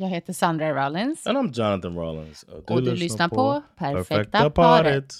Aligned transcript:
Jag 0.00 0.08
heter 0.08 0.32
Sandra 0.32 0.84
Rollins. 0.86 1.26
And 1.26 1.38
I'm 1.38 1.52
Jonathan 1.52 1.96
Rollins. 1.96 2.44
Och 2.66 2.82
du 2.82 2.94
lyssnar 2.94 3.28
på 3.28 3.62
Perfekta 3.76 4.50
paret. 4.50 5.14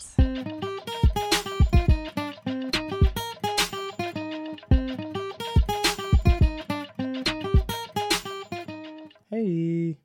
Hej! 9.31 9.99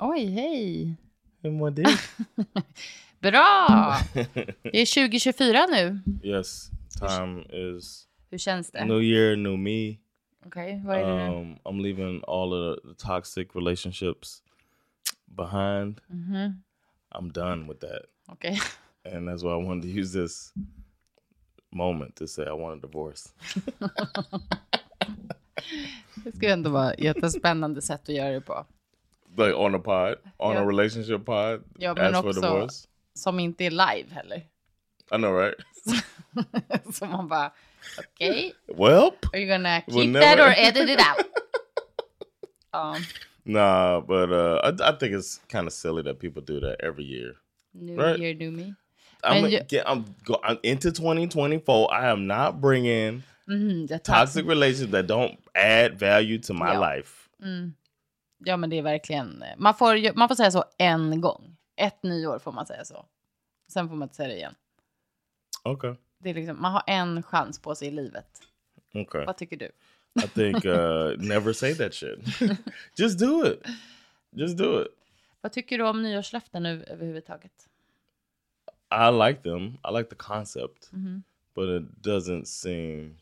Oj, 0.00 0.24
hej! 0.26 0.96
Hur 1.42 1.50
mår 1.50 1.70
du? 1.70 1.82
Bra! 3.20 3.96
Det 4.62 4.80
är 4.80 4.94
2024 5.08 5.66
nu. 5.70 6.00
yes, 6.24 6.70
time 7.00 7.42
is 7.42 8.06
Hur 8.30 8.38
känns 8.38 8.70
det? 8.70 8.84
new 8.84 9.02
year, 9.02 9.36
new 9.36 9.58
me. 9.58 9.96
Okej, 10.46 10.82
vad 10.84 10.96
är 10.96 11.06
det 11.06 11.16
nu? 11.30 11.36
Um, 11.36 11.58
I'm 11.64 11.82
leaving 11.82 12.22
all 12.28 12.52
of 12.52 12.78
the, 12.82 12.94
toxic 13.06 13.48
relationships 13.54 14.42
behind. 15.24 16.00
Mhm. 16.06 16.62
I'm 17.10 17.32
done 17.32 17.68
with 17.68 17.80
that. 17.80 18.02
Okay. 18.32 18.58
And 19.14 19.28
that's 19.28 19.42
why 19.42 19.50
I 19.52 19.66
wanted 19.68 19.82
to 19.82 20.00
use 20.00 20.12
this 20.22 20.52
moment 21.70 22.16
to 22.16 22.26
say 22.26 22.44
I 22.44 22.50
want 22.52 22.84
a 22.84 22.86
divorce. 22.86 23.28
Det 26.24 26.36
skulle 26.36 26.52
ändå 26.52 26.70
vara 26.70 26.94
jättespännande 26.94 27.82
sätt 27.82 28.02
att 28.02 28.14
göra 28.14 28.30
det 28.30 28.40
på. 28.40 28.66
Like 29.36 29.52
on 29.54 29.74
a 29.74 29.78
pod, 29.78 30.14
on 30.36 30.52
Yeah. 30.52 30.64
a 30.66 30.68
relationship 30.68 31.24
pod, 31.24 31.62
Ja, 31.78 31.94
men 31.94 32.14
ask 32.14 32.22
for 32.22 32.28
också 32.28 32.40
divorce. 32.40 32.88
som 33.14 33.40
inte 33.40 33.64
är 33.64 33.70
live 33.70 34.10
heller. 34.10 34.36
I 35.12 35.16
know, 35.16 35.34
right? 35.38 35.54
Så 36.94 37.06
man 37.06 37.28
bara, 37.28 37.52
okej, 37.98 38.52
Well, 38.68 39.10
are 39.32 39.40
you 39.40 39.46
gonna 39.48 39.82
We'll 39.88 40.02
keep 40.04 40.10
never- 40.12 40.24
that 40.36 40.40
or 40.40 40.50
edit 40.56 40.88
it 40.88 41.00
out? 41.00 41.26
Ja, 42.72 42.96
nah, 43.44 44.00
but 44.00 44.30
uh, 44.32 44.60
I, 44.64 44.88
I 44.88 44.92
think 44.98 45.14
it's 45.14 45.40
kind 45.48 45.66
of 45.66 45.72
silly 45.72 46.02
that 46.02 46.18
people 46.18 46.42
do 46.42 46.60
that 46.60 46.76
every 46.82 47.04
year. 47.04 47.36
new 47.74 47.96
Right. 47.96 48.18
year, 48.18 48.34
new 48.34 48.50
me. 48.50 48.74
I'm, 49.24 49.48
ju- 49.50 49.60
get, 49.68 49.88
I'm, 49.88 50.04
go, 50.24 50.38
I'm 50.44 50.58
into 50.62 50.90
2024. 50.92 51.92
I 51.92 52.10
am 52.10 52.26
not 52.26 52.60
bringing 52.60 53.22
jag 53.88 54.02
tar- 54.04 54.14
toxic 54.26 54.46
relationships 54.46 54.92
that 54.92 55.06
don't 55.06 55.38
add 55.54 55.98
value 55.98 56.38
to 56.38 56.52
my 56.54 56.72
Ja. 56.74 56.80
life. 56.80 57.28
Ja, 58.44 58.56
men 58.56 58.70
det 58.70 58.78
är 58.78 58.82
verkligen, 58.82 59.44
man 59.58 59.74
får, 59.74 60.14
man 60.16 60.28
får 60.28 60.34
säga 60.34 60.50
så 60.50 60.64
en 60.78 61.20
gång. 61.20 61.56
Ett 61.76 62.02
nyår 62.02 62.38
får 62.38 62.52
man 62.52 62.66
säga 62.66 62.84
så. 62.84 63.06
Sen 63.72 63.88
får 63.88 63.96
man 63.96 64.06
inte 64.06 64.14
säga 64.14 64.28
det 64.28 64.36
igen. 64.36 64.54
Okay. 65.64 65.94
Det 66.18 66.30
är 66.30 66.34
liksom, 66.34 66.62
man 66.62 66.72
har 66.72 66.82
en 66.86 67.22
chans 67.22 67.58
på 67.62 67.74
sig 67.74 67.88
i 67.88 67.90
livet. 67.90 68.42
Okay. 68.94 69.24
Vad 69.24 69.36
tycker 69.36 69.56
du? 69.56 69.70
I 70.24 70.28
think 70.28 70.64
uh, 70.64 70.72
never 71.18 71.52
say 71.52 71.74
that 71.74 71.94
shit. 71.94 72.18
Just 72.98 73.18
do 73.18 73.46
it. 73.46 73.62
Just 74.30 74.58
do 74.58 74.82
it. 74.82 74.88
Vad 75.40 75.52
tycker 75.52 75.78
du 75.78 75.84
om 75.84 76.02
nyårslöften 76.02 76.62
nu 76.62 76.84
överhuvudtaget? 76.84 77.68
I 78.90 79.10
like 79.28 79.42
them. 79.42 79.66
I 79.66 79.98
like 79.98 80.08
the 80.10 80.16
concept, 80.16 80.90
Mm-hmm. 80.92 81.22
but 81.54 81.68
it 81.82 82.06
doesn't 82.06 82.44
seem. 82.44 83.16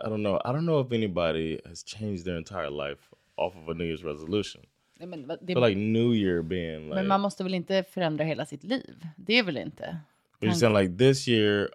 I 0.00 0.04
don't 0.08 0.22
know. 0.22 0.36
I 0.44 0.48
don't 0.52 0.64
know 0.66 0.80
if 0.86 0.92
anybody 0.92 1.60
has 1.64 1.84
changed 1.84 2.24
their 2.24 2.36
entire 2.36 2.70
life 2.70 3.02
off 3.36 3.54
of 3.56 3.68
a 3.68 3.74
New 3.74 3.84
Year's 3.86 4.02
resolution. 4.04 4.62
Nej, 4.98 5.06
men, 5.08 5.26
det, 5.26 5.54
But 5.54 5.68
like 5.68 5.76
New 5.80 6.14
Year 6.14 6.42
being 6.42 6.84
like, 6.84 6.94
men 6.94 7.06
man 7.08 7.20
måste 7.20 7.42
väl 7.44 7.54
inte 7.54 7.82
förändra 7.82 8.24
hela 8.24 8.46
sitt 8.46 8.64
liv? 8.64 9.06
Det 9.16 9.38
är 9.38 9.42
väl 9.42 9.56
inte? 9.56 9.98
But 10.40 10.46
you're 10.46 10.54
saying 10.54 10.74
like 10.74 10.96
this 10.96 11.28
year, 11.28 11.68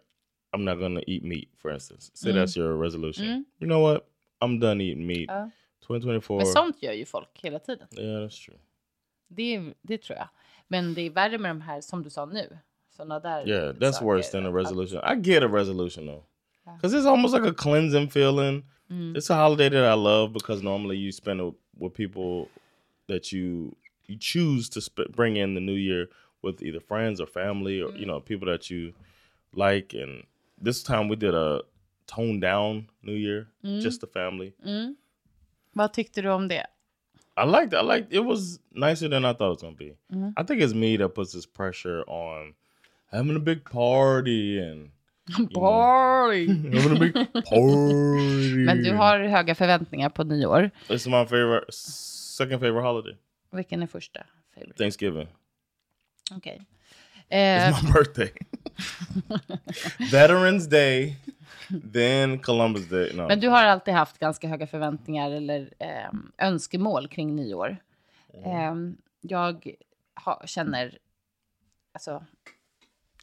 I'm 0.53 0.63
not 0.63 0.79
gonna 0.79 1.01
eat 1.07 1.23
meat, 1.23 1.49
for 1.57 1.71
instance. 1.71 2.11
Say 2.13 2.31
mm. 2.31 2.35
that's 2.35 2.55
your 2.57 2.75
resolution. 2.77 3.25
Mm. 3.25 3.45
You 3.59 3.67
know 3.67 3.79
what? 3.79 4.07
I'm 4.41 4.59
done 4.59 4.81
eating 4.81 5.07
meat. 5.07 5.29
Uh. 5.29 5.33
Ja. 5.33 5.49
2024. 5.89 6.37
Men 6.37 6.45
sånt 6.45 6.83
gör 6.83 6.93
ju 6.93 7.05
folk 7.05 7.39
hela 7.41 7.59
tiden. 7.59 7.87
Yeah, 7.91 8.05
that's 8.05 8.45
true. 8.45 8.57
Det, 9.27 9.73
det 9.81 9.97
tror 9.97 10.17
jag. 10.17 10.29
Men 10.67 10.93
det 10.93 11.01
är 11.01 11.09
värre 11.09 11.37
med 11.37 11.51
de 11.51 11.61
här 11.61 11.81
som 11.81 12.03
du 12.03 12.09
sa 12.09 12.25
nu. 12.25 12.57
Såna 12.89 13.19
där 13.19 13.47
Yeah, 13.47 13.75
that's 13.75 13.91
saker. 13.91 14.05
worse 14.05 14.31
than 14.31 14.45
a 14.45 14.51
resolution. 14.51 15.01
I 15.03 15.15
get 15.15 15.43
a 15.43 15.47
resolution 15.47 16.05
though, 16.05 16.23
because 16.75 16.97
it's 16.97 17.07
almost 17.07 17.33
like 17.33 17.47
a 17.47 17.53
cleansing 17.53 18.09
feeling. 18.09 18.63
Mm. 18.89 19.15
It's 19.15 19.29
a 19.29 19.35
holiday 19.35 19.69
that 19.69 19.97
I 19.97 20.01
love 20.01 20.33
because 20.33 20.63
normally 20.63 20.97
you 20.97 21.11
spend 21.11 21.41
it 21.41 21.53
with 21.77 21.93
people 21.93 22.49
that 23.07 23.31
you 23.31 23.75
you 24.07 24.17
choose 24.19 24.69
to 24.69 24.81
sp- 24.81 25.11
bring 25.15 25.37
in 25.37 25.53
the 25.53 25.61
new 25.61 25.77
year 25.77 26.09
with 26.41 26.61
either 26.61 26.79
friends 26.79 27.21
or 27.21 27.27
family 27.27 27.81
or 27.81 27.91
you 27.91 28.05
mm. 28.05 28.07
know 28.07 28.19
people 28.19 28.47
that 28.47 28.69
you 28.69 28.93
like. 29.53 29.93
And 29.93 30.23
this 30.61 30.83
time 30.83 31.07
we 31.07 31.15
did 31.15 31.35
a 31.35 31.61
toned 32.07 32.41
down 32.41 32.89
New 33.03 33.15
Year, 33.15 33.47
mm. 33.63 33.81
just 33.81 34.01
the 34.01 34.07
family. 34.07 34.53
Mm. 34.65 34.95
Vad 35.73 35.93
tyckte 35.93 36.21
du 36.21 36.29
om 36.29 36.47
det? 36.47 36.65
I 37.37 37.45
liked 37.45 37.73
it. 37.73 37.79
I 37.79 37.81
liked 37.81 38.13
it 38.13 38.25
was 38.25 38.59
nicer 38.71 39.07
than 39.09 39.25
I 39.25 39.33
thought 39.33 39.47
it 39.47 39.49
was 39.49 39.61
gonna 39.61 39.75
be. 39.75 39.95
I 40.37 40.43
think 40.43 40.61
it's 40.61 40.73
me 40.73 40.97
that 40.97 41.15
puts 41.15 41.31
this 41.31 41.45
pressure 41.45 42.03
on 42.07 42.53
having 43.11 43.35
a 43.35 43.39
big 43.39 43.63
party 43.63 44.59
and 44.59 44.91
Boy! 45.53 46.47
having 46.73 46.97
a 46.97 46.99
big 46.99 47.13
party. 47.13 48.65
Men 48.65 48.83
du 48.83 48.93
har 48.93 49.19
höga 49.19 49.55
förväntningar 49.55 50.09
på 50.09 50.23
nyår. 50.23 50.71
Is 50.89 51.07
my 51.07 51.25
favorite, 51.25 51.71
second 51.71 52.59
favorite 52.59 52.87
holiday. 52.87 53.17
Vilken 53.51 53.83
är 53.83 53.87
första? 53.87 54.25
Favorite? 54.55 54.77
Thanksgiving. 54.77 55.27
Okej. 56.31 56.61
Eh, 57.29 57.69
It's 57.69 57.83
my 57.83 57.91
birthday. 57.91 58.31
Veterans 60.11 60.67
Day, 60.69 61.17
then 61.93 62.39
Columbus 62.39 62.89
Day. 62.89 63.11
No, 63.15 63.27
men 63.27 63.39
du 63.39 63.47
har 63.47 63.63
alltid 63.63 63.93
haft 63.93 64.17
ganska 64.19 64.47
höga 64.47 64.67
förväntningar 64.67 65.31
eller 65.31 65.73
eh, 65.79 66.09
önskemål 66.47 67.07
kring 67.07 67.35
nyår. 67.35 67.77
Eh, 68.45 68.73
jag 69.21 69.71
ha, 70.25 70.41
känner 70.45 70.97
alltså 71.93 72.25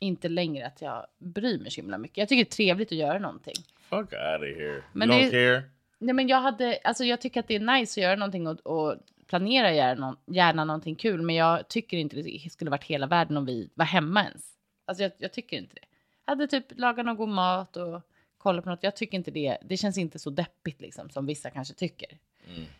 inte 0.00 0.28
längre 0.28 0.66
att 0.66 0.82
jag 0.82 1.06
bryr 1.18 1.58
mig 1.58 1.70
så 1.70 1.80
himla 1.80 1.98
mycket. 1.98 2.16
Jag 2.18 2.28
tycker 2.28 2.44
det 2.44 2.48
är 2.48 2.56
trevligt 2.56 2.88
att 2.92 2.98
göra 2.98 3.18
någonting. 3.18 3.54
fuck 3.80 3.98
out 4.12 4.40
of 4.40 4.58
here. 4.58 4.82
Men 4.92 5.10
you 5.10 5.20
don't 5.20 5.24
det- 5.24 5.30
care. 5.30 5.62
Nej, 5.98 6.14
men 6.14 6.28
jag, 6.28 6.40
hade, 6.40 6.78
alltså 6.84 7.04
jag 7.04 7.20
tycker 7.20 7.40
att 7.40 7.48
det 7.48 7.54
är 7.54 7.60
nice 7.78 8.00
att 8.00 8.02
göra 8.04 8.16
någonting 8.16 8.46
och, 8.46 8.60
och 8.66 8.96
planera 9.26 9.72
gärna, 9.72 10.16
gärna 10.26 10.64
någonting 10.64 10.94
kul. 10.94 11.22
Men 11.22 11.34
jag 11.34 11.68
tycker 11.68 11.96
inte 11.96 12.16
det 12.16 12.52
skulle 12.52 12.70
varit 12.70 12.84
hela 12.84 13.06
världen 13.06 13.36
om 13.36 13.46
vi 13.46 13.70
var 13.74 13.84
hemma 13.84 14.24
ens. 14.24 14.44
Alltså 14.84 15.02
jag, 15.02 15.12
jag 15.18 15.32
tycker 15.32 15.56
inte 15.56 15.74
det. 15.74 15.86
Jag 16.24 16.32
hade 16.32 16.46
typ 16.46 16.64
lagat 16.78 17.06
någon 17.06 17.16
god 17.16 17.28
mat 17.28 17.76
och 17.76 18.02
kollat 18.38 18.64
på 18.64 18.70
något. 18.70 18.82
Jag 18.82 18.96
tycker 18.96 19.18
inte 19.18 19.30
det. 19.30 19.58
Det 19.62 19.76
känns 19.76 19.98
inte 19.98 20.18
så 20.18 20.30
deppigt 20.30 20.80
liksom 20.80 21.10
som 21.10 21.26
vissa 21.26 21.50
kanske 21.50 21.74
tycker. 21.74 22.18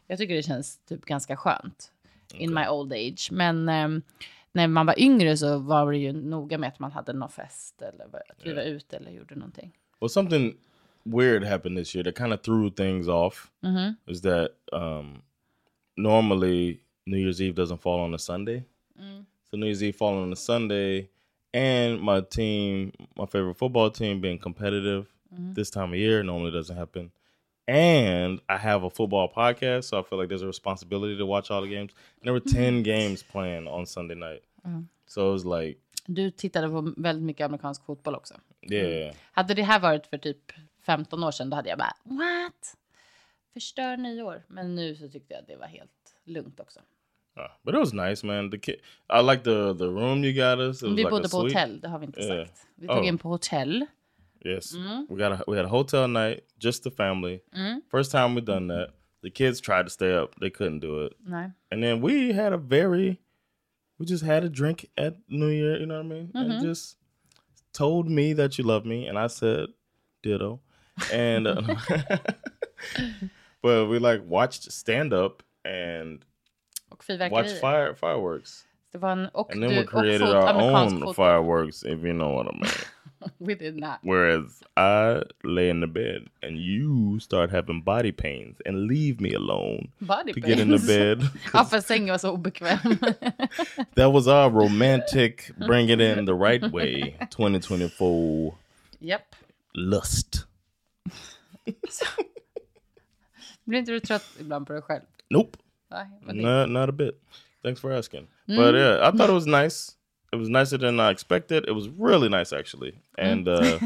Jag 0.07 0.19
tycker 0.19 0.35
det 0.35 0.43
känns 0.43 0.79
typ 0.79 1.05
ganska 1.05 1.37
skönt 1.37 1.93
in 2.35 2.55
my 2.55 2.69
old 2.69 2.93
age. 2.93 3.29
Men 3.33 3.69
ehm, 3.69 4.03
när 4.53 4.69
man 4.69 4.87
var 4.87 5.01
yngre 5.01 5.37
så 5.37 5.59
var 5.59 5.93
det 5.93 5.99
ju 5.99 6.13
noga 6.13 6.59
med 6.59 6.69
att 6.69 6.79
man 6.79 6.93
hade 6.93 7.13
någon 7.13 7.31
fest 7.31 7.83
eller 7.83 8.05
att 8.05 8.47
vi 8.47 8.53
var 8.53 8.63
ute 8.63 8.97
eller 8.97 9.11
gjorde 9.11 9.35
någonting. 9.35 9.73
Well, 10.01 10.11
something 10.11 10.57
weird 11.03 11.45
happened 11.45 11.79
this 11.79 11.97
year 11.97 12.05
that 12.05 12.17
kind 12.19 12.33
of 12.33 12.43
threw 12.43 12.71
things 12.71 13.09
off. 13.09 13.51
Mm-hmm. 13.63 14.11
Is 14.11 14.23
that 14.23 14.51
um, 14.73 15.23
normally 15.97 16.81
New 17.07 17.19
Year's 17.19 17.41
Eve 17.41 17.55
doesn't 17.55 17.81
fall 17.81 18.01
on 18.01 18.15
a 18.15 18.19
Sunday, 18.19 18.65
Mm. 19.01 19.25
so 19.51 19.57
New 19.57 19.67
Year's 19.67 19.83
Eve 19.83 19.97
falling 19.97 20.23
on 20.23 20.33
a 20.33 20.37
Sunday, 20.37 21.09
and 21.55 22.01
my 22.01 22.21
team, 22.21 22.93
my 23.17 23.27
favorite 23.27 23.57
football 23.57 23.91
team, 23.91 24.21
being 24.21 24.39
competitive 24.39 25.07
Mm-hmm. 25.35 25.55
this 25.55 25.71
time 25.71 25.93
of 25.93 25.99
year 25.99 26.23
normally 26.23 26.53
doesn't 26.53 26.77
happen. 26.77 27.11
And 27.69 28.41
I 28.49 28.57
have 28.59 28.85
a 28.85 28.91
football 28.91 29.29
podcast, 29.29 29.85
so 29.85 29.99
I 29.99 30.03
feel 30.05 30.19
like 30.21 30.29
there's 30.29 30.43
a 30.43 30.47
responsibility 30.47 31.17
to 31.19 31.27
watch 31.27 31.51
all 31.51 31.63
the 31.63 31.69
games. 31.69 31.93
And 32.21 32.25
there 32.25 32.33
were 32.33 32.41
10 32.41 32.83
games 32.93 33.23
playing 33.25 33.67
on 33.69 33.87
Sunday 33.87 34.15
night. 34.15 34.43
So 35.07 35.29
it 35.29 35.33
was 35.33 35.45
like, 35.45 35.79
Du 36.07 36.31
tittade 36.31 36.69
på 36.69 36.93
väldigt 36.97 37.25
mycket 37.25 37.45
amerikansk 37.45 37.85
fotboll 37.85 38.15
också. 38.15 38.35
yeah. 38.71 39.15
Hade 39.33 39.55
det 39.55 39.63
här 39.63 39.81
varit 39.81 40.07
för 40.07 40.19
typ 40.19 40.53
15 40.83 41.25
år 41.25 41.31
sedan 41.31 41.51
då 41.51 41.57
hade 41.57 41.69
jag 41.69 41.79
bara 41.79 41.93
what? 42.05 42.77
Förstör 43.57 43.97
nyår. 43.97 44.43
Men 44.49 44.75
nu 44.75 44.95
så 44.95 45.09
tyckte 45.09 45.35
jag 45.35 45.41
att 45.41 45.47
det 45.49 45.57
var 45.57 45.67
helt 45.67 45.91
lugnt 46.25 46.61
också. 46.61 46.81
Uh, 46.81 47.45
but 47.63 47.75
it 47.75 47.81
was 47.81 47.93
nice, 47.93 48.27
man. 48.27 48.51
The 48.51 48.59
kid, 48.59 48.75
I 49.09 49.23
like 49.31 49.43
the 49.45 49.75
the 49.79 49.85
room 49.85 50.25
you 50.25 50.33
got 50.33 50.59
us. 50.59 50.83
It 50.83 50.83
was 50.83 50.93
Vi 50.93 50.97
like 50.97 51.11
bodde 51.11 51.23
på 51.23 51.29
suite. 51.29 51.59
hotell, 51.59 51.81
det 51.81 51.89
har 51.89 51.99
vi 51.99 52.07
inte 52.07 52.21
Yeah. 52.21 52.47
sagt. 52.47 52.67
Vi 52.75 52.87
tog 52.87 52.97
Oh. 52.99 53.07
in 53.07 53.19
på 53.19 53.29
hotell. 53.29 53.87
Yes, 54.45 54.75
Mm. 54.75 55.07
we 55.11 55.29
got 55.29 55.41
a, 55.41 55.45
we 55.47 55.57
had 55.57 55.65
a 55.67 55.69
hotel 55.69 56.07
night, 56.11 56.41
just 56.65 56.83
the 56.85 56.91
family. 56.91 57.41
Mm. 57.53 57.81
First 57.91 58.11
time 58.11 58.35
we 58.35 58.41
done 58.41 58.75
that. 58.75 58.95
The 59.23 59.31
kids 59.31 59.61
tried 59.61 59.83
to 59.85 59.91
stay 59.91 60.19
up, 60.23 60.31
they 60.41 60.51
couldn't 60.51 60.81
do 60.81 61.07
it. 61.07 61.13
Nej. 61.21 61.51
And 61.71 61.83
then 61.83 62.03
we 62.05 62.33
had 62.35 62.53
a 62.53 62.57
very, 62.57 63.17
we 63.99 64.07
just 64.07 64.25
had 64.25 64.45
a 64.45 64.49
drink 64.49 64.85
at 64.97 65.15
New 65.29 65.51
Year. 65.51 65.77
You 65.81 65.87
know 65.87 65.97
what 65.97 66.07
I 66.07 66.09
mean? 66.09 66.31
And 66.35 66.53
Mhm. 66.53 66.63
just 66.63 66.99
told 67.79 68.09
me 68.09 68.35
that 68.35 68.59
you 68.59 68.69
love 68.69 68.87
me, 68.89 69.11
and 69.11 69.19
I 69.19 69.29
said, 69.29 69.67
ditto. 70.23 70.61
And 71.13 71.47
uh, 71.47 71.57
but 73.67 73.87
we 73.87 73.99
like 73.99 74.23
watched 74.29 74.73
stand 74.73 75.13
up 75.13 75.43
and 75.65 76.25
Och 76.91 77.05
watched 77.31 77.61
fire 77.61 77.95
fireworks, 77.95 78.65
Det 78.93 78.99
var 78.99 79.13
en, 79.13 79.29
och 79.33 79.53
and 79.53 79.63
then 79.63 79.71
du, 79.71 79.77
we 79.81 79.87
created 79.87 80.23
our 80.23 80.55
own 80.55 81.01
foto. 81.01 81.13
fireworks, 81.13 81.83
if 81.83 82.05
you 82.05 82.13
know 82.13 82.35
what 82.35 82.47
I 82.47 82.59
mean. 82.59 82.73
We 83.39 83.55
did 83.55 83.77
not. 83.77 83.99
Whereas 84.03 84.63
I 84.77 85.23
lay 85.43 85.69
in 85.71 85.81
the 85.81 85.87
bed 85.87 86.29
and 86.43 86.59
you 86.59 87.19
start 87.19 87.51
having 87.51 87.83
body 87.83 88.13
pains 88.13 88.61
and 88.67 88.87
leave 88.87 89.21
me 89.21 89.35
alone 89.35 89.89
Body 90.01 90.33
to 90.33 90.41
get 90.41 90.59
in 90.61 90.71
the 90.71 90.79
bed. 90.79 91.23
Ja, 91.53 91.65
för 91.65 91.81
sängen 91.81 92.09
var 92.09 92.19
så 92.19 92.31
obekväm. 92.31 92.79
that 93.97 94.13
was 94.13 94.27
our 94.27 94.51
romantic, 94.51 95.51
bring 95.67 95.89
it 95.91 96.01
in 96.01 96.27
the 96.27 96.35
right 96.35 96.73
way 96.73 97.17
2024 97.31 98.55
yep. 99.01 99.35
lust. 99.75 100.47
Blir 103.67 103.79
inte 103.79 103.93
du 103.93 104.01
trött 104.01 104.37
ibland 104.41 104.67
på 104.67 104.73
dig 104.73 104.83
själv? 104.83 105.03
Nope, 105.31 105.59
men 106.21 106.73
not, 106.73 106.89
a 106.89 106.93
bit. 106.93 107.15
Thanks 107.63 107.81
for 107.81 107.93
asking. 107.93 108.29
Mm. 108.49 108.57
But 108.57 108.75
yeah, 108.75 109.09
I 109.09 109.11
thought 109.11 109.29
it 109.29 109.35
was 109.35 109.47
nice. 109.47 109.97
It 110.33 110.39
was 110.39 110.49
nicer 110.49 110.79
than 110.79 111.01
I 111.01 111.11
expected. 111.11 111.65
It 111.69 111.75
was 111.75 111.89
really 111.89 112.29
nice 112.29 112.53
actually. 112.53 112.93
Mm. 113.19 113.33
And 113.33 113.49
uh, 113.49 113.61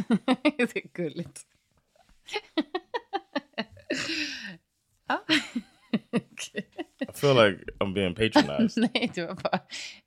det 0.58 0.76
är 0.76 0.88
gulligt. 0.92 1.46
ja. 5.08 5.24
Ah. 5.32 5.34
I 6.12 7.12
feel 7.14 7.34
like 7.34 7.58
I'm 7.80 7.92
being 7.94 8.14
patronized. 8.14 8.76
Nej, 8.94 9.10
det 9.14 9.26
var 9.26 9.34
bara... 9.34 9.60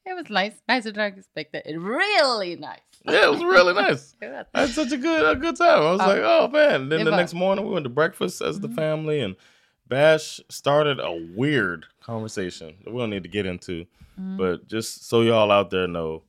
It 0.06 0.16
was 0.16 0.30
nice. 0.30 0.62
Nicer 0.68 0.92
than 0.92 1.04
I 1.04 1.08
expected. 1.08 1.62
It 1.66 1.78
really 1.78 2.56
nice. 2.56 2.80
yeah, 3.06 3.26
it 3.26 3.32
was 3.32 3.42
really 3.42 3.74
nice. 3.74 4.16
I 4.54 4.62
had 4.62 4.70
such 4.70 4.94
a 4.94 4.98
good 4.98 5.26
a 5.26 5.36
good 5.36 5.58
time. 5.58 5.82
I 5.82 5.92
was 5.92 6.02
Oh. 6.02 6.08
like, 6.08 6.22
oh 6.24 6.48
man. 6.48 6.90
Then 6.90 7.04
the 7.04 7.12
next 7.12 7.34
morning 7.34 7.66
we 7.66 7.74
went 7.74 7.84
to 7.84 7.90
breakfast 7.90 8.42
as 8.42 8.60
the 8.60 8.68
mm-hmm. 8.68 8.76
family 8.76 9.20
and 9.20 9.36
Bash 9.88 10.40
started 10.50 11.00
a 11.00 11.12
weird 11.36 11.86
conversation 12.02 12.76
that 12.84 12.94
we 12.94 13.00
don't 13.00 13.10
need 13.10 13.24
to 13.24 13.30
get 13.30 13.46
into. 13.46 13.86
But 14.18 14.68
just 14.68 15.08
so 15.10 15.22
y'all 15.22 15.52
out 15.52 15.70
there 15.72 15.88
know, 15.88 16.22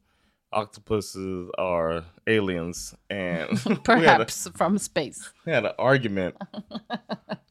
octopuses 0.53 1.51
are 1.59 2.03
aliens 2.27 2.95
and 3.11 3.59
had 3.59 3.73
a, 3.73 3.81
Perhaps 3.83 4.49
from 4.57 4.79
space. 4.79 5.31
we 5.47 5.53
had 5.53 5.65
an 5.67 5.73
argument. 5.79 6.35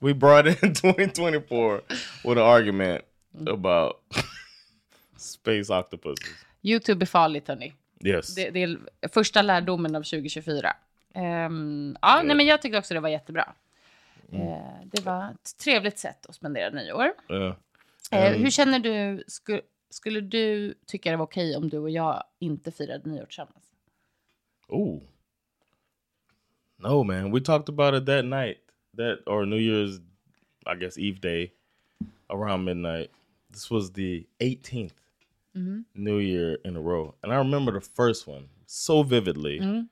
we 0.02 0.14
brought 0.14 0.48
in 0.48 0.56
2024 0.74 1.82
with 2.24 2.38
an 2.38 2.44
argument 2.44 3.04
about 3.48 4.02
space 5.18 5.70
octopuses. 5.70 6.26
Youtube 6.64 7.02
är 7.02 7.06
farligt, 7.06 7.48
hörni. 7.48 7.74
Yes. 8.06 8.36
Det, 8.36 8.50
det 8.50 8.64
är 8.64 8.80
första 9.14 9.42
lärdomen 9.42 9.96
av 9.96 10.00
2024. 10.04 10.76
Ehm, 11.16 11.98
ja, 12.02 12.22
nej, 12.24 12.36
men 12.36 12.46
jag 12.46 12.62
tyckte 12.62 12.78
också 12.78 12.94
det 12.94 13.00
var 13.00 13.10
jättebra. 13.10 13.54
Eh, 14.42 14.86
det 14.86 15.02
var 15.06 15.32
ett 15.32 15.58
trevligt 15.58 15.98
sätt 16.00 16.26
att 16.26 16.36
spendera 16.36 16.70
nyår. 16.70 17.12
Eh, 17.30 17.56
Mm. 18.12 18.42
hur 18.42 18.50
känner 18.50 18.80
du? 18.80 19.24
Sku, 19.28 19.62
skulle 19.90 20.22
du 20.22 20.74
tycka 20.86 21.12
det 21.12 21.18
var 21.18 21.26
okej 21.26 21.56
om 21.56 21.70
du 21.70 21.78
och 21.78 21.90
jag 21.90 22.24
inte 22.40 22.72
firade 22.72 23.10
nyår 23.10 23.26
tillsammans? 23.26 23.72
Ooh. 24.68 25.02
No, 26.78 27.04
man. 27.04 27.32
We 27.32 27.40
talked 27.42 27.70
about 27.70 28.02
it 28.02 28.06
that 28.06 28.26
night. 28.26 28.58
That 28.98 29.28
or 29.28 29.46
New 29.46 29.60
Year's 29.60 30.00
I 30.66 30.76
guess 30.80 30.98
Eve 30.98 31.20
day 31.22 31.52
around 32.30 32.64
midnight. 32.66 33.12
This 33.52 33.72
was 33.72 33.94
the 33.94 34.26
18th 34.40 34.94
New 35.94 36.20
Year 36.20 36.58
in 36.64 36.76
a 36.78 36.80
row. 36.82 37.14
And 37.22 37.32
I 37.34 37.36
remember 37.38 37.72
the 37.72 37.82
first 37.96 38.28
one 38.28 38.50
so 38.66 39.04
vividly 39.04 39.60
Mm. 39.60 39.88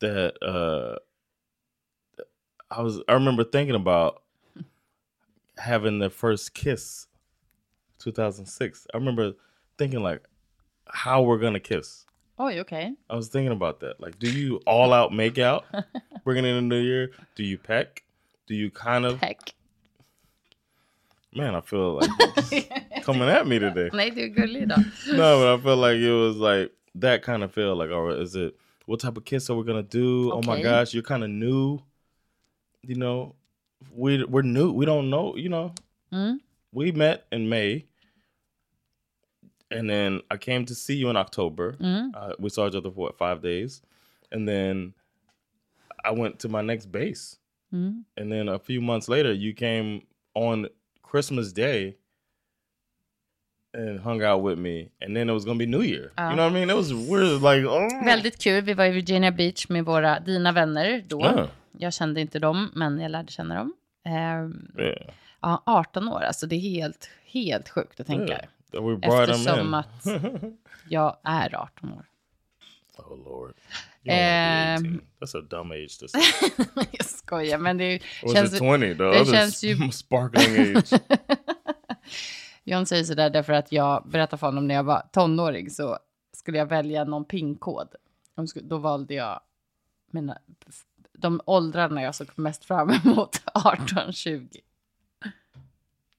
that 0.00 0.34
uh 0.42 0.98
I 2.70 2.82
was 2.82 3.00
I 3.08 3.14
remember 3.14 3.44
thinking 3.44 3.74
about 3.74 4.22
having 5.56 5.98
the 5.98 6.10
first 6.10 6.54
kiss 6.54 7.06
2006. 7.98 8.86
I 8.92 8.96
remember 8.96 9.32
thinking 9.76 10.02
like 10.02 10.22
how 10.86 11.22
we're 11.22 11.38
going 11.38 11.54
to 11.54 11.60
kiss. 11.60 12.06
Oj, 12.38 12.58
okay? 12.58 12.92
I 13.10 13.16
was 13.16 13.28
thinking 13.28 13.52
about 13.52 13.80
that. 13.80 14.00
Like, 14.00 14.18
do 14.18 14.30
you 14.30 14.60
all 14.66 14.92
out 14.92 15.12
make 15.12 15.38
out 15.38 15.64
bringing 16.24 16.44
in 16.44 16.54
a 16.54 16.60
new 16.62 16.78
year? 16.80 17.10
Do 17.34 17.42
you 17.42 17.58
peck? 17.58 18.04
Do 18.46 18.54
you 18.54 18.70
kind 18.70 19.04
of 19.04 19.18
Tack. 19.20 19.54
man? 21.34 21.54
I 21.54 21.60
feel 21.60 21.94
like 22.00 23.02
coming 23.02 23.28
at 23.28 23.46
me 23.46 23.58
today. 23.58 23.90
Är. 24.70 24.92
No, 25.16 25.38
but 25.40 25.54
I 25.54 25.62
feel 25.62 25.76
like 25.76 25.96
it 25.96 26.12
was 26.12 26.36
like 26.36 26.72
that 26.94 27.22
kind 27.22 27.42
of 27.42 27.52
feel. 27.52 27.74
Like, 27.74 27.90
all 27.90 28.02
right, 28.02 28.18
is 28.18 28.36
it 28.36 28.54
what 28.86 29.00
type 29.00 29.16
of 29.16 29.24
kiss 29.24 29.50
are 29.50 29.56
we 29.56 29.64
gonna 29.64 29.82
do? 29.82 30.32
Oh 30.32 30.42
my 30.42 30.62
gosh, 30.62 30.94
you're 30.94 31.02
kind 31.02 31.24
of 31.24 31.30
new. 31.30 31.80
You 32.82 32.94
know, 32.94 33.34
we 33.94 34.24
we're 34.24 34.42
new. 34.42 34.72
We 34.72 34.86
don't 34.86 35.10
know. 35.10 35.36
You 35.36 35.48
know, 35.48 35.72
Mm. 36.12 36.38
we 36.72 36.92
met 36.92 37.26
in 37.32 37.48
May, 37.48 37.84
and 39.70 39.88
then 39.90 40.20
I 40.30 40.36
came 40.36 40.64
to 40.66 40.74
see 40.74 40.96
you 40.96 41.10
in 41.10 41.16
October. 41.16 41.76
Mm. 41.80 42.10
Uh, 42.14 42.32
we 42.38 42.48
saw 42.50 42.66
each 42.68 42.74
other 42.74 42.90
for 42.90 43.00
what 43.06 43.18
five 43.18 43.42
days, 43.42 43.82
and 44.32 44.48
then 44.48 44.94
I 46.04 46.12
went 46.12 46.38
to 46.40 46.48
my 46.48 46.62
next 46.62 46.86
base, 46.92 47.38
Mm. 47.72 48.04
and 48.16 48.32
then 48.32 48.48
a 48.48 48.58
few 48.58 48.80
months 48.80 49.08
later, 49.08 49.32
you 49.32 49.52
came 49.54 50.02
on 50.34 50.68
Christmas 51.02 51.52
Day 51.52 51.96
and 53.74 54.00
hung 54.00 54.22
out 54.22 54.40
with 54.42 54.58
me, 54.58 54.90
and 55.00 55.14
then 55.14 55.28
it 55.28 55.32
was 55.32 55.44
gonna 55.44 55.58
be 55.58 55.66
New 55.66 55.82
Year. 55.82 56.10
Ja. 56.16 56.30
You 56.30 56.36
know 56.36 56.44
what 56.44 56.52
I 56.56 56.60
mean? 56.60 56.70
It 56.70 56.76
was 56.76 56.92
weird, 56.92 57.42
like 57.42 57.64
oh. 57.66 57.88
Väldigt 58.04 58.38
kul. 58.38 58.60
Vi 58.62 58.74
var 58.74 58.84
i 58.84 58.90
Virginia 58.92 59.30
Beach 59.32 59.68
med 59.68 59.84
våra, 59.84 60.20
dina 60.20 60.52
vänner 60.52 61.02
då. 61.08 61.20
Ja. 61.20 61.48
Jag 61.80 61.92
kände 61.94 62.20
inte 62.20 62.38
dem, 62.38 62.70
men 62.74 63.00
jag 63.00 63.10
lärde 63.10 63.32
känna 63.32 63.54
dem. 63.54 63.72
Ehm, 64.04 64.70
Yeah. 64.78 65.14
ja, 65.40 65.62
18 65.66 66.08
år, 66.08 66.20
alltså 66.20 66.46
det 66.46 66.56
är 66.56 66.60
helt, 66.60 67.10
helt 67.24 67.68
sjukt 67.68 68.00
att 68.00 68.06
tänka. 68.06 68.32
yeah. 68.32 69.22
Eftersom 69.22 69.74
att 69.74 70.04
jag 70.88 71.16
är 71.24 71.54
18 71.54 71.92
år. 71.92 72.04
oh 72.96 73.16
lord, 73.24 73.54
you 74.04 74.14
18. 74.76 75.00
That's 75.20 75.38
a 75.38 75.46
dumb 75.50 75.72
age 75.72 75.98
to 76.00 76.08
say. 76.08 76.20
jag 76.92 77.06
skojar, 77.06 77.58
men 77.58 77.78
det 77.78 78.02
känns... 78.34 78.52
it 78.52 78.58
20? 78.58 78.78
The 78.78 79.04
det 79.04 79.26
känns 79.26 79.64
ju- 79.64 79.90
sparkling 79.92 80.76
age. 80.76 81.00
John 82.64 82.86
säger 82.86 83.04
sådär 83.04 83.30
därför 83.30 83.52
att 83.52 83.72
jag 83.72 84.08
berättade 84.08 84.40
för 84.40 84.46
honom 84.46 84.68
när 84.68 84.74
jag 84.74 84.82
var 84.84 85.02
tonåring 85.12 85.70
så 85.70 85.98
skulle 86.36 86.58
jag 86.58 86.66
välja 86.66 87.04
någon 87.04 87.24
pinkod. 87.24 87.88
Då 88.62 88.78
valde 88.78 89.14
jag 89.14 89.40
mina, 90.10 90.38
de 91.20 91.40
åldrarna 91.46 92.02
jag 92.02 92.14
såg 92.14 92.28
mest 92.34 92.64
fram 92.64 92.90
emot, 92.90 93.42
18-20. 93.54 94.48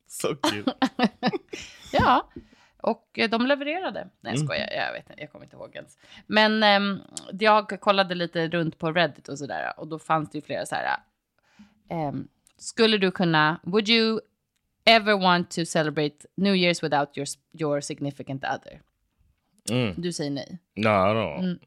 so 0.08 0.36
cute. 0.36 0.74
Ja, 1.92 2.30
och 2.82 3.20
de 3.30 3.48
levererade. 3.48 4.00
Nej, 4.22 4.34
jag 4.34 4.36
Mm. 4.36 4.48
skojar, 4.48 4.70
jag 4.72 4.94
vet 4.94 5.10
inte, 5.10 5.22
jag 5.22 5.32
kommer 5.32 5.46
inte 5.46 5.56
ihåg 5.56 5.76
ens. 5.76 5.98
Men 6.28 6.64
ehm, 6.64 7.00
jag 7.32 7.80
kollade 7.80 8.16
lite 8.16 8.48
runt 8.48 8.78
på 8.78 8.92
Reddit 8.92 9.28
och 9.30 9.38
sådär 9.40 9.74
och 9.80 9.88
då 9.88 10.00
fanns 10.00 10.30
det 10.30 10.38
ju 10.38 10.42
flera 10.42 10.66
så 10.66 10.76
här. 10.76 10.98
ehm, 11.90 12.28
skulle 12.58 12.98
du 12.98 13.12
kunna, 13.12 13.60
would 13.64 13.90
you 13.90 14.22
ever 14.86 15.14
want 15.20 15.52
to 15.52 15.66
celebrate 15.66 16.16
New 16.36 16.54
Year's 16.56 16.84
without 16.84 17.18
your, 17.18 17.28
your 17.54 17.82
significant 17.82 18.44
other? 18.44 18.82
Mm. 19.72 19.94
Du 19.98 20.14
säger 20.14 20.32
nej. 20.32 20.60
I 20.76 20.82
don't. 20.82 21.40
Mm. 21.40 21.60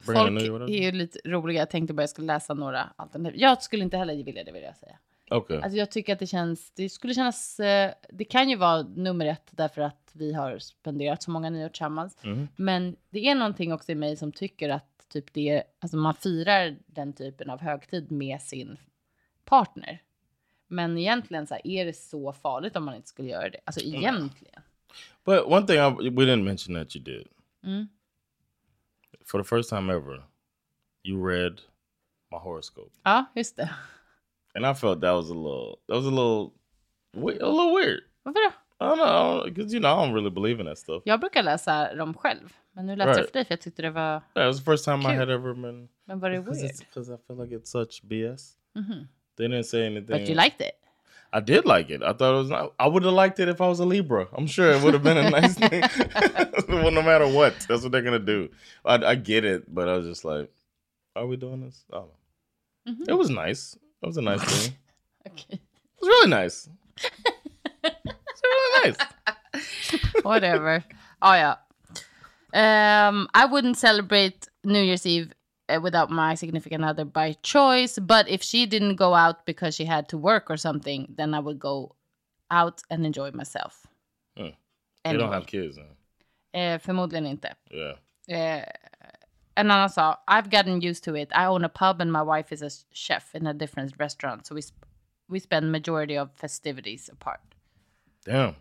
Folk 0.00 0.42
är 0.70 0.82
ju 0.82 0.92
lite 0.92 1.18
roliga. 1.24 1.58
Jag 1.58 1.70
tänkte 1.70 1.94
bara 1.94 2.02
jag 2.02 2.10
skulle 2.10 2.26
läsa 2.26 2.54
några 2.54 2.92
alternativ. 2.96 3.40
Jag 3.40 3.62
skulle 3.62 3.84
inte 3.84 3.96
heller 3.96 4.24
vilja 4.24 4.44
det 4.44 4.52
vill 4.52 4.62
jag 4.62 4.76
säga. 4.76 4.98
Okay. 5.30 5.56
Alltså 5.56 5.78
jag 5.78 5.90
tycker 5.90 6.12
att 6.12 6.18
det 6.18 6.26
känns, 6.26 6.70
det 6.70 6.88
skulle 6.88 7.14
kännas, 7.14 7.60
eh, 7.60 7.92
det 8.08 8.24
kan 8.24 8.50
ju 8.50 8.56
vara 8.56 8.82
nummer 8.82 9.26
ett 9.26 9.48
därför 9.50 9.82
att 9.82 10.10
vi 10.12 10.32
har 10.32 10.58
spenderat 10.58 11.22
så 11.22 11.30
många 11.30 11.50
nyår 11.50 11.68
tillsammans. 11.68 12.16
Mhm. 12.24 12.48
Men 12.56 12.96
det 13.10 13.28
är 13.28 13.34
någonting 13.34 13.72
också 13.72 13.92
i 13.92 13.94
mig 13.94 14.16
som 14.16 14.32
tycker 14.32 14.68
att 14.68 15.08
typ 15.08 15.32
det, 15.32 15.62
alltså 15.78 15.96
man 15.96 16.14
firar 16.14 16.76
den 16.86 17.12
typen 17.12 17.50
av 17.50 17.60
högtid 17.60 18.10
med 18.10 18.42
sin 18.42 18.76
partner. 19.44 20.02
Men 20.68 20.98
egentligen 20.98 21.46
så 21.46 21.54
här, 21.54 21.66
är 21.66 21.84
det 21.84 21.96
så 21.96 22.32
farligt 22.32 22.76
om 22.76 22.84
man 22.84 22.94
inte 22.94 23.08
skulle 23.08 23.28
göra 23.28 23.48
det? 23.48 23.58
Alltså 23.64 23.80
egentligen. 23.80 24.62
But 25.24 25.46
one 25.46 25.66
thing 25.66 25.76
I, 25.76 26.10
we 26.10 26.24
didn't 26.24 26.42
mention 26.42 26.74
that 26.74 26.96
you 26.96 27.04
did 27.04 27.26
Mm. 27.64 27.88
for 29.26 29.38
the 29.42 29.48
first 29.48 29.70
time 29.70 29.90
ever, 29.92 30.22
you 31.02 31.28
read 31.28 31.60
my 32.32 32.38
horoscope, 32.38 32.90
Ja, 33.04 33.24
just 33.36 33.56
det. 33.56 33.70
and 34.54 34.66
I 34.66 34.74
felt 34.74 35.00
that 35.00 35.12
was 35.14 35.30
a 35.30 35.34
little 35.34 35.76
that 35.88 35.96
was 35.96 36.06
a 36.06 36.10
little 36.10 36.52
a 37.14 37.46
little 37.50 37.74
weird. 37.74 38.00
Varför 38.22 38.40
då? 38.40 38.52
I 38.82 38.88
don't 38.88 38.96
know 38.96 39.44
because 39.44 39.74
you 39.74 39.80
know 39.80 39.90
I 39.90 40.06
don't 40.06 40.14
really 40.14 40.30
believe 40.30 40.60
in 40.60 40.66
that 40.66 40.78
stuff. 40.78 41.02
Jag 41.06 41.20
brukar 41.20 41.42
läsa 41.42 41.94
dem 41.94 42.14
själv. 42.14 42.56
Men 42.72 42.86
nu 42.86 42.96
lät 42.96 43.06
jag 43.16 43.26
för 43.26 43.32
dig 43.32 43.44
för 43.44 43.52
jag 43.52 43.60
tyckte 43.60 43.82
det 43.82 43.90
var... 43.90 44.22
Yeah, 44.34 44.48
it 44.48 44.54
was 44.54 44.58
the 44.58 44.64
first 44.70 44.84
time 44.84 44.98
I 45.00 45.02
Cute. 45.02 45.16
had 45.18 45.30
ever 45.30 45.54
been. 45.54 45.88
Men 46.04 46.20
var 46.20 46.30
det 46.30 46.40
weird? 46.50 46.72
because 46.78 47.14
I 47.14 47.16
feel 47.26 47.38
like 47.42 47.56
it's 47.56 47.64
such 47.66 48.02
BS. 48.02 48.56
Mhm. 48.74 49.08
They 49.36 49.46
didn't 49.48 49.62
say 49.62 49.86
anything. 49.86 50.06
But 50.18 50.28
you 50.28 50.34
liked 50.34 50.60
it? 50.60 50.74
I 51.32 51.40
did 51.40 51.64
like 51.64 51.90
it. 51.90 52.02
I 52.02 52.12
thought 52.12 52.34
it 52.34 52.38
was. 52.38 52.50
Not, 52.50 52.72
I 52.78 52.88
would 52.88 53.04
have 53.04 53.12
liked 53.12 53.38
it 53.38 53.48
if 53.48 53.60
I 53.60 53.68
was 53.68 53.78
a 53.80 53.84
Libra. 53.84 54.26
I'm 54.36 54.46
sure 54.48 54.70
it 54.72 54.82
would 54.82 54.94
have 54.94 55.02
been 55.04 55.16
a 55.16 55.30
nice 55.30 55.54
thing. 55.58 55.82
well, 56.68 56.90
no 56.90 57.02
matter 57.02 57.28
what, 57.28 57.54
that's 57.68 57.82
what 57.82 57.92
they're 57.92 58.02
gonna 58.02 58.18
do. 58.18 58.48
I, 58.84 58.94
I 58.96 59.14
get 59.14 59.44
it, 59.44 59.72
but 59.72 59.88
I 59.88 59.96
was 59.96 60.06
just 60.06 60.24
like, 60.24 60.50
"Are 61.14 61.26
we 61.26 61.36
doing 61.36 61.60
this?" 61.60 61.84
I 61.92 61.96
don't 61.96 62.08
know. 62.86 62.92
Mhm. 63.04 63.08
It 63.08 63.14
was 63.14 63.30
nice. 63.30 63.76
It 64.02 64.06
was 64.06 64.16
a 64.16 64.22
nice 64.22 64.42
thing. 64.42 64.74
Okej. 65.28 65.52
It 65.52 65.60
was 66.00 66.08
really 66.08 66.30
nice. 66.30 66.68
It's 67.84 68.42
really 68.42 68.92
nice. 68.92 69.64
Whatever. 70.22 70.84
Oh 71.22 71.34
yeah. 71.34 71.56
Um, 72.52 73.28
I 73.34 73.44
wouldn't 73.46 73.76
celebrate 73.76 74.48
New 74.64 74.80
Year's 74.80 75.06
Eve 75.06 75.32
without 75.78 76.10
my 76.10 76.34
significant 76.36 76.84
other 76.84 77.04
by 77.04 77.34
choice. 77.42 78.00
But 78.00 78.28
if 78.28 78.42
she 78.42 78.66
didn't 78.66 78.96
go 78.96 79.14
out 79.14 79.36
because 79.46 79.76
she 79.76 79.84
had 79.86 80.08
to 80.08 80.18
work 80.18 80.50
or 80.50 80.56
something, 80.56 81.14
then 81.16 81.34
I 81.34 81.40
would 81.40 81.58
go 81.58 81.94
out 82.50 82.82
and 82.90 83.06
enjoy 83.06 83.30
myself. 83.32 83.86
They 84.36 84.56
Anyway. 85.04 85.24
don't 85.24 85.32
have 85.32 85.46
kids. 85.46 85.76
Then. 85.76 85.96
Eh, 86.52 86.78
förmodligen 86.80 87.26
inte. 87.26 87.54
Yeah. 87.70 87.96
Eh, 88.58 88.64
en 89.54 89.70
annan 89.70 89.90
sa, 89.90 90.22
I've 90.26 90.50
gotten 90.50 90.82
used 90.90 91.04
to 91.04 91.16
it. 91.16 91.28
I 91.32 91.46
own 91.46 91.64
a 91.64 91.68
pub 91.68 92.00
and 92.00 92.12
my 92.12 92.22
wife 92.22 92.54
is 92.54 92.62
a 92.62 92.70
chef 92.92 93.34
in 93.34 93.46
a 93.46 93.52
different 93.52 93.94
restaurant. 94.00 94.46
So 94.46 94.54
we, 94.54 94.62
sp- 94.62 94.84
we 95.28 95.40
spend 95.40 95.72
majority 95.72 96.18
of 96.18 96.28
festivities 96.36 97.08
apart. 97.08 97.40
Damn. 98.26 98.54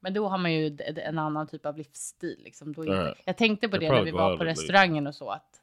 Men 0.00 0.14
då 0.14 0.28
har 0.28 0.38
man 0.38 0.52
ju 0.52 0.78
en 1.04 1.18
annan 1.18 1.46
typ 1.46 1.66
av 1.66 1.76
livsstil. 1.76 2.40
Liksom. 2.44 2.72
Då 2.72 2.86
Ja. 2.86 3.14
Jag 3.24 3.36
tänkte 3.36 3.68
på 3.68 3.76
Det 3.76 3.80
det 3.80 3.86
är 3.86 3.92
när 3.92 4.04
vi 4.04 4.10
var 4.10 4.36
på 4.36 4.44
restaurangen 4.44 5.06
och 5.06 5.14
så. 5.14 5.30
att 5.30 5.55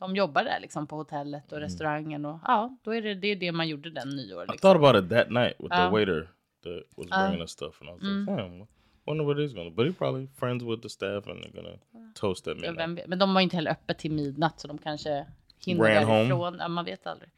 De 0.00 0.16
jobbar 0.16 0.44
där 0.44 0.60
liksom 0.60 0.86
på 0.86 0.96
hotellet 0.96 1.52
och 1.52 1.58
Mm. 1.58 1.68
restaurangen. 1.68 2.24
Och, 2.26 2.38
ja, 2.46 2.76
då 2.82 2.94
är 2.94 3.02
det, 3.02 3.14
det 3.14 3.26
är 3.28 3.36
det 3.36 3.52
man 3.52 3.68
gjorde 3.68 3.90
den 3.90 4.08
nyår. 4.08 4.42
I 4.42 4.46
Liksom. 4.46 4.58
thought 4.58 4.84
about 4.84 5.04
it 5.04 5.10
that 5.10 5.30
night 5.30 5.54
with 5.58 5.74
the 5.76 5.82
Um, 5.82 5.92
waiter 5.92 6.30
that 6.64 6.82
was 6.96 7.06
um, 7.06 7.22
bringing 7.24 7.40
us 7.40 7.50
stuff, 7.50 7.80
and 7.80 7.90
I 7.90 7.92
was 7.92 8.02
mm. 8.02 8.20
like, 8.20 8.32
"Damn, 8.42 8.66
wonder 9.06 9.24
what 9.24 9.36
he's 9.36 9.54
gonna." 9.54 9.70
But 9.70 9.86
he 9.86 9.92
probably 9.92 10.26
friends 10.26 10.64
with 10.64 10.82
the 10.82 10.88
staff, 10.88 11.26
and 11.26 11.44
they're 11.44 11.62
gonna 11.62 11.76
toast 12.14 12.48
at 12.48 12.56
midnight. 12.56 12.78
vem. 12.78 12.98
Men 13.06 13.18
de 13.18 13.34
var 13.34 13.40
inte 13.40 13.56
heller 13.56 13.70
öppet 13.70 13.98
till 13.98 14.12
midnatt 14.12 14.60
så 14.60 14.68
de 14.68 14.78
kanske 14.78 15.26
hinner 15.66 15.84
Ran 15.84 16.06
därifrån. 16.08 16.56
Ja, 16.58 16.68
man 16.68 16.84
vet 16.84 17.06
aldrig. 17.06 17.30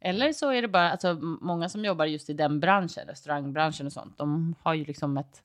Eller 0.00 0.32
så 0.32 0.50
är 0.52 0.62
det 0.62 0.68
bara, 0.68 0.90
alltså 0.90 1.14
många 1.40 1.68
som 1.68 1.84
jobbar 1.84 2.04
just 2.04 2.30
i 2.30 2.32
den 2.32 2.60
branschen, 2.60 3.06
restaurangbranschen 3.08 3.86
och 3.86 3.92
sånt, 3.92 4.18
de 4.18 4.54
har 4.62 4.74
ju 4.74 4.84
liksom 4.84 5.16
ett, 5.16 5.42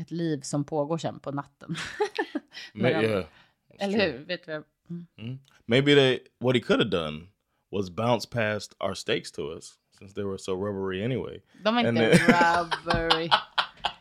ett 0.00 0.10
liv 0.10 0.40
som 0.40 0.64
pågår 0.64 0.98
sen 0.98 1.18
på 1.18 1.30
natten. 1.32 1.76
De- 2.72 2.80
yeah, 2.80 3.24
Eller 3.78 3.98
true. 3.98 4.10
hur? 4.12 4.18
Vet 4.24 4.46
du 4.46 4.52
vad 4.52 4.64
Mm. 4.90 5.38
Maybe 5.66 5.94
they 5.94 6.20
what 6.40 6.54
he 6.56 6.60
could 6.62 6.80
have 6.80 6.90
done 6.90 7.26
was 7.72 7.90
bounce 7.90 8.26
past 8.26 8.74
our 8.80 8.94
stakes 8.94 9.30
to 9.32 9.42
us 9.56 9.74
since 9.98 10.14
they 10.14 10.24
were 10.24 10.38
so 10.38 10.52
rubbery 10.54 11.04
anyway. 11.04 11.40
De 11.64 11.68
And 11.78 11.86
inte 11.88 12.10
rubbery. 12.28 13.28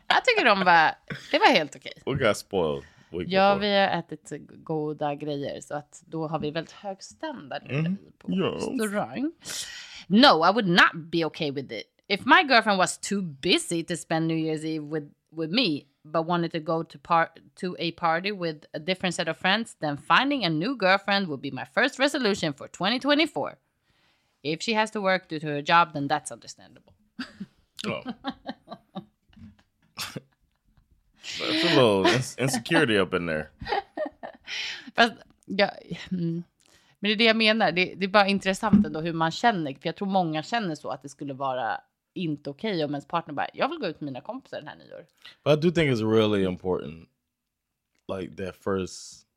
Jag 0.07 0.25
tycker 0.25 0.45
de 0.45 0.63
var, 0.65 0.91
det 1.31 1.39
var 1.39 1.47
helt 1.47 1.75
okej. 1.75 1.93
We 2.05 2.13
got 2.27 2.37
spoiled. 2.37 2.83
Ja, 3.11 3.55
before. 3.55 3.59
vi 3.69 3.75
har 3.77 3.87
ätit 3.99 4.31
goda 4.63 5.15
grejer 5.15 5.61
så 5.61 5.75
att 5.75 6.03
då 6.05 6.27
har 6.27 6.39
vi 6.39 6.51
väldigt 6.51 6.71
hög 6.73 7.03
standard 7.03 7.61
Mm. 7.71 7.97
på 8.17 8.27
Ja. 8.31 8.45
restaurang. 8.45 9.31
No, 10.07 10.45
I 10.49 10.51
would 10.53 10.67
not 10.67 10.93
be 11.11 11.25
okay 11.25 11.51
with 11.51 11.73
it. 11.73 11.83
If 12.07 12.25
my 12.25 12.43
girlfriend 12.47 12.77
was 12.77 12.97
too 12.97 13.21
busy 13.21 13.83
to 13.83 13.95
spend 13.95 14.27
New 14.27 14.37
Year's 14.37 14.63
Eve 14.65 14.83
with, 14.99 15.07
with 15.35 15.51
me, 15.51 15.87
but 16.03 16.23
wanted 16.23 16.51
to 16.51 16.59
go 16.59 16.83
to 16.83 16.97
par 16.99 17.31
to 17.55 17.75
a 17.79 17.91
party 17.91 18.31
with 18.31 18.65
a 18.73 18.79
different 18.79 19.15
set 19.15 19.27
of 19.27 19.37
friends, 19.37 19.75
then 19.79 19.97
finding 19.97 20.43
a 20.43 20.49
new 20.49 20.75
girlfriend 20.75 21.27
would 21.27 21.41
be 21.41 21.51
my 21.51 21.65
first 21.65 21.99
resolution 21.99 22.53
for 22.53 22.67
2024. 22.67 23.57
If 24.43 24.61
she 24.61 24.73
has 24.73 24.91
to 24.91 25.01
work 25.01 25.27
due 25.27 25.39
to 25.39 25.47
her 25.47 25.61
job, 25.61 25.93
then 25.93 26.07
that's 26.07 26.31
understandable. 26.31 26.93
Oh. 27.87 28.01
There's 31.39 31.63
a 31.63 31.75
little 31.75 32.05
ins- 32.05 32.35
insecurity 32.37 32.97
up 32.97 33.13
in 33.13 33.25
there. 33.25 33.51
Fast, 34.95 35.13
ja, 35.45 35.69
mm. 36.11 36.43
Men 36.99 37.09
det 37.09 37.13
är 37.13 37.17
det 37.17 37.23
jag 37.23 37.35
menar. 37.35 37.71
Det, 37.71 37.95
det 37.95 38.05
är 38.05 38.09
bara 38.09 38.27
intressant 38.27 38.85
ändå 38.85 39.01
hur 39.01 39.13
man 39.13 39.31
känner. 39.31 39.73
För 39.73 39.87
jag 39.87 39.95
tror 39.95 40.07
många 40.07 40.43
känner 40.43 40.75
så 40.75 40.89
att 40.89 41.01
det 41.01 41.09
skulle 41.09 41.33
vara 41.33 41.81
inte 42.15 42.49
okej 42.49 42.83
om 42.83 42.91
ens 42.91 43.07
partner 43.07 43.33
bara, 43.33 43.47
jag 43.53 43.69
vill 43.69 43.79
gå 43.79 43.87
ut 43.87 44.01
med 44.01 44.05
mina 44.05 44.21
kompisar 44.21 44.57
den 44.57 44.67
här 44.67 44.75
nyår. 44.75 45.05
But 45.43 45.57
I 45.59 45.67
do 45.67 45.71
think 45.71 45.91
it's 45.97 46.11
really 46.13 46.43
important, 46.45 47.09
like 48.17 48.35
that 48.45 48.55
first 48.55 49.27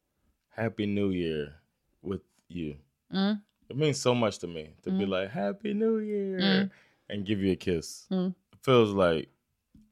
Happy 0.48 0.86
New 0.86 1.12
Year 1.12 1.60
with 2.02 2.24
you. 2.48 2.76
Mm. 3.12 3.36
It 3.70 3.76
means 3.76 4.02
so 4.02 4.14
much 4.14 4.38
to 4.40 4.46
me 4.46 4.66
to 4.84 4.90
be 4.90 5.06
like 5.06 5.28
Happy 5.28 5.74
New 5.74 6.00
Year 6.02 6.40
Mm. 6.40 6.70
and 7.08 7.26
give 7.26 7.42
you 7.46 7.52
a 7.52 7.56
kiss. 7.56 8.06
Mm. 8.10 8.28
It 8.52 8.64
feels 8.64 8.94
like, 8.94 9.28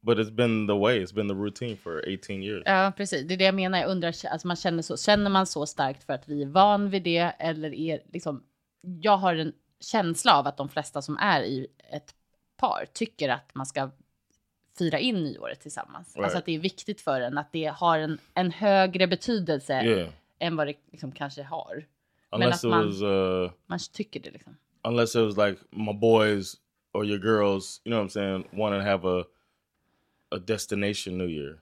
but 0.03 0.19
it's 0.19 0.31
been 0.31 0.67
the 0.67 0.75
way. 0.77 1.03
It's 1.03 1.15
been 1.15 1.29
the 1.29 1.35
routine 1.35 1.77
for 1.77 2.03
18 2.09 2.43
years. 2.43 2.63
Ja, 2.67 2.93
precis. 2.97 3.27
Det 3.29 3.35
är 3.35 3.39
det 3.39 3.45
jag 3.45 3.55
menar. 3.55 3.79
Jag 3.79 3.91
undrar, 3.91 4.09
alltså 4.09 4.47
man 4.47 4.57
känner, 4.57 4.83
så, 4.83 4.97
känner 4.97 5.31
man 5.31 5.47
så 5.47 5.67
starkt 5.67 6.05
för 6.05 6.13
att 6.13 6.29
vi 6.29 6.43
är 6.43 6.47
van 6.47 6.91
vid 6.91 7.03
det? 7.03 7.19
Eller 7.39 7.75
är 7.75 8.03
liksom, 8.13 8.43
jag 9.01 9.17
har 9.17 9.35
en 9.35 9.53
känsla 9.81 10.39
av 10.39 10.47
att 10.47 10.57
de 10.57 10.69
flesta 10.69 11.03
som 11.03 11.17
är 11.21 11.43
i 11.43 11.67
ett 11.93 12.15
par 12.57 12.87
tycker 12.93 13.29
att 13.29 13.55
man 13.55 13.67
ska 13.67 13.91
fira 14.79 14.99
in 14.99 15.25
nyåret 15.25 15.61
tillsammans. 15.61 16.15
Right. 16.17 16.25
Alltså 16.25 16.39
att 16.39 16.47
det 16.47 16.55
är 16.55 16.59
viktigt 16.59 17.01
för 17.01 17.21
en, 17.21 17.39
att 17.39 17.53
det 17.53 17.65
har 17.67 17.99
en, 17.99 18.19
en 18.35 18.51
högre 18.51 19.07
betydelse 19.07 19.83
Yeah. 19.85 20.09
än 20.39 20.57
vad 20.57 20.67
det 20.67 20.75
liksom 20.93 21.13
kanske 21.13 21.43
har. 21.43 21.85
Unless 22.31 22.65
it 22.65 22.71
man- 22.71 22.87
was, 22.87 23.03
uh, 23.03 23.51
Man 23.67 23.79
tycker 23.93 24.21
det 24.21 24.31
liksom. 24.31 24.57
unless 24.89 25.15
it 25.17 25.23
was 25.25 25.37
like 25.37 25.61
my 25.71 25.93
boys 25.93 26.57
or 26.93 27.05
your 27.05 27.19
girls, 27.19 27.81
you 27.85 27.91
know 27.93 27.99
what 28.03 28.11
I'm 28.11 28.13
saying, 28.13 28.49
want 28.53 28.75
to 28.75 28.81
have 28.91 29.09
a 29.21 29.25
a 30.31 30.39
destination 30.39 31.19
New 31.19 31.29
Year, 31.29 31.61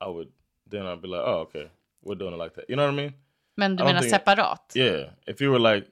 I 0.00 0.08
would 0.08 0.28
then 0.70 0.86
I'd 0.86 1.00
be 1.02 1.08
like, 1.08 1.22
oh 1.24 1.40
okay, 1.46 1.70
we're 2.04 2.18
doing 2.18 2.34
it 2.34 2.38
like 2.44 2.54
that. 2.54 2.64
You 2.68 2.76
know 2.76 2.86
what 2.86 2.92
I 2.92 2.96
mean? 2.96 3.12
Men 3.56 3.76
du 3.76 3.84
I 3.84 3.86
menar 3.86 4.02
separat? 4.02 4.72
Yeah. 4.74 5.10
If 5.26 5.40
you 5.40 5.50
were 5.50 5.74
like, 5.74 5.86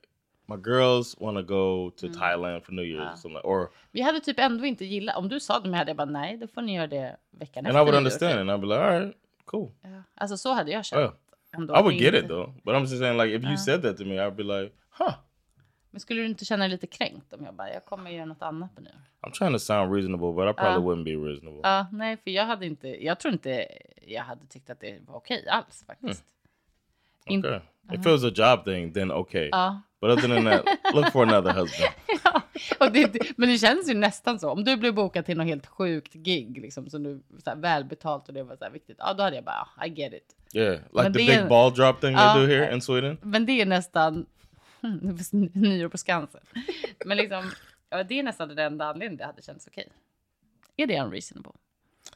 my 0.50 0.57
girls 0.62 1.16
want 1.21 1.37
to 1.38 1.42
go 1.42 1.90
to 1.90 2.07
Mm. 2.07 2.19
Thailand 2.19 2.64
for 2.64 2.73
New 2.73 2.85
Year's, 2.85 3.37
Ah. 3.37 3.40
or 3.45 3.71
Vi 3.90 4.00
hade 4.00 4.21
typ 4.21 4.38
ändå 4.38 4.64
inte 4.66 4.85
gillat, 4.85 5.16
om 5.16 5.28
du 5.28 5.40
sa 5.40 5.61
det, 5.61 5.69
men 5.69 5.78
hade 5.78 5.90
jag 5.90 5.97
bara 5.97 6.04
nej, 6.11 6.37
då 6.37 6.47
får 6.47 6.62
ni 6.62 6.75
göra 6.76 6.87
det 6.87 7.16
veckan 7.30 7.66
and 7.66 7.76
I 7.76 7.78
efter. 7.78 7.80
would 7.80 7.92
nyår." 7.92 7.97
understand, 7.99 8.40
and 8.40 8.50
I'd 8.50 8.61
be 8.61 8.66
like, 8.66 8.80
all 8.80 9.00
right, 9.00 9.16
cool. 9.45 9.71
Ja. 9.83 9.88
Alltså 10.14 10.37
så 10.37 10.52
hade 10.52 10.71
jag 10.71 10.85
känt. 10.85 11.00
Yeah. 11.00 11.12
I 11.80 11.83
would 11.83 11.95
get 11.95 12.14
inte- 12.14 12.19
it 12.19 12.28
though, 12.28 12.50
but 12.64 12.75
I'm 12.75 12.80
just 12.80 12.99
saying, 12.99 13.19
like, 13.21 13.35
if 13.37 13.45
you 13.45 13.57
said 13.57 13.83
that 13.83 13.97
to 13.99 14.04
me, 14.04 14.14
I'd 14.14 14.35
be 14.35 14.42
like, 14.42 14.75
huh. 14.99 15.14
Men 15.92 16.00
skulle 16.00 16.21
du 16.21 16.26
inte 16.26 16.45
känna 16.45 16.64
dig 16.64 16.71
lite 16.71 16.87
kränkt 16.87 17.33
om 17.33 17.45
jag 17.45 17.54
bara, 17.54 17.73
jag 17.73 17.85
kommer 17.85 18.11
göra 18.11 18.25
något 18.25 18.42
annat 18.42 18.75
på 18.75 18.80
nyår? 18.80 18.92
I'm 19.23 19.30
trying 19.33 19.52
to 19.52 19.59
sound 19.59 19.95
reasonable, 19.95 20.33
but 20.33 20.50
I 20.50 20.54
probably 20.59 20.83
Ah. 20.83 20.95
wouldn't 20.95 21.04
be 21.04 21.28
reasonable. 21.28 21.61
Ja, 21.62 21.87
nej, 21.92 22.16
för 22.16 22.30
jag 22.30 22.45
hade 22.47 22.66
inte, 22.66 23.04
jag 23.04 23.21
tror 23.21 23.33
inte 23.33 23.66
jag 24.07 24.23
hade 24.23 24.47
tyckt 24.47 24.71
att 24.71 24.80
det 24.80 24.99
var 25.07 25.14
okej 25.16 25.49
alls 25.49 25.85
faktiskt. 25.87 26.25
In- 27.26 27.40
okay. 27.47 27.61
If 27.92 28.00
it 28.00 28.07
was 28.07 28.25
a 28.25 28.33
job 28.35 28.64
thing, 28.64 28.92
then 28.92 29.12
okay. 29.12 29.49
Ja. 29.52 29.80
But 30.00 30.11
other 30.11 30.28
than 30.28 30.45
that, 30.45 30.64
look 30.95 31.12
for 31.12 31.23
another 31.23 31.52
husband. 31.52 31.92
ja. 32.25 32.42
Och 32.80 32.92
det, 32.92 33.33
men 33.37 33.49
det 33.49 33.59
känns 33.59 33.88
ju 33.90 33.95
nästan 33.95 34.38
så. 34.38 34.50
Om 34.50 34.64
du 34.64 34.76
blev 34.76 34.95
bokad 34.95 35.26
till 35.26 35.37
något 35.37 35.47
helt 35.47 35.66
sjukt 35.66 36.12
gig, 36.14 36.59
liksom, 36.62 36.90
som 36.90 37.02
du, 37.02 37.21
så 37.45 37.50
här, 37.50 37.57
välbetalt 37.57 38.28
och 38.28 38.35
det 38.35 38.42
var 38.42 38.57
så 38.57 38.64
här 38.64 38.71
viktigt, 38.71 38.97
ja 38.99 39.12
då 39.14 39.23
hade 39.23 39.37
jag 39.37 39.45
bara, 39.45 39.69
"Ah, 39.76 39.87
I 39.87 39.88
get 39.88 40.12
it. 40.12 40.37
Yeah, 40.54 40.73
like 40.73 40.83
Men 40.92 41.12
the 41.12 41.16
big 41.19 41.28
är- 41.30 41.49
ball 41.49 41.73
drop 41.75 42.00
thing 42.00 42.12
Ja. 42.12 42.35
they 42.35 42.42
do 42.47 42.52
here 42.52 42.75
in 42.75 42.80
Sweden. 42.80 43.19
Men 43.23 43.47
det 43.47 43.61
är 43.61 43.66
nästan 43.66 44.26
nyår 45.52 45.88
på 45.88 45.99
Skansen. 45.99 46.40
Men 47.07 47.16
liksom, 47.16 47.50
ja, 47.90 48.02
det 48.02 48.19
är 48.19 48.23
nästan 48.23 48.49
den 48.49 48.59
enda 48.59 48.85
anledningen 48.85 49.16
det 49.16 49.25
hade 49.25 49.42
känts 49.42 49.66
okej. 49.66 49.88
Är 50.76 50.87
det 50.87 51.00
unreasonable? 51.00 51.52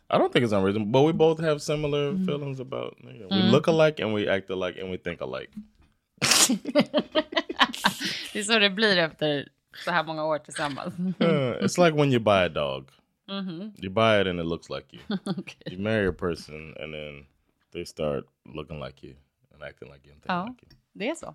I 0.08 0.16
don't 0.16 0.32
think 0.32 0.44
it's 0.46 0.58
unreasonable, 0.58 0.84
but 0.92 1.08
we 1.08 1.12
both 1.12 1.40
have 1.42 1.60
similar 1.60 2.08
Mm. 2.08 2.26
feelings 2.26 2.60
about. 2.60 2.94
You 3.00 3.28
know, 3.28 3.28
We 3.30 3.50
look 3.50 3.68
alike 3.68 4.04
and 4.04 4.14
we 4.16 4.34
act 4.36 4.50
alike 4.50 4.82
and 4.82 4.90
we 4.90 4.98
think 4.98 5.20
alike. 5.22 5.50
Det 8.32 8.38
är 8.38 8.42
så 8.42 8.58
det 8.58 8.70
blir 8.70 8.96
efter 8.98 9.48
så 9.84 9.90
här 9.90 10.04
många 10.04 10.24
år 10.24 10.38
tillsammans. 10.38 10.94
Uh, 10.98 11.64
it's 11.64 11.84
like 11.84 11.96
when 11.98 12.12
you 12.12 12.20
buy 12.20 12.32
a 12.44 12.48
dog. 12.48 12.90
Mhm. 13.28 13.72
You 13.78 13.90
buy 13.90 14.20
it 14.20 14.26
and 14.26 14.40
it 14.40 14.46
looks 14.46 14.70
like 14.70 14.86
you. 14.96 15.00
Okej. 15.24 15.72
You 15.72 15.78
marry 15.82 16.08
a 16.08 16.12
person 16.12 16.74
and 16.80 16.92
then 16.94 17.26
they 17.72 17.84
start 17.86 18.24
looking 18.54 18.80
like 18.84 19.06
you 19.06 19.16
and 19.54 19.62
acting 19.62 19.92
like 19.92 20.06
you 20.06 20.12
and 20.14 20.22
thinking 20.22 20.36
Ja. 20.36 20.44
like 20.48 20.66
you. 20.66 20.78
Det 20.92 21.08
är 21.10 21.14
så. 21.14 21.34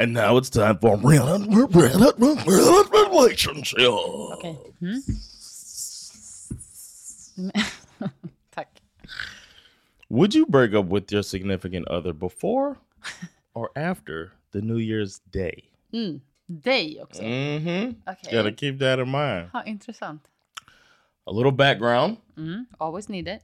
And 0.00 0.14
now 0.14 0.38
it's 0.38 0.48
time 0.48 0.78
for 0.78 0.96
relationship. 2.96 3.78
Okej. 3.78 4.56
Mm. 4.80 5.02
Tack. 8.50 8.80
Would 10.08 10.34
you 10.34 10.46
break 10.46 10.72
up 10.72 10.86
with 10.86 11.12
your 11.12 11.22
significant 11.22 11.86
other 11.88 12.14
before 12.14 12.78
or 13.54 13.70
after 13.76 14.32
the 14.52 14.62
New 14.62 14.78
Year's 14.78 15.20
Day? 15.30 15.64
Dig 15.92 16.98
också. 17.02 17.22
Mm-hmm. 17.22 17.92
Okej. 18.08 18.32
Gotta 18.32 18.52
keep 18.52 18.78
that 18.78 18.98
in 18.98 19.08
mind. 19.10 19.50
Ha, 19.52 19.62
intressant. 19.66 20.22
A 21.26 21.30
little 21.30 21.52
background. 21.52 22.16
Mm. 22.38 22.64
Always 22.80 23.10
need 23.10 23.28
it. 23.28 23.42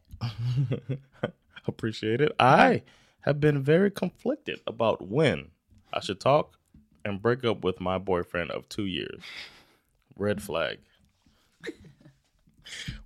Appreciate 1.69 2.23
it. 2.23 2.33
I 2.41 2.81
have 3.21 3.41
been 3.41 3.63
very 3.63 3.91
conflicted 3.91 4.61
about 4.67 5.07
when 5.07 5.51
I 5.97 6.01
should 6.01 6.21
talk 6.21 6.59
and 7.05 7.23
break 7.23 7.45
up 7.45 7.65
with 7.65 7.81
my 7.81 7.99
boyfriend 7.99 8.51
of 8.51 8.69
two 8.69 8.85
years. 8.87 9.23
Red 10.17 10.43
flag. 10.43 10.79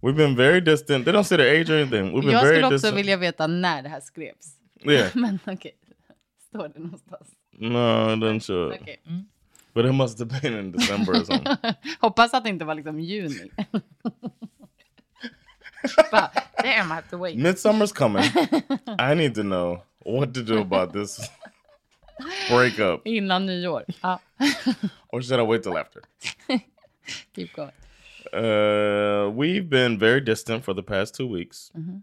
We've 0.03 0.17
been 0.17 0.35
very 0.37 0.61
distant. 0.61 1.05
They 1.05 1.13
don't 1.13 1.25
say 1.25 1.37
their 1.37 1.49
age 1.61 1.71
or 1.71 1.77
anything. 1.77 2.13
We've 2.13 2.23
been 2.25 2.33
Jag 2.33 2.43
very 2.43 2.55
skulle 2.57 2.67
också 2.67 2.75
distant. 2.75 2.97
vilja 2.97 3.17
veta 3.17 3.47
när 3.47 3.83
det 3.83 3.89
här 3.89 4.01
skrevs. 4.01 4.57
Yeah. 4.85 5.11
Men 5.17 5.39
okej. 5.47 5.73
Står 6.49 6.69
det 6.69 6.79
någonstans? 6.81 7.29
No, 7.53 8.13
it 8.13 8.21
doesn't 8.21 8.41
show. 8.41 8.73
it. 8.73 8.81
Okej. 8.83 9.01
Mm. 9.07 9.25
But 9.75 9.85
it 9.87 9.93
must 9.95 10.19
have 10.19 10.41
been 10.41 10.59
in 10.59 10.73
December 10.73 11.13
or 11.13 11.25
something. 11.25 11.57
Hoppas 12.01 12.35
att 12.35 12.45
det 12.45 12.51
inte 12.51 12.65
var 12.65 12.75
liksom 12.75 13.01
juni. 13.01 13.51
Bara, 16.13 16.31
Damn, 16.63 16.93
I 16.93 16.95
have 16.95 17.09
to 17.11 17.19
wait. 17.19 17.39
Midsummer's 17.39 17.93
coming. 17.93 18.25
I 18.99 19.15
need 19.15 19.35
to 19.35 19.43
know 19.43 19.83
what 20.05 20.35
to 20.35 20.43
do 20.43 20.61
about 20.61 20.93
this 20.93 21.31
breakup. 22.49 23.03
Innan 23.07 23.47
nyår. 23.47 23.85
Ja, 23.87 23.95
ah. 24.03 24.21
Or 25.13 25.23
should 25.23 25.41
I 25.41 25.43
wait 25.43 25.63
till 25.63 25.77
after? 25.79 26.03
keep 27.35 27.53
going. 27.53 27.73
Uh, 28.33 29.31
we've 29.31 29.69
been 29.69 29.99
very 29.99 30.21
distant 30.21 30.65
for 30.65 30.75
the 30.75 30.83
past 30.83 31.15
two 31.15 31.27
weeks. 31.27 31.73
Mm-hmm. 31.77 31.99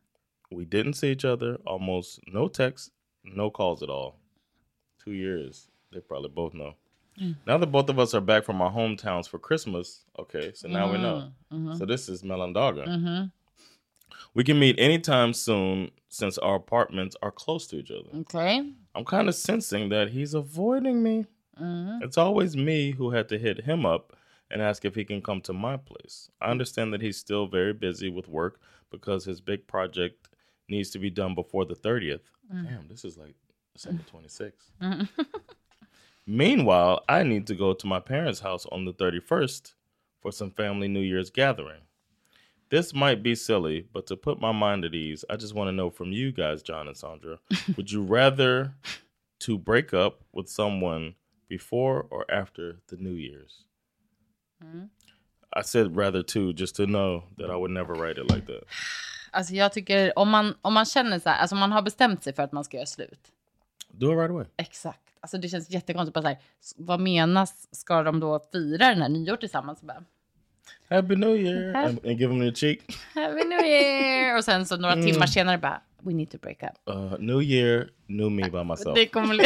We 0.51 0.65
didn't 0.65 0.93
see 0.93 1.12
each 1.12 1.25
other. 1.25 1.57
Almost 1.65 2.19
no 2.27 2.47
texts, 2.47 2.91
no 3.24 3.50
calls 3.50 3.81
at 3.81 3.89
all. 3.89 4.19
Two 5.03 5.12
years. 5.12 5.69
They 5.93 6.00
probably 6.01 6.29
both 6.29 6.53
know. 6.53 6.74
Mm. 7.21 7.36
Now 7.45 7.57
that 7.57 7.67
both 7.67 7.89
of 7.89 7.97
us 7.97 8.13
are 8.13 8.21
back 8.21 8.43
from 8.43 8.62
our 8.62 8.71
hometowns 8.71 9.27
for 9.27 9.39
Christmas, 9.39 10.03
okay, 10.19 10.51
so 10.53 10.67
now 10.67 10.91
we 10.91 10.97
know. 10.97 11.31
Mm-hmm, 11.51 11.55
mm-hmm. 11.55 11.77
So 11.77 11.86
this 11.86 12.09
is 12.09 12.24
Melandaga. 12.24 13.31
We 14.33 14.43
can 14.43 14.59
meet 14.59 14.79
anytime 14.79 15.33
soon 15.33 15.91
since 16.09 16.38
our 16.38 16.55
apartments 16.55 17.15
are 17.21 17.31
close 17.31 17.67
to 17.67 17.77
each 17.77 17.91
other. 17.91 18.09
Okej. 18.13 18.74
I'm 18.98 19.06
kind 19.06 19.30
of 19.30 19.36
sensing 19.36 19.89
that 19.89 20.10
he's 20.10 20.34
avoiding 20.34 21.04
me. 21.04 21.27
Mm-hmm. 21.62 22.04
It's 22.04 22.18
always 22.18 22.58
me 22.58 22.92
who 22.92 23.12
had 23.12 23.30
to 23.30 23.38
hit 23.38 23.63
him 23.63 23.86
up 23.86 24.18
and 24.50 24.60
ask 24.60 24.86
if 24.86 24.96
he 24.96 25.06
can 25.06 25.22
come 25.22 25.39
to 25.42 25.54
my 25.54 25.77
place. 25.77 26.32
I 26.42 26.50
understand 26.50 26.94
that 26.94 27.01
he's 27.01 27.18
still 27.18 27.46
very 27.46 27.74
busy 27.74 28.10
with 28.10 28.27
work 28.27 28.60
because 28.89 29.24
his 29.24 29.39
big 29.39 29.68
project 29.68 30.30
needs 30.68 30.89
to 30.92 31.00
be 31.00 31.12
done 31.12 31.36
before 31.36 31.63
the 31.63 31.75
30th. 31.75 32.22
Mm. 32.51 32.68
Damn, 32.68 32.88
this 32.88 33.06
is 33.06 33.20
like 33.20 33.36
December 33.75 34.01
26th. 34.12 34.54
Mm-hmm. 34.82 35.22
Meanwhile, 36.25 37.03
I 37.07 37.22
need 37.22 37.46
to 37.48 37.55
go 37.55 37.74
to 37.74 37.86
my 37.86 38.00
parents' 38.00 38.40
house 38.40 38.66
on 38.72 38.86
the 38.86 38.94
31st 38.94 39.75
for 40.22 40.31
some 40.31 40.50
family 40.50 40.88
New 40.88 41.01
Year's 41.01 41.29
gathering. 41.29 41.81
This 42.70 42.94
might 42.94 43.24
be 43.24 43.36
silly, 43.36 43.86
but 43.94 44.08
to 44.08 44.18
put 44.18 44.42
my 44.42 44.51
mind 44.51 44.84
at 44.84 44.94
ease, 44.94 45.24
I 45.30 45.38
just 45.38 45.56
want 45.56 45.70
to 45.70 45.72
know 45.72 45.90
from 45.90 46.12
you 46.12 46.32
guys, 46.32 46.62
John 46.62 46.88
and 46.88 46.98
Sandra, 46.98 47.40
would 47.77 47.92
you 47.92 48.03
rather 48.03 48.74
to 49.40 49.58
break 49.58 49.94
up 49.94 50.24
with 50.34 50.50
someone 50.50 51.16
before 51.48 52.08
or 52.10 52.25
after 52.30 52.82
the 52.88 52.98
New 52.98 53.14
Year's? 53.14 53.64
Hmm? 54.62 54.86
I 55.53 55.62
said 55.62 55.96
rather 55.96 56.24
too, 56.24 56.53
just 56.53 56.75
to 56.75 56.86
know 56.86 57.24
that 57.38 57.50
I 57.50 57.56
would 57.56 57.72
never 57.72 57.94
write 57.94 58.18
it 58.18 58.30
like 58.30 58.46
that. 58.48 58.64
Alltså 59.32 59.53
jag 59.53 59.74
tycker 59.74 60.20
om 60.20 60.30
man, 60.30 60.56
om 60.62 60.74
man 60.74 60.86
känner 60.86 61.20
så 61.20 61.30
här, 61.30 61.42
alltså 61.42 61.56
man 61.56 61.72
har 61.72 61.82
bestämt 61.82 62.24
sig 62.24 62.34
för 62.34 62.44
att 62.44 62.51
man 62.51 62.64
ska 62.64 62.77
göra 62.77 62.86
slut. 62.86 63.32
Do 63.92 64.12
it 64.12 64.18
right 64.18 64.30
away. 64.30 64.46
Exakt. 64.58 65.01
Alltså 65.20 65.38
det 65.38 65.50
känns 65.50 65.70
jättekonstigt. 65.70 66.14
Bara 66.14 66.22
så 66.22 66.27
här, 66.27 66.38
vad 66.77 67.00
menas? 67.00 67.68
Ska 67.72 68.03
de 68.03 68.20
då 68.20 68.40
fira 68.51 68.90
den 68.90 69.01
här 69.01 69.10
nyår 69.10 69.36
tillsammans? 69.36 69.82
Bara, 69.82 70.03
Happy 70.90 71.16
New 71.16 71.36
Year! 71.36 71.74
Happy- 71.74 71.90
And, 71.90 72.06
and 72.06 72.20
give 72.20 72.34
him 72.34 72.40
the 72.40 72.56
cheek. 72.56 72.82
Happy 73.16 73.44
New 73.44 73.62
Year! 73.66 74.38
Och 74.38 74.44
sen 74.44 74.66
så 74.66 74.77
några 74.77 74.94
Mm. 74.94 75.06
timmar 75.06 75.25
senare 75.27 75.58
bara, 75.58 75.82
we 76.01 76.14
need 76.14 76.30
to 76.32 76.38
break 76.38 76.64
up. 76.64 76.96
Uh, 76.96 77.16
new 77.20 77.42
Year, 77.42 77.90
new 78.08 78.32
me 78.32 78.44
by 78.50 78.64
myself. 78.64 78.96
Det 78.96 79.06
kommer 79.06 79.36
bli... 79.36 79.46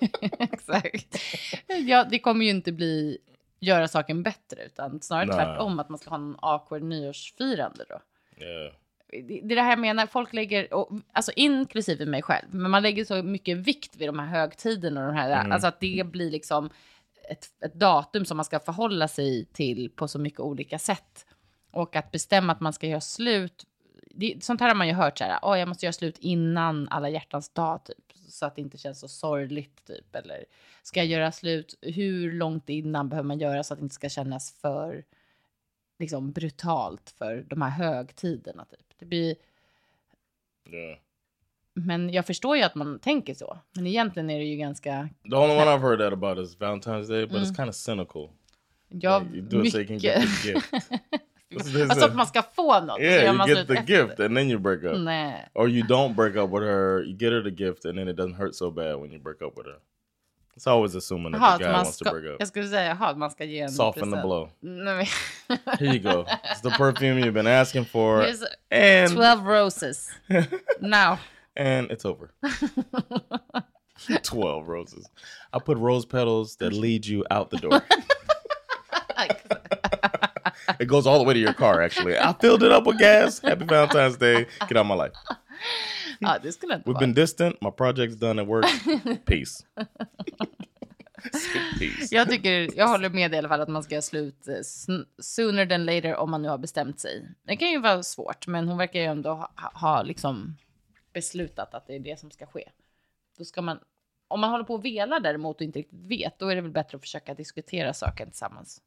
Exakt. 0.38 1.18
Ja, 1.86 2.04
det 2.10 2.18
kommer 2.18 2.44
ju 2.44 2.50
inte 2.50 2.72
bli 2.72 3.18
göra 3.60 3.88
saken 3.88 4.22
bättre 4.22 4.64
utan 4.66 5.00
snarare 5.00 5.26
Nej. 5.26 5.36
tvärtom 5.36 5.78
att 5.78 5.88
man 5.88 5.98
ska 5.98 6.10
ha 6.10 6.16
en 6.16 6.36
awkward 6.40 6.82
nyårsfirande 6.82 7.84
då. 7.88 8.00
Yeah. 8.44 8.72
Det 9.28 9.40
det 9.42 9.54
är 9.54 9.56
det 9.56 9.62
här 9.62 9.70
jag 9.70 9.78
menar, 9.78 10.06
folk 10.06 10.32
lägger, 10.32 10.74
och, 10.74 10.90
alltså 11.12 11.32
inklusive 11.36 12.06
mig 12.06 12.22
själv, 12.22 12.46
men 12.50 12.70
man 12.70 12.82
lägger 12.82 13.04
så 13.04 13.22
mycket 13.22 13.56
vikt 13.58 13.96
vid 13.96 14.08
de 14.08 14.18
här 14.18 14.26
högtiderna 14.26 15.00
och 15.00 15.06
de 15.12 15.16
här, 15.18 15.40
Mm. 15.40 15.52
alltså 15.52 15.68
att 15.68 15.80
det 15.80 16.06
blir 16.06 16.30
liksom 16.30 16.70
ett, 17.28 17.46
ett 17.64 17.74
datum 17.74 18.24
som 18.24 18.36
man 18.36 18.44
ska 18.44 18.60
förhålla 18.60 19.08
sig 19.08 19.44
till 19.44 19.90
på 19.90 20.08
så 20.08 20.18
mycket 20.18 20.40
olika 20.40 20.78
sätt. 20.78 21.26
Och 21.70 21.96
att 21.96 22.10
bestämma 22.10 22.52
att 22.52 22.60
man 22.60 22.72
ska 22.72 22.86
göra 22.86 23.00
slut, 23.00 23.66
det, 24.10 24.44
sånt 24.44 24.60
här 24.60 24.68
har 24.68 24.74
man 24.74 24.88
ju 24.88 24.94
hört 24.94 25.18
så 25.18 25.24
här, 25.24 25.38
oh, 25.42 25.58
jag 25.58 25.68
måste 25.68 25.86
göra 25.86 25.92
slut 25.92 26.18
innan 26.18 26.88
alla 26.88 27.08
hjärtans 27.08 27.48
dag 27.48 27.84
typ, 27.84 28.12
så 28.28 28.46
att 28.46 28.56
det 28.56 28.62
inte 28.62 28.78
känns 28.78 29.00
så 29.00 29.08
sorgligt 29.08 29.84
typ, 29.84 30.16
eller 30.16 30.44
ska 30.82 31.00
jag 31.00 31.06
göra 31.06 31.32
slut, 31.32 31.78
hur 31.80 32.32
långt 32.32 32.68
innan 32.68 33.08
behöver 33.08 33.26
man 33.26 33.38
göra 33.38 33.64
så 33.64 33.74
att 33.74 33.80
det 33.80 33.84
inte 33.84 33.94
ska 33.94 34.08
kännas 34.08 34.52
för 34.52 35.04
liksom 35.98 36.32
brutalt 36.32 37.14
för 37.18 37.46
de 37.48 37.62
här 37.62 37.70
högtiderna 37.70 38.64
typ. 38.64 38.86
Det 38.98 39.06
blir, 39.06 39.36
Yeah 40.64 40.98
men 41.74 42.12
jag 42.12 42.26
förstår 42.26 42.56
ju 42.56 42.62
att 42.62 42.74
man 42.74 42.98
tänker 42.98 43.34
så. 43.34 43.58
Men 43.76 43.86
egentligen 43.86 44.30
är 44.30 44.38
det 44.38 44.44
ju 44.44 44.56
ganska, 44.56 45.08
The 45.30 45.36
only 45.36 45.54
one 45.56 45.64
I've 45.70 45.80
heard 45.82 45.98
that 45.98 46.12
about 46.12 46.38
is 46.38 46.58
Valentine's 46.58 47.08
Day, 47.08 47.26
but 47.26 47.36
it's 47.42 47.56
kind 47.56 47.68
of 47.68 47.74
cynical. 47.74 48.30
ja, 48.88 49.18
Like, 49.18 49.36
you 49.36 49.42
do 49.48 49.64
it 49.64 49.72
so 49.72 49.78
you 49.78 49.86
can 49.86 49.98
get 49.98 50.18
mycket. 50.20 50.42
the 50.42 50.48
gift. 50.48 50.70
This 51.50 51.74
is- 51.74 51.90
alltså 51.90 52.04
att 52.06 52.14
man 52.16 52.26
ska 52.26 52.42
få 52.42 52.80
något. 52.80 53.00
Yeah, 53.00 53.36
you 53.36 53.46
get 53.46 53.66
the 53.68 53.74
efter. 53.74 53.94
gift 53.94 54.20
and 54.20 54.36
then 54.36 54.50
you 54.50 54.58
break 54.58 54.84
up. 54.84 54.98
Nej. 54.98 55.48
Or 55.54 55.68
you 55.68 55.86
don't 55.86 56.14
break 56.14 56.36
up 56.36 56.50
with 56.50 56.62
her, 56.62 57.02
you 57.04 57.16
get 57.18 57.32
her 57.32 57.42
the 57.42 57.64
gift 57.64 57.84
and 57.84 57.98
then 57.98 58.08
it 58.08 58.16
doesn't 58.16 58.34
hurt 58.36 58.54
so 58.54 58.70
bad 58.70 58.96
when 59.00 59.12
you 59.12 59.20
break 59.22 59.42
up 59.42 59.52
with 59.58 59.66
her. 59.66 59.76
It's 60.56 60.66
always 60.70 60.94
assuming 60.94 61.32
that 61.32 61.40
Jaha, 61.40 61.58
the 61.58 61.64
guy 61.64 61.72
wants 61.72 61.98
to 61.98 62.10
break 62.10 62.24
up. 62.24 62.36
jag 62.38 62.48
skulle 62.48 62.68
säga, 62.68 62.84
jaha, 62.88 63.14
man 63.16 63.30
ska 63.30 63.44
ge 63.44 63.60
en 63.60 63.70
Soften 63.70 64.02
the 64.02 64.10
present. 64.10 64.22
blow. 64.26 64.50
Nej, 64.60 65.08
Here 65.78 65.94
you 65.94 65.98
go. 65.98 66.26
It's 66.44 66.60
the 66.62 66.70
perfume 66.70 67.20
you've 67.20 67.32
been 67.32 67.46
asking 67.46 67.84
for. 67.84 68.22
Here's 68.22 68.42
And 68.70 69.12
12 69.14 69.46
roses. 69.46 70.10
Now. 70.80 71.18
And 71.56 71.90
it's 71.90 72.04
over. 72.04 72.34
12 74.22 74.68
roses. 74.68 75.08
I 75.52 75.58
put 75.58 75.78
rose 75.78 76.04
petals 76.06 76.56
that 76.56 76.72
lead 76.72 77.06
you 77.06 77.24
out 77.30 77.50
the 77.50 77.58
door. 77.58 77.82
it 80.80 80.86
goes 80.86 81.06
all 81.06 81.18
the 81.18 81.24
way 81.24 81.34
to 81.34 81.40
your 81.40 81.52
car, 81.52 81.82
actually. 81.82 82.18
I 82.18 82.32
filled 82.32 82.62
it 82.62 82.72
up 82.72 82.86
with 82.86 82.98
gas. 82.98 83.38
Happy 83.40 83.64
Valentine's 83.64 84.16
Day. 84.16 84.46
Get 84.68 84.76
out 84.76 84.78
of 84.78 84.86
my 84.86 84.94
life. 84.94 85.12
det 86.42 86.52
skulle 86.52 86.74
inte 86.74 86.90
We've 86.90 86.98
been 86.98 87.14
distant. 87.14 87.60
My 87.62 87.70
project's 87.70 88.16
done 88.16 88.42
at 88.42 88.48
work. 88.48 88.66
Peace. 89.24 89.64
Peace. 91.78 92.08
Jag 92.10 92.30
tycker, 92.30 92.78
jag 92.78 92.88
håller 92.88 93.10
med 93.10 93.34
i 93.34 93.38
alla 93.38 93.48
fall 93.48 93.60
att 93.60 93.68
man 93.68 93.82
ska 93.82 93.94
göra 93.94 94.02
slut 94.02 94.48
eh, 94.48 94.54
sooner 95.18 95.66
than 95.66 95.84
later 95.84 96.16
om 96.16 96.30
man 96.30 96.42
nu 96.42 96.48
har 96.48 96.58
bestämt 96.58 97.00
sig. 97.00 97.28
Det 97.46 97.56
kan 97.56 97.70
ju 97.70 97.80
vara 97.80 98.02
svårt, 98.02 98.46
men 98.46 98.68
hon 98.68 98.78
verkar 98.78 99.00
ju 99.00 99.06
ändå 99.06 99.30
ha, 99.30 99.72
ha 99.74 100.02
liksom 100.02 100.56
beslutat 101.12 101.74
att 101.74 101.86
det 101.86 101.94
är 101.94 101.98
det 101.98 102.20
som 102.20 102.30
ska 102.30 102.46
ske. 102.46 102.68
Då 103.38 103.44
ska 103.44 103.62
man, 103.62 103.78
om 104.28 104.40
man 104.40 104.50
håller 104.50 104.64
på 104.64 104.74
och 104.74 104.84
velar 104.84 105.20
däremot 105.20 105.56
och 105.56 105.62
inte 105.62 105.78
riktigt 105.78 106.06
vet, 106.06 106.38
då 106.38 106.48
är 106.48 106.54
det 106.54 106.62
väl 106.62 106.70
bättre 106.70 106.96
att 106.96 107.02
försöka 107.02 107.34
diskutera 107.34 107.94
saken 107.94 108.30
tillsammans. 108.30 108.82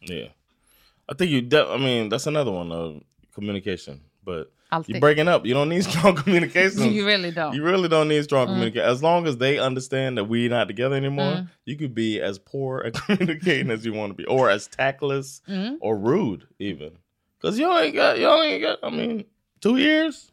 Yeah. 0.00 0.30
I 1.12 1.14
think 1.18 1.30
you, 1.30 1.76
I 1.76 1.78
mean, 1.78 2.10
that's 2.10 2.28
another 2.28 2.52
one 2.52 2.74
of 2.74 3.02
communication. 3.34 4.00
but 4.26 4.52
Alltid. 4.70 4.96
you're 4.96 5.00
breaking 5.00 5.28
up. 5.28 5.46
You 5.46 5.54
don't 5.54 5.70
need 5.70 5.84
strong 5.90 6.16
communication. 6.16 6.92
You 6.92 7.06
really 7.06 7.30
don't. 7.30 7.54
You 7.54 7.62
really 7.62 7.88
don't 7.88 8.08
need 8.08 8.24
strong 8.24 8.48
communication. 8.48 8.86
As 8.86 9.02
long 9.02 9.26
as 9.26 9.38
they 9.38 9.58
understand 9.58 10.18
that 10.18 10.24
we're 10.24 10.50
not 10.50 10.66
together 10.66 10.96
anymore, 10.96 11.48
you 11.64 11.76
could 11.76 11.94
be 11.94 12.20
as 12.20 12.38
poor 12.38 12.82
at 12.84 12.94
communicating 13.06 13.70
as 13.70 13.86
you 13.86 13.94
want 13.94 14.10
to 14.10 14.14
be, 14.14 14.26
or 14.26 14.50
as 14.50 14.66
tactless 14.68 15.40
or 15.80 15.96
rude, 15.96 16.46
even. 16.58 16.98
Because 17.40 17.58
you 17.58 17.72
ain't 17.78 17.94
got, 17.94 18.18
you 18.18 18.26
only 18.26 18.58
got, 18.60 18.78
I 18.82 18.90
mean, 18.90 19.24
two 19.60 19.76
years? 19.76 20.32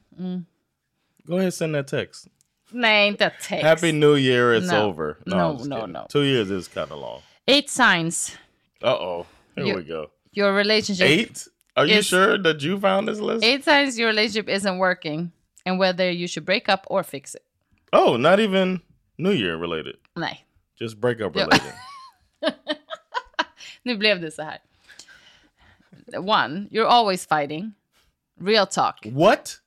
Go 1.27 1.35
ahead 1.35 1.45
and 1.45 1.53
send 1.53 1.75
that 1.75 1.87
text. 1.87 2.27
Nej, 2.71 3.07
inte 3.07 3.29
text. 3.29 3.63
Happy 3.63 3.91
New 3.91 4.15
Year, 4.15 4.53
it's 4.53 4.71
No. 4.71 4.87
over. 4.89 5.17
No, 5.25 5.37
I'm 5.59 5.69
no, 5.69 5.85
no. 5.85 6.05
Two 6.09 6.23
years 6.23 6.49
is 6.51 6.67
kind 6.67 6.91
of 6.91 6.99
long. 6.99 7.21
Eight 7.47 7.69
signs 7.69 8.37
Uh 8.83 8.87
oh. 8.99 9.25
Here 9.55 9.65
You- 9.67 9.75
we 9.77 9.83
go. 9.83 10.11
your 10.31 10.53
relationship... 10.57 11.07
Eight? 11.07 11.47
Are 11.75 11.87
you 11.87 12.01
sure 12.01 12.37
that 12.43 12.61
you 12.61 12.79
found 12.79 13.07
this 13.07 13.19
list? 13.19 13.43
Eight 13.43 13.63
signs 13.63 13.97
your 13.99 14.07
relationship 14.09 14.49
isn't 14.49 14.77
working 14.79 15.31
and 15.65 15.79
whether 15.79 16.11
you 16.11 16.27
should 16.27 16.45
break 16.45 16.69
up 16.69 16.85
or 16.87 17.03
fix 17.03 17.35
it. 17.35 17.41
Oh, 17.93 18.17
not 18.17 18.39
even 18.39 18.81
New 19.17 19.31
Year 19.31 19.55
related. 19.57 19.95
Nej, 20.15 20.45
Just 20.79 20.97
breakup 20.99 21.35
Ja. 21.35 21.45
related. 21.45 21.73
nu 23.83 23.97
blev 23.97 24.21
det 24.21 24.31
så 24.31 24.41
här. 24.43 24.57
One, 26.17 26.67
you're 26.71 26.87
always 26.87 27.25
fighting. 27.25 27.73
Real 28.39 28.65
talk. 28.67 28.95
what? 29.05 29.59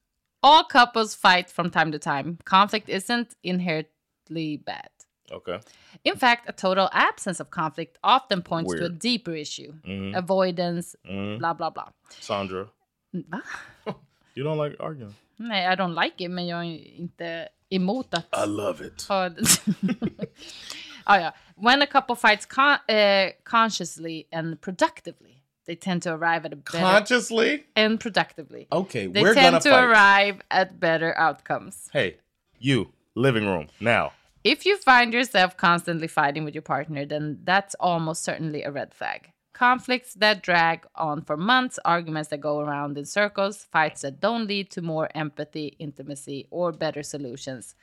All 0.46 0.64
couples 0.64 1.14
fight 1.16 1.50
from 1.50 1.70
time 1.70 1.90
to 1.92 1.98
time. 1.98 2.38
Conflict 2.44 2.88
isn't 2.88 3.34
inherently 3.42 4.56
bad. 4.66 4.90
Okay. 5.32 5.58
In 6.04 6.16
fact, 6.16 6.48
a 6.48 6.52
total 6.52 6.88
absence 6.92 7.40
of 7.40 7.50
conflict 7.50 7.98
often 8.02 8.42
points 8.42 8.72
to 8.72 8.78
a 8.78 8.80
Weird. 8.80 8.92
Mm-hmm. 8.92 8.98
deeper 9.08 9.34
issue. 9.34 9.72
Avoidance, 10.14 10.96
blah 11.38 11.54
blah 11.54 11.70
blah. 11.70 11.88
Sandra, 12.20 12.66
you 13.12 14.44
don't 14.44 14.58
like 14.58 14.76
arguing. 14.80 15.14
Nej, 15.38 15.66
I 15.72 15.74
don't 15.74 15.94
like 16.04 16.24
it, 16.24 16.30
men 16.30 16.46
jag 16.46 16.64
är 16.64 16.96
inte 16.98 17.48
emot 17.70 18.14
att 18.14 18.26
I 18.44 18.46
love 18.46 18.86
it. 18.86 19.06
ha... 19.08 19.30
ah, 21.04 21.18
ja. 21.18 21.32
When 21.56 21.82
a 21.82 21.86
couple 21.86 22.14
fights 22.16 22.46
con- 22.46 22.78
eh, 22.88 23.32
consciously 23.44 24.24
and 24.32 24.60
productively, 24.60 25.35
they 25.66 25.74
tend 25.74 26.02
to 26.02 26.14
arrive 26.14 26.44
at 26.44 26.52
a 26.52 26.56
better... 26.56 26.78
Consciously? 26.78 27.64
and 27.74 28.00
productively. 28.00 28.66
Okay, 28.72 29.06
They 29.06 29.22
we're 29.22 29.34
tend 29.34 29.60
to 29.62 29.70
fight. 29.70 29.84
arrive 29.84 30.40
at 30.50 30.80
better 30.80 31.16
outcomes. 31.18 31.88
Hey, 31.92 32.16
you, 32.58 32.92
living 33.14 33.46
room, 33.46 33.68
now. 33.80 34.12
If 34.44 34.64
you 34.64 34.76
find 34.78 35.12
yourself 35.12 35.56
constantly 35.56 36.06
fighting 36.06 36.44
with 36.44 36.54
your 36.54 36.62
partner, 36.62 37.04
then 37.04 37.40
that's 37.42 37.74
almost 37.80 38.22
certainly 38.22 38.62
a 38.62 38.70
red 38.70 38.94
flag. 38.94 39.32
Conflicts 39.52 40.14
that 40.14 40.42
drag 40.42 40.86
on 40.94 41.22
for 41.22 41.36
months, 41.36 41.78
arguments 41.84 42.28
that 42.28 42.40
go 42.40 42.60
around 42.60 42.96
in 42.96 43.06
circles, 43.06 43.64
fights 43.72 44.02
that 44.02 44.20
don't 44.20 44.46
lead 44.46 44.70
to 44.70 44.82
more 44.82 45.08
empathy, 45.14 45.74
intimacy, 45.78 46.46
or 46.50 46.72
better 46.72 47.02
solutions. 47.02 47.74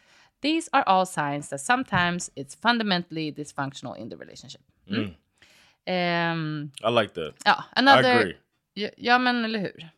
These 0.42 0.70
are 0.72 0.84
all 0.86 1.06
signs 1.06 1.50
that 1.50 1.62
sometimes 1.62 2.30
it's 2.36 2.54
fundamentally 2.54 3.32
dysfunctional 3.32 3.98
in 3.98 4.10
the 4.10 4.18
relationship. 4.18 4.62
Mm. 4.90 5.16
Ehm, 5.86 6.72
I 6.90 7.02
like 7.02 7.14
that. 7.14 7.36
ja, 7.46 7.64
I 7.76 7.80
another... 7.80 8.20
agree. 8.20 8.38
Ja, 8.74 8.90
ja, 8.98 9.20
men 9.20 9.46
eller 9.46 9.60
hur? 9.60 9.90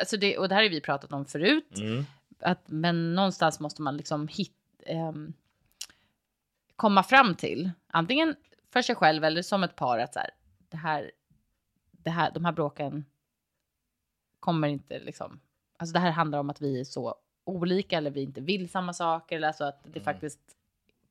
Alltså 0.00 0.16
det, 0.16 0.38
och 0.38 0.48
det 0.48 0.54
här 0.54 0.62
har 0.62 0.70
vi 0.70 0.80
pratat 0.80 1.12
om 1.12 1.24
förut. 1.24 1.78
Mm. 1.78 2.04
Att, 2.40 2.68
men 2.68 3.14
någonstans 3.14 3.60
måste 3.60 3.82
man 3.82 3.96
liksom 3.96 4.28
hit, 4.28 4.56
ehm, 4.86 5.32
komma 6.76 7.02
fram 7.02 7.34
till, 7.34 7.70
antingen 7.86 8.36
för 8.70 8.82
sig 8.82 8.94
själv 8.94 9.24
eller 9.24 9.42
som 9.42 9.62
ett 9.62 9.76
par, 9.76 9.98
att 9.98 10.14
så 10.14 10.20
här, 10.20 10.30
det 10.68 10.76
här, 10.76 11.10
det 11.90 12.10
här, 12.10 12.30
de 12.30 12.44
här 12.44 12.52
bråken 12.52 13.04
kommer 14.40 14.68
inte 14.68 14.98
liksom... 14.98 15.40
Alltså 15.76 15.92
det 15.92 15.98
här 15.98 16.10
handlar 16.10 16.38
om 16.38 16.50
att 16.50 16.60
vi 16.60 16.80
är 16.80 16.84
så 16.84 17.14
olika 17.44 17.96
eller 17.96 18.10
vi 18.10 18.22
inte 18.22 18.40
vill 18.40 18.68
samma 18.68 18.92
saker. 18.92 19.36
Eller 19.36 19.48
alltså 19.48 19.64
att 19.64 19.80
det 19.84 20.00
faktiskt 20.00 20.40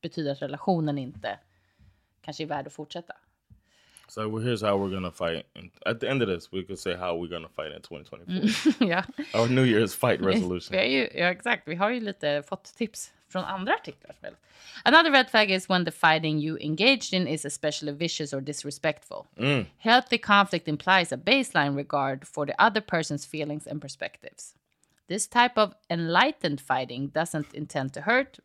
betyder 0.00 0.32
att 0.32 0.42
relationen 0.42 0.98
inte 0.98 1.38
kanske 2.20 2.42
är 2.42 2.46
värd 2.46 2.66
att 2.66 2.72
fortsätta. 2.72 3.14
So 4.14 4.28
well, 4.28 4.42
here's 4.42 4.60
how 4.60 4.76
we're 4.76 4.90
gonna 4.90 5.10
fight. 5.10 5.46
And 5.56 5.70
at 5.86 6.00
the 6.00 6.10
end 6.10 6.20
of 6.20 6.28
this, 6.28 6.52
we 6.52 6.64
could 6.64 6.78
say 6.78 6.94
how 6.94 7.16
we're 7.16 7.30
gonna 7.30 7.48
fight 7.48 7.72
in 7.72 7.80
2024. 7.80 8.86
ja. 8.86 9.02
Our 9.34 9.48
New 9.48 9.62
Year's 9.64 9.94
fight 9.94 10.20
resolution. 10.30 10.76
har 10.76 10.84
ju, 10.84 11.08
ja, 11.14 11.30
exakt. 11.30 11.68
Vi 11.68 11.74
har 11.74 11.90
ju 11.90 12.00
lite 12.00 12.42
fått 12.42 12.64
tips 12.76 13.12
från 13.28 13.44
andra 13.44 13.74
artiklar. 13.74 14.14
Another 14.84 15.10
red 15.10 15.30
flag 15.30 15.50
is 15.50 15.68
when 15.68 15.84
the 15.84 15.90
fighting 15.90 16.38
you 16.38 16.58
engaged 16.58 17.14
in 17.14 17.26
is 17.26 17.44
especially 17.44 17.92
vicious 17.92 18.34
or 18.34 18.40
disrespectful. 18.40 19.26
Mm. 19.36 19.66
Healthy 19.78 20.18
conflict 20.18 20.68
implies 20.68 21.12
a 21.12 21.16
baseline 21.16 21.76
regard 21.76 22.26
for 22.26 22.46
the 22.46 22.54
other 22.58 22.82
person's 22.82 23.26
feelings 23.26 23.66
and 23.66 23.80
perspectives. 23.80 24.54
This 25.08 25.26
type 25.26 25.56
of 25.56 25.74
enlightened 25.88 26.60
fighting 26.60 27.12
doesn't 27.14 27.54
intend 27.54 27.92
to 27.94 28.00
hurt, 28.00 28.38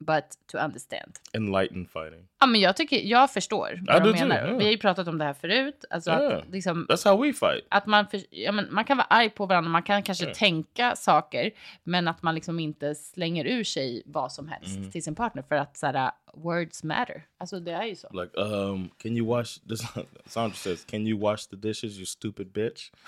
but 0.00 0.24
to 0.46 0.58
understand. 0.58 1.18
Enlightened 1.32 1.90
fighting. 1.90 2.28
Ja, 2.40 2.46
men 2.46 2.60
jag, 2.60 2.76
tycker, 2.76 2.96
jag 3.00 3.32
förstår 3.32 3.80
vad 3.86 4.02
do 4.02 4.12
de 4.12 4.18
too, 4.18 4.28
menar. 4.28 4.46
ja. 4.48 4.56
Vi 4.56 4.64
har 4.64 4.70
ju 4.70 4.78
pratat 4.78 5.08
om 5.08 5.18
det 5.18 5.24
här 5.24 5.34
förut. 5.34 5.84
Alltså 5.90 6.10
Yeah. 6.10 6.38
att 6.38 6.50
liksom, 6.50 6.86
That's 6.90 7.04
how 7.10 7.22
we 7.22 7.32
fight. 7.32 7.66
att 7.70 7.86
man, 7.86 8.06
för, 8.08 8.20
ja, 8.30 8.52
men 8.52 8.74
man 8.74 8.84
kan 8.84 8.96
vara 8.96 9.06
arg 9.06 9.30
på 9.30 9.46
varandra, 9.46 9.70
man 9.70 9.82
kan 9.82 10.02
kanske 10.02 10.24
Mm. 10.24 10.34
tänka 10.34 10.96
saker, 10.96 11.50
men 11.84 12.08
att 12.08 12.22
man 12.22 12.34
liksom 12.34 12.60
inte 12.60 12.94
slänger 12.94 13.44
ur 13.44 13.64
sig 13.64 14.02
vad 14.06 14.32
som 14.32 14.48
helst 14.48 14.76
Mm. 14.76 14.90
till 14.90 15.04
sin 15.04 15.14
partner 15.14 15.42
för 15.42 15.54
att 15.54 15.76
så 15.76 15.86
här, 15.86 16.10
words 16.34 16.84
matter. 16.84 17.26
Alltså 17.38 17.60
det 17.60 17.72
är 17.72 17.84
ju 17.84 17.96
så. 17.96 18.08
Like, 18.22 18.40
um, 18.40 18.90
can 19.02 19.16
you 19.16 19.26
wash 19.26 19.58
this? 19.68 19.80
Sandra 20.26 20.54
says, 20.56 20.84
"Can 20.84 21.06
you 21.06 21.20
wash 21.20 21.48
the 21.50 21.56
dishes, 21.56 21.96
you 21.96 22.06
stupid 22.06 22.52
bitch?" 22.52 22.90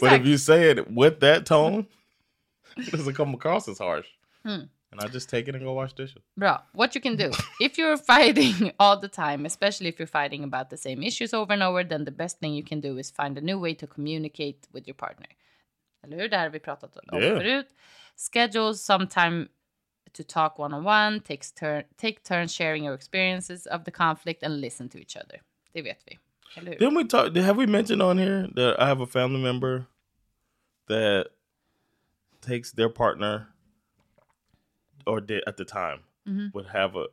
But 0.00 0.12
if 0.12 0.26
you 0.26 0.38
say 0.38 0.70
it 0.70 0.78
with 0.88 1.18
that 1.20 1.46
tone, 1.46 1.84
it 2.76 2.92
doesn't 2.92 3.14
come 3.14 3.34
across 3.34 3.68
as 3.68 3.78
harsh. 3.78 4.06
Hmm. 4.48 4.64
And 4.90 5.00
I 5.00 5.06
just 5.12 5.28
take 5.28 5.48
it 5.48 5.54
and 5.54 5.62
go 5.64 5.72
wash 5.74 5.92
dishes. 5.92 6.22
Bro, 6.36 6.56
What 6.72 6.94
you 6.94 7.00
can 7.02 7.16
do. 7.16 7.30
if 7.60 7.76
you're 7.78 7.98
fighting 7.98 8.72
all 8.78 8.96
the 9.00 9.08
time, 9.08 9.46
especially 9.46 9.88
if 9.88 9.98
you're 9.98 10.06
fighting 10.22 10.44
about 10.44 10.70
the 10.70 10.76
same 10.76 11.02
issues 11.06 11.34
over 11.34 11.52
and 11.52 11.62
over, 11.62 11.84
then 11.84 12.04
the 12.04 12.10
best 12.10 12.38
thing 12.40 12.54
you 12.54 12.64
can 12.64 12.80
do 12.80 12.98
is 12.98 13.10
find 13.10 13.36
a 13.38 13.40
new 13.40 13.58
way 13.60 13.74
to 13.74 13.86
communicate 13.86 14.66
with 14.72 14.86
your 14.88 14.94
partner. 14.94 15.26
Eller 16.04 16.16
hur? 16.16 16.28
Det 16.28 16.36
här 16.36 16.42
har 16.44 16.50
vi 16.50 16.58
pratat 16.58 16.96
om 16.96 17.20
Yeah. 17.22 17.38
förut. 17.38 17.66
Schedule 18.16 18.74
some 18.74 19.06
time 19.06 19.48
to 20.12 20.22
talk 20.22 20.58
one 20.58 20.76
on 20.76 20.86
one, 20.86 21.20
takes 21.20 21.52
turn, 21.52 21.82
take 21.96 22.22
turns 22.22 22.52
sharing 22.54 22.84
your 22.86 22.94
experiences 22.94 23.66
of 23.66 23.84
the 23.84 23.90
conflict 23.90 24.42
and 24.42 24.60
listen 24.60 24.88
to 24.88 24.98
each 24.98 25.16
other. 25.16 25.40
Det 25.72 25.82
vet 25.82 26.02
vi. 26.06 26.18
Eller 26.56 26.70
hur? 26.72 26.78
Didn't 26.78 26.96
we 26.96 27.04
talk? 27.04 27.36
Have 27.36 27.58
we 27.58 27.66
mentioned 27.66 28.02
on 28.02 28.18
here 28.18 28.48
that 28.56 28.80
I 28.80 28.86
have 28.86 29.02
a 29.02 29.06
family 29.06 29.42
member 29.42 29.84
that 30.88 31.26
takes 32.40 32.72
their 32.72 32.88
partner, 32.88 33.46
or 35.08 35.20
did 35.20 35.42
at 35.46 35.56
the 35.56 35.64
time, 35.64 36.00
Mm-hmm. 36.28 36.48
would 36.52 36.66
have 36.66 36.94
a 36.96 37.06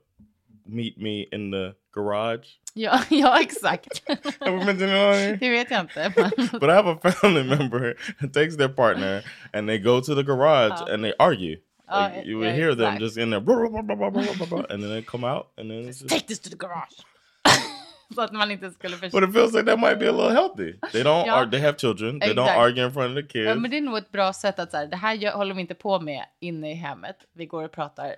meet 0.67 0.97
me 0.99 1.27
in 1.31 1.51
the 1.51 1.75
garage? 1.93 2.47
Ja, 2.73 2.99
ja, 3.09 3.39
exakt. 3.39 4.01
Have 4.41 4.53
we 4.53 4.65
mentioned 4.65 4.91
it 4.91 4.97
on 4.97 5.13
here? 5.15 5.37
det 5.37 5.49
vet 5.49 5.71
jag 5.71 5.79
inte. 5.81 6.13
But 6.59 6.69
I 6.69 6.73
have 6.73 6.87
a 6.87 7.11
family 7.11 7.43
member 7.43 7.93
that 8.19 8.33
takes 8.33 8.55
their 8.57 8.67
partner 8.69 9.23
and 9.53 9.69
they 9.69 9.77
go 9.79 10.01
to 10.01 10.15
the 10.15 10.23
garage 10.23 10.81
and 10.91 11.03
they 11.03 11.13
argue. 11.19 11.57
Oh, 11.87 11.99
Like, 11.99 12.25
you 12.25 12.39
would 12.39 12.55
hear 12.55 12.75
them 12.75 12.97
just 12.99 13.15
in 13.17 13.29
there, 13.29 13.39
blah, 13.39 13.69
blah, 13.69 13.81
blah, 13.81 14.63
and 14.69 14.83
then 14.83 14.89
they 14.89 15.01
come 15.03 15.23
out 15.23 15.47
and 15.57 15.69
then 15.71 15.85
just, 15.85 16.07
Take 16.09 16.27
this 16.27 16.39
to 16.39 16.49
the 16.49 16.55
garage. 16.57 16.99
Så 18.15 18.21
att 18.21 18.31
man 18.33 18.51
inte 18.51 18.71
skulle 18.71 18.97
förstå. 18.97 19.19
but 19.19 19.29
it 19.29 19.35
feels 19.35 19.53
like 19.53 19.65
that 19.65 19.79
might 19.79 19.99
be 19.99 20.09
a 20.09 20.11
little 20.11 20.31
healthy. 20.33 20.73
They 20.91 21.03
don't, 21.03 21.29
ar- 21.31 21.45
they 21.51 21.59
have 21.59 21.77
children. 21.77 22.19
They 22.19 22.29
don't 22.33 22.41
Exact. 22.43 22.59
argue 22.59 22.85
in 22.85 22.91
front 22.93 23.09
of 23.09 23.15
the 23.23 23.27
kids. 23.33 23.47
Ja, 23.47 23.55
men 23.55 23.71
det 23.71 23.77
är 23.77 23.81
nog 23.81 23.97
ett 23.97 24.11
bra 24.11 24.33
sätt 24.33 24.59
att 24.59 24.71
så 24.71 24.77
här, 24.77 24.87
det 24.87 24.95
här 24.97 25.13
gör, 25.13 25.31
håller 25.31 25.55
vi 25.55 25.61
inte 25.61 25.75
på 25.75 25.99
med 25.99 26.25
inne 26.39 26.71
i 26.71 26.73
hemmet. 26.73 27.15
Vi 27.33 27.45
går 27.45 27.63
och 27.63 27.71
pratar 27.71 28.15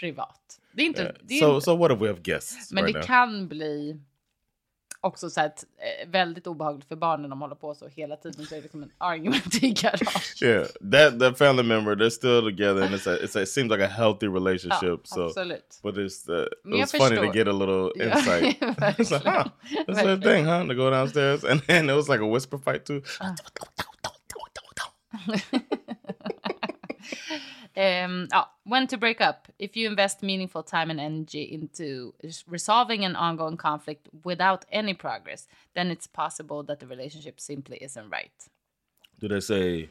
privat. 0.00 0.40
Det 0.72 0.82
är 0.82 0.86
inte... 0.86 1.02
Yeah. 1.02 1.14
Det 1.22 1.34
är 1.34 1.40
So, 1.40 1.54
inte 1.54 1.64
so 1.64 1.76
what 1.76 1.92
if 1.92 2.00
we 2.00 2.06
have 2.08 2.20
guests 2.20 2.72
men 2.72 2.84
right 2.84 2.94
det 2.94 2.98
now? 3.00 3.06
kan 3.06 3.48
bli 3.48 4.00
också 5.04 5.30
så 5.30 5.40
här, 5.40 5.46
eh, 5.46 6.08
väldigt 6.08 6.46
obehagligt 6.46 6.88
för 6.88 6.96
barnen 6.96 7.24
om 7.24 7.30
de 7.30 7.40
håller 7.40 7.54
på 7.54 7.74
så 7.74 7.88
hela 7.88 8.16
tiden. 8.16 8.46
Så 8.46 8.54
är 8.54 8.56
det 8.56 8.62
liksom 8.62 8.82
en 8.82 8.92
argument 8.98 9.54
i 9.62 9.70
garage. 9.72 10.42
Yeah, 10.42 10.66
that 10.92 11.18
that 11.20 11.38
family 11.38 11.62
member, 11.62 11.94
they're 11.96 12.10
still 12.10 12.42
together, 12.42 12.82
and 12.82 12.94
it's 12.94 13.06
a, 13.10 13.16
it's 13.22 13.36
a, 13.38 13.42
it 13.42 13.48
seems 13.48 13.70
like 13.70 13.84
a 13.84 13.86
healthy 13.86 14.26
relationship. 14.26 14.82
Ja, 14.82 14.98
so, 15.04 15.26
absolut. 15.26 15.80
but 15.82 15.96
it's 15.96 16.28
uh, 16.28 16.46
it 16.64 16.80
was 16.80 16.92
funny 16.92 17.16
to 17.16 17.22
förstår. 17.22 17.32
get 17.32 17.48
a 17.48 17.52
little 17.52 17.92
Ja, 17.96 18.04
insight. 18.04 18.56
it's 18.98 19.10
like, 19.10 19.24
huh, 19.24 19.44
that's 19.86 20.02
Verkligen. 20.02 20.22
thing, 20.22 20.44
huh? 20.44 20.64
To 20.68 20.74
go 20.74 20.90
downstairs, 20.90 21.44
and 21.44 21.60
then 21.66 21.90
it 21.90 21.94
was 21.94 22.08
like 22.08 22.20
a 22.20 22.26
whisper 22.26 22.58
fight 22.58 22.84
too. 22.86 23.02
Um, 27.76 28.28
ja, 28.30 28.48
when 28.64 28.86
to 28.86 28.96
break 28.96 29.20
up. 29.20 29.48
If 29.58 29.76
you 29.76 29.88
invest 29.90 30.22
meaningful 30.22 30.62
time 30.62 30.90
and 30.90 31.00
energy 31.00 31.42
into 31.54 32.12
res- 32.22 32.44
resolving 32.46 33.04
an 33.04 33.16
ongoing 33.16 33.56
conflict 33.56 34.08
without 34.24 34.64
any 34.70 34.94
progress, 34.94 35.48
then 35.74 35.90
it's 35.90 36.06
possible 36.06 36.62
that 36.66 36.78
the 36.80 36.86
relationship 36.86 37.40
simply 37.40 37.76
isn't 37.84 38.10
right. 38.10 38.48
Do 39.20 39.28
they 39.28 39.40
say, 39.40 39.90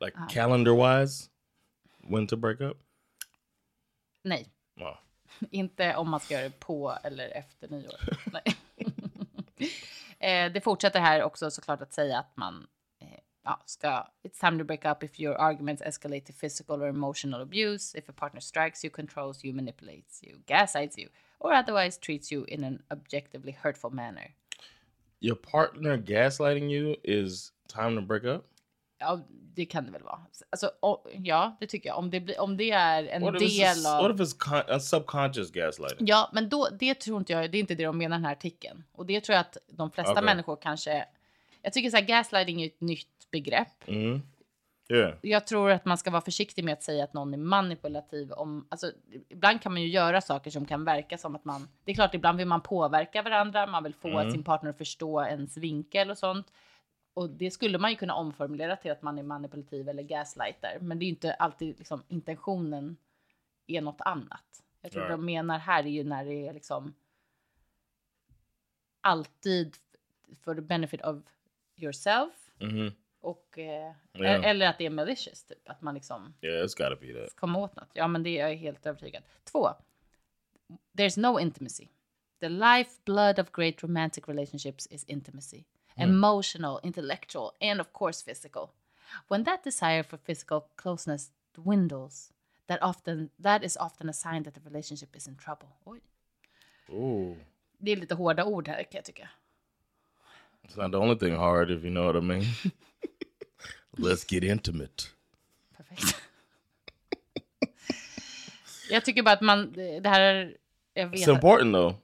like 0.00 0.16
Uh. 0.18 0.26
calendar 0.28 0.74
wise, 0.74 1.30
when 2.10 2.26
to 2.26 2.36
break 2.36 2.60
up? 2.60 2.76
Nej, 4.24 4.46
Wow. 4.76 4.96
inte 5.50 5.94
om 5.96 6.10
man 6.10 6.20
ska 6.20 6.34
göra 6.34 6.44
det 6.44 6.60
på 6.60 6.98
eller 7.04 7.28
efter 7.28 7.68
nyår. 7.68 8.00
Nej. 8.32 8.56
eh, 10.18 10.52
det 10.52 10.60
fortsätter 10.60 11.00
här 11.00 11.22
också 11.22 11.50
såklart 11.50 11.80
att 11.82 11.92
säga 11.92 12.18
att 12.18 12.36
man 12.36 12.66
ja, 13.44 13.62
ska, 13.66 14.06
it's 14.24 14.40
time 14.40 14.58
to 14.58 14.64
break 14.64 14.84
up 14.84 15.02
if 15.02 15.20
your 15.20 15.34
arguments 15.40 15.82
escalate 15.82 16.24
to 16.26 16.32
physical 16.32 16.82
or 16.82 16.88
emotional 16.88 17.42
abuse, 17.42 17.98
if 17.98 18.08
a 18.08 18.12
partner 18.12 18.40
strikes 18.40 18.84
you, 18.84 18.90
controls 18.90 19.44
you, 19.44 19.52
manipulates 19.54 20.22
you, 20.22 20.38
gaslights 20.46 20.98
you, 20.98 21.08
or 21.38 21.52
otherwise 21.52 21.98
treats 21.98 22.32
you 22.32 22.44
in 22.48 22.64
an 22.64 22.82
objectively 22.90 23.52
hurtful 23.62 23.90
manner. 23.90 24.34
Your 25.20 25.36
partner 25.36 25.96
gaslighting 25.98 26.70
you 26.70 26.96
is 27.04 27.52
time 27.68 27.96
to 27.96 28.02
break 28.02 28.24
up? 28.24 28.44
Ja, 28.98 29.20
det 29.54 29.66
kan 29.66 29.84
det 29.86 29.90
väl 29.92 30.02
vara. 30.02 30.20
Alltså, 30.50 30.70
o- 30.82 31.06
ja, 31.12 31.56
det 31.60 31.66
tycker 31.66 31.88
jag. 31.88 31.98
Om 31.98 32.10
det, 32.10 32.20
blir, 32.20 32.40
om 32.40 32.56
det 32.56 32.70
är 32.70 33.04
en 33.06 33.22
What 33.22 33.38
del 33.38 33.86
av... 33.86 34.02
what 34.02 34.14
if 34.14 34.20
it's 34.20 34.38
con- 34.38 34.74
a 34.76 34.80
subconscious 34.80 35.50
gaslighting? 35.50 36.06
Ja, 36.06 36.30
men 36.32 36.48
då, 36.48 36.68
det 36.78 36.94
tror 36.94 37.18
inte 37.18 37.32
jag, 37.32 37.50
det 37.50 37.58
är 37.58 37.60
inte 37.60 37.74
det 37.74 37.84
de 37.84 37.98
menar 37.98 38.16
i 38.16 38.18
den 38.18 38.24
här 38.24 38.32
artikeln. 38.32 38.84
Och 38.92 39.06
det 39.06 39.20
tror 39.20 39.34
jag 39.34 39.40
att 39.40 39.56
de 39.66 39.90
flesta 39.90 40.12
Okej. 40.12 40.24
människor 40.24 40.56
kanske... 40.62 41.04
Jag 41.62 41.72
tycker 41.72 41.90
så 41.90 41.96
här, 41.96 42.04
gaslighting 42.04 42.62
är 42.62 42.66
ett 42.66 42.80
nytt 42.80 43.08
begrepp. 43.32 43.88
Mm. 43.88 44.22
Yeah. 44.88 45.14
Jag 45.22 45.46
tror 45.46 45.70
att 45.70 45.84
man 45.84 45.98
ska 45.98 46.10
vara 46.10 46.22
försiktig 46.22 46.64
med 46.64 46.72
att 46.72 46.82
säga 46.82 47.04
att 47.04 47.12
någon 47.14 47.34
är 47.34 47.38
manipulativ. 47.38 48.32
Om, 48.32 48.66
alltså, 48.68 48.92
ibland 49.28 49.62
kan 49.62 49.72
man 49.72 49.82
ju 49.82 49.88
göra 49.88 50.20
saker 50.20 50.50
som 50.50 50.66
kan 50.66 50.84
verka 50.84 51.18
som 51.18 51.34
att 51.36 51.44
man... 51.44 51.68
Det 51.84 51.90
är 51.90 51.94
klart, 51.94 52.14
ibland 52.14 52.38
vill 52.38 52.46
man 52.46 52.60
påverka 52.60 53.22
varandra, 53.22 53.66
man 53.66 53.82
vill 53.82 53.94
få 53.94 54.08
Mm. 54.08 54.30
sin 54.32 54.44
partner 54.44 54.70
att 54.70 54.78
förstå 54.78 55.24
ens 55.24 55.56
vinkel 55.56 56.10
och 56.10 56.18
sånt. 56.18 56.52
Och 57.14 57.30
det 57.30 57.50
skulle 57.50 57.78
man 57.78 57.90
ju 57.90 57.96
kunna 57.96 58.14
omformulera 58.14 58.76
till 58.76 58.90
att 58.92 59.02
man 59.02 59.18
är 59.18 59.22
manipulativ 59.22 59.88
eller 59.88 60.02
gaslighter. 60.02 60.78
Men 60.80 60.98
det 60.98 61.02
är 61.04 61.06
ju 61.06 61.10
inte 61.12 61.34
alltid 61.34 61.78
liksom, 61.78 62.02
intentionen 62.08 62.96
är 63.66 63.80
något 63.80 64.00
annat. 64.00 64.62
Jag 64.80 64.92
tror 64.92 65.02
Right. 65.02 65.12
de 65.12 65.24
menar 65.24 65.58
här 65.58 65.84
är 65.84 65.88
ju 65.90 66.04
när 66.04 66.24
det 66.24 66.48
är 66.48 66.52
liksom 66.52 66.94
alltid 69.00 69.76
for 70.44 70.54
the 70.54 70.60
benefit 70.60 71.00
of 71.02 71.16
yourself 71.76 72.32
hmm 72.60 72.90
och 73.22 73.58
eh, 73.58 73.92
Ja. 74.12 74.24
eller 74.24 74.66
att 74.66 74.78
det 74.78 74.86
är 74.86 74.90
malicious 74.90 75.44
typ 75.44 75.68
att 75.68 75.82
man 75.82 75.94
liksom 75.94 76.34
Yeah, 76.42 76.64
it's 76.64 76.76
gotta 76.78 76.96
be 77.00 77.12
that. 77.24 77.36
kommer 77.36 77.58
åt 77.60 77.76
något. 77.76 77.90
Ja, 77.92 78.08
men 78.08 78.22
det 78.22 78.30
är 78.40 78.48
jag 78.48 78.56
helt 78.56 78.86
övertygad. 78.86 79.22
Två. 79.44 79.68
There's 80.96 81.20
no 81.20 81.40
intimacy. 81.40 81.88
The 82.40 82.48
life 82.48 82.90
blood 83.04 83.38
of 83.38 83.52
great 83.52 83.82
romantic 83.82 84.28
relationships 84.28 84.86
is 84.90 85.04
intimacy. 85.04 85.64
Emotional, 85.96 86.80
intellectual, 86.82 87.50
and 87.60 87.80
of 87.80 87.86
course 87.92 88.24
physical. 88.24 88.68
When 89.28 89.44
that 89.44 89.64
desire 89.64 90.02
for 90.02 90.16
physical 90.18 90.60
closeness 90.76 91.30
dwindles, 91.54 92.32
that 92.66 92.78
often 92.82 93.30
that 93.42 93.62
is 93.64 93.76
often 93.76 94.08
a 94.08 94.12
sign 94.12 94.44
that 94.44 94.54
the 94.54 94.60
relationship 94.64 95.16
is 95.16 95.28
in 95.28 95.36
trouble. 95.36 95.68
Oj. 95.84 96.00
Ooh. 96.88 97.36
Det 97.78 97.90
är 97.92 97.96
lite 97.96 98.14
hårda 98.14 98.44
ord 98.44 98.68
här 98.68 98.82
kan 98.82 98.98
jag 98.98 99.04
tycka. 99.04 99.28
It's 100.62 100.76
not 100.82 100.92
the 100.92 100.98
only 100.98 101.18
thing 101.18 101.34
hard, 101.36 101.70
if 101.70 101.84
you 101.84 101.90
know 101.90 102.06
what 102.06 102.16
I 102.16 102.26
mean. 102.26 102.42
Let's 103.96 104.34
get 104.34 104.44
intimate. 104.44 105.02
Perfekt. 105.76 106.16
jag 108.90 109.04
tycker 109.04 109.22
bara 109.22 109.34
att 109.34 109.40
man, 109.40 109.72
det 109.72 110.08
här 110.08 110.20
är, 110.20 110.56
jag 110.94 111.06
vet 111.08 111.20
It's 111.20 111.34
important 111.34 111.74
though. 111.74 111.94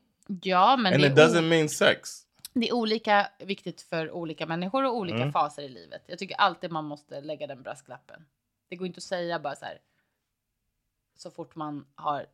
Ja, 0.43 0.77
men 0.77 0.93
And 0.95 1.03
det 1.03 1.09
it 1.09 1.15
doesn't 1.15 1.43
mean 1.49 1.69
sex. 1.69 2.23
det 2.53 2.69
är 2.69 2.73
olika 2.73 3.29
viktigt 3.39 3.81
för 3.83 4.11
olika 4.11 4.47
människor 4.47 4.85
och 4.85 4.97
olika 4.97 5.17
Mm. 5.17 5.33
faser 5.33 5.63
i 5.63 5.69
livet. 5.69 6.03
Jag 6.07 6.19
tycker 6.19 6.37
alltid 6.37 6.71
man 6.71 6.85
måste 6.85 7.21
lägga 7.21 7.47
den 7.47 7.63
brasklappen. 7.63 8.25
Det 8.69 8.77
går 8.77 8.87
inte 8.87 8.99
att 8.99 9.03
säga 9.03 9.39
bara 9.39 9.57
så 9.57 9.65
här. 9.65 9.79
Så 11.17 11.31
fort 11.31 11.55
man 11.55 11.87
har 11.95 12.27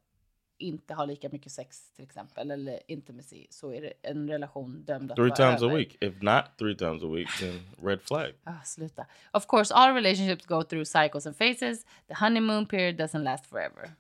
inte 0.59 0.95
har 0.95 1.07
lika 1.07 1.29
mycket 1.29 1.53
sex 1.53 1.91
till 1.97 2.05
exempel 2.05 2.51
eller 2.51 2.81
intimacy 2.89 3.47
så 3.51 3.73
är 3.73 3.81
det 3.81 3.93
en 4.03 4.29
relation 4.29 4.83
dömd 4.85 5.11
att 5.11 5.17
Three 5.17 5.29
vara 5.29 5.37
times 5.37 5.63
a 5.63 5.65
över. 5.65 5.77
week. 5.77 5.97
If 6.01 6.23
not 6.23 6.45
three 6.59 6.77
times 6.77 7.03
a 7.03 7.07
week, 7.07 7.29
then 7.41 7.61
red 7.83 8.03
flag. 8.03 8.33
Ah, 8.45 8.63
sluta. 8.65 9.07
Of 9.31 9.47
course, 9.47 9.75
all 9.75 9.95
relationships 9.95 10.47
go 10.47 10.63
through 10.63 10.85
cycles 10.85 11.27
and 11.27 11.37
phases. 11.37 11.85
The 12.09 12.15
honeymoon 12.15 12.67
period 12.67 12.97
doesn't 12.97 13.23
last 13.23 13.47
forever. 13.47 13.91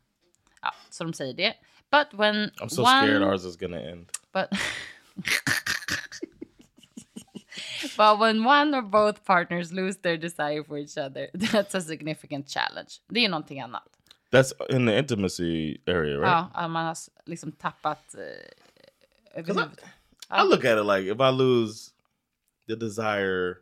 Ja, 0.63 0.75
så 0.91 1.05
de 1.05 1.13
säger 1.13 1.35
det. 1.35 1.55
But 1.91 2.15
when 2.21 2.51
I'm 2.51 2.69
so 2.69 2.83
one... 2.83 3.07
scared 3.07 3.23
ours 3.23 3.45
is 3.45 3.57
gonna 3.57 3.81
end. 3.81 4.11
But 4.33 4.49
but 7.97 8.19
when 8.19 8.47
one 8.47 8.75
or 8.75 8.83
both 8.83 9.25
partners 9.25 9.73
lose 9.73 9.97
their 9.99 10.17
desire 10.17 10.65
for 10.65 10.79
each 10.79 10.99
other, 10.99 11.29
that's 11.35 11.75
a 11.75 11.81
significant 11.81 12.49
challenge. 12.49 13.01
Det 13.09 13.25
är 13.25 13.29
någonting 13.29 13.61
annat. 13.61 13.89
That's 14.35 14.53
in 14.77 14.87
the 14.87 14.99
intimacy 14.99 15.79
area, 15.87 16.19
right? 16.19 16.47
Ja, 16.55 16.69
man 16.69 16.87
har 16.87 16.97
liksom 17.27 17.53
tappat 17.53 18.15
eh, 18.15 19.39
överhuvud. 19.41 19.79
I 20.31 20.43
look 20.51 20.65
at 20.65 20.79
it 20.79 20.87
like 20.87 21.13
if 21.13 21.21
I 21.21 21.31
lose 21.31 21.91
the 22.69 22.77
desire 22.77 23.55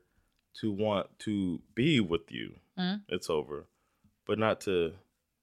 to 0.61 0.73
want 0.73 1.07
to 1.19 1.59
be 1.75 2.01
with 2.01 2.33
you, 2.33 2.55
Mm. 2.79 3.01
it's 3.09 3.31
over. 3.31 3.65
But 4.27 4.39
not 4.39 4.61
to 4.61 4.93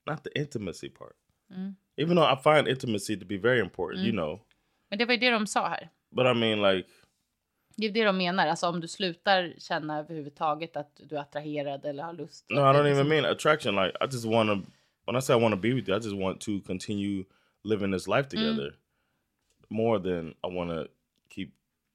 not 0.06 0.24
the 0.24 0.40
intimacy 0.40 0.90
part. 0.90 1.16
Mm. 1.52 1.76
Even 1.98 2.16
though 2.16 2.34
I 2.34 2.36
find 2.44 2.68
intimacy 2.68 3.18
to 3.20 3.26
be 3.26 3.38
very 3.38 3.60
important, 3.60 4.06
you 4.06 4.12
know. 4.12 4.40
Men 4.90 5.00
det 5.00 5.06
var 5.06 5.14
ju 5.14 5.20
det 5.20 5.30
de 5.30 5.48
sa 5.48 5.68
här. 5.68 5.90
But 6.12 6.26
I 6.26 6.34
mean 6.40 6.62
like 6.62 6.90
Det 7.78 7.86
är 7.86 7.92
det 7.92 8.04
de 8.06 8.18
menar. 8.18 8.48
Alltså 8.48 8.68
om 8.68 8.80
du 8.80 8.88
slutar 8.88 9.54
känna 9.58 10.00
överhuvudtaget 10.00 10.78
att 10.78 11.02
du 11.10 11.16
är 11.16 11.20
attraherad 11.20 11.86
eller 11.86 12.04
har 12.04 12.14
lust. 12.14 12.46
no, 12.50 12.56
I 12.56 12.60
don't 12.60 12.74
liksom- 12.84 12.92
even 12.92 13.08
mean 13.10 13.26
attraction. 13.26 13.76
Like 13.76 13.98
I 14.02 14.06
just 14.12 14.26
want 14.26 14.50
to 14.66 14.72
when 15.10 15.16
I 15.16 15.22
say 15.22 15.34
I 15.34 15.38
want 15.38 15.54
to 15.54 15.58
be 15.58 15.74
with 15.74 15.88
you, 15.88 15.96
I 15.96 15.98
just 15.98 16.16
want 16.16 16.40
to 16.42 16.62
continue 16.62 17.26
living 17.64 17.90
this 17.90 18.08
life 18.08 18.30
together 18.30 18.76
more 19.68 19.98
than 19.98 20.36
I 20.44 20.48
want 20.48 20.70
to 20.70 20.88
keep 21.30 21.52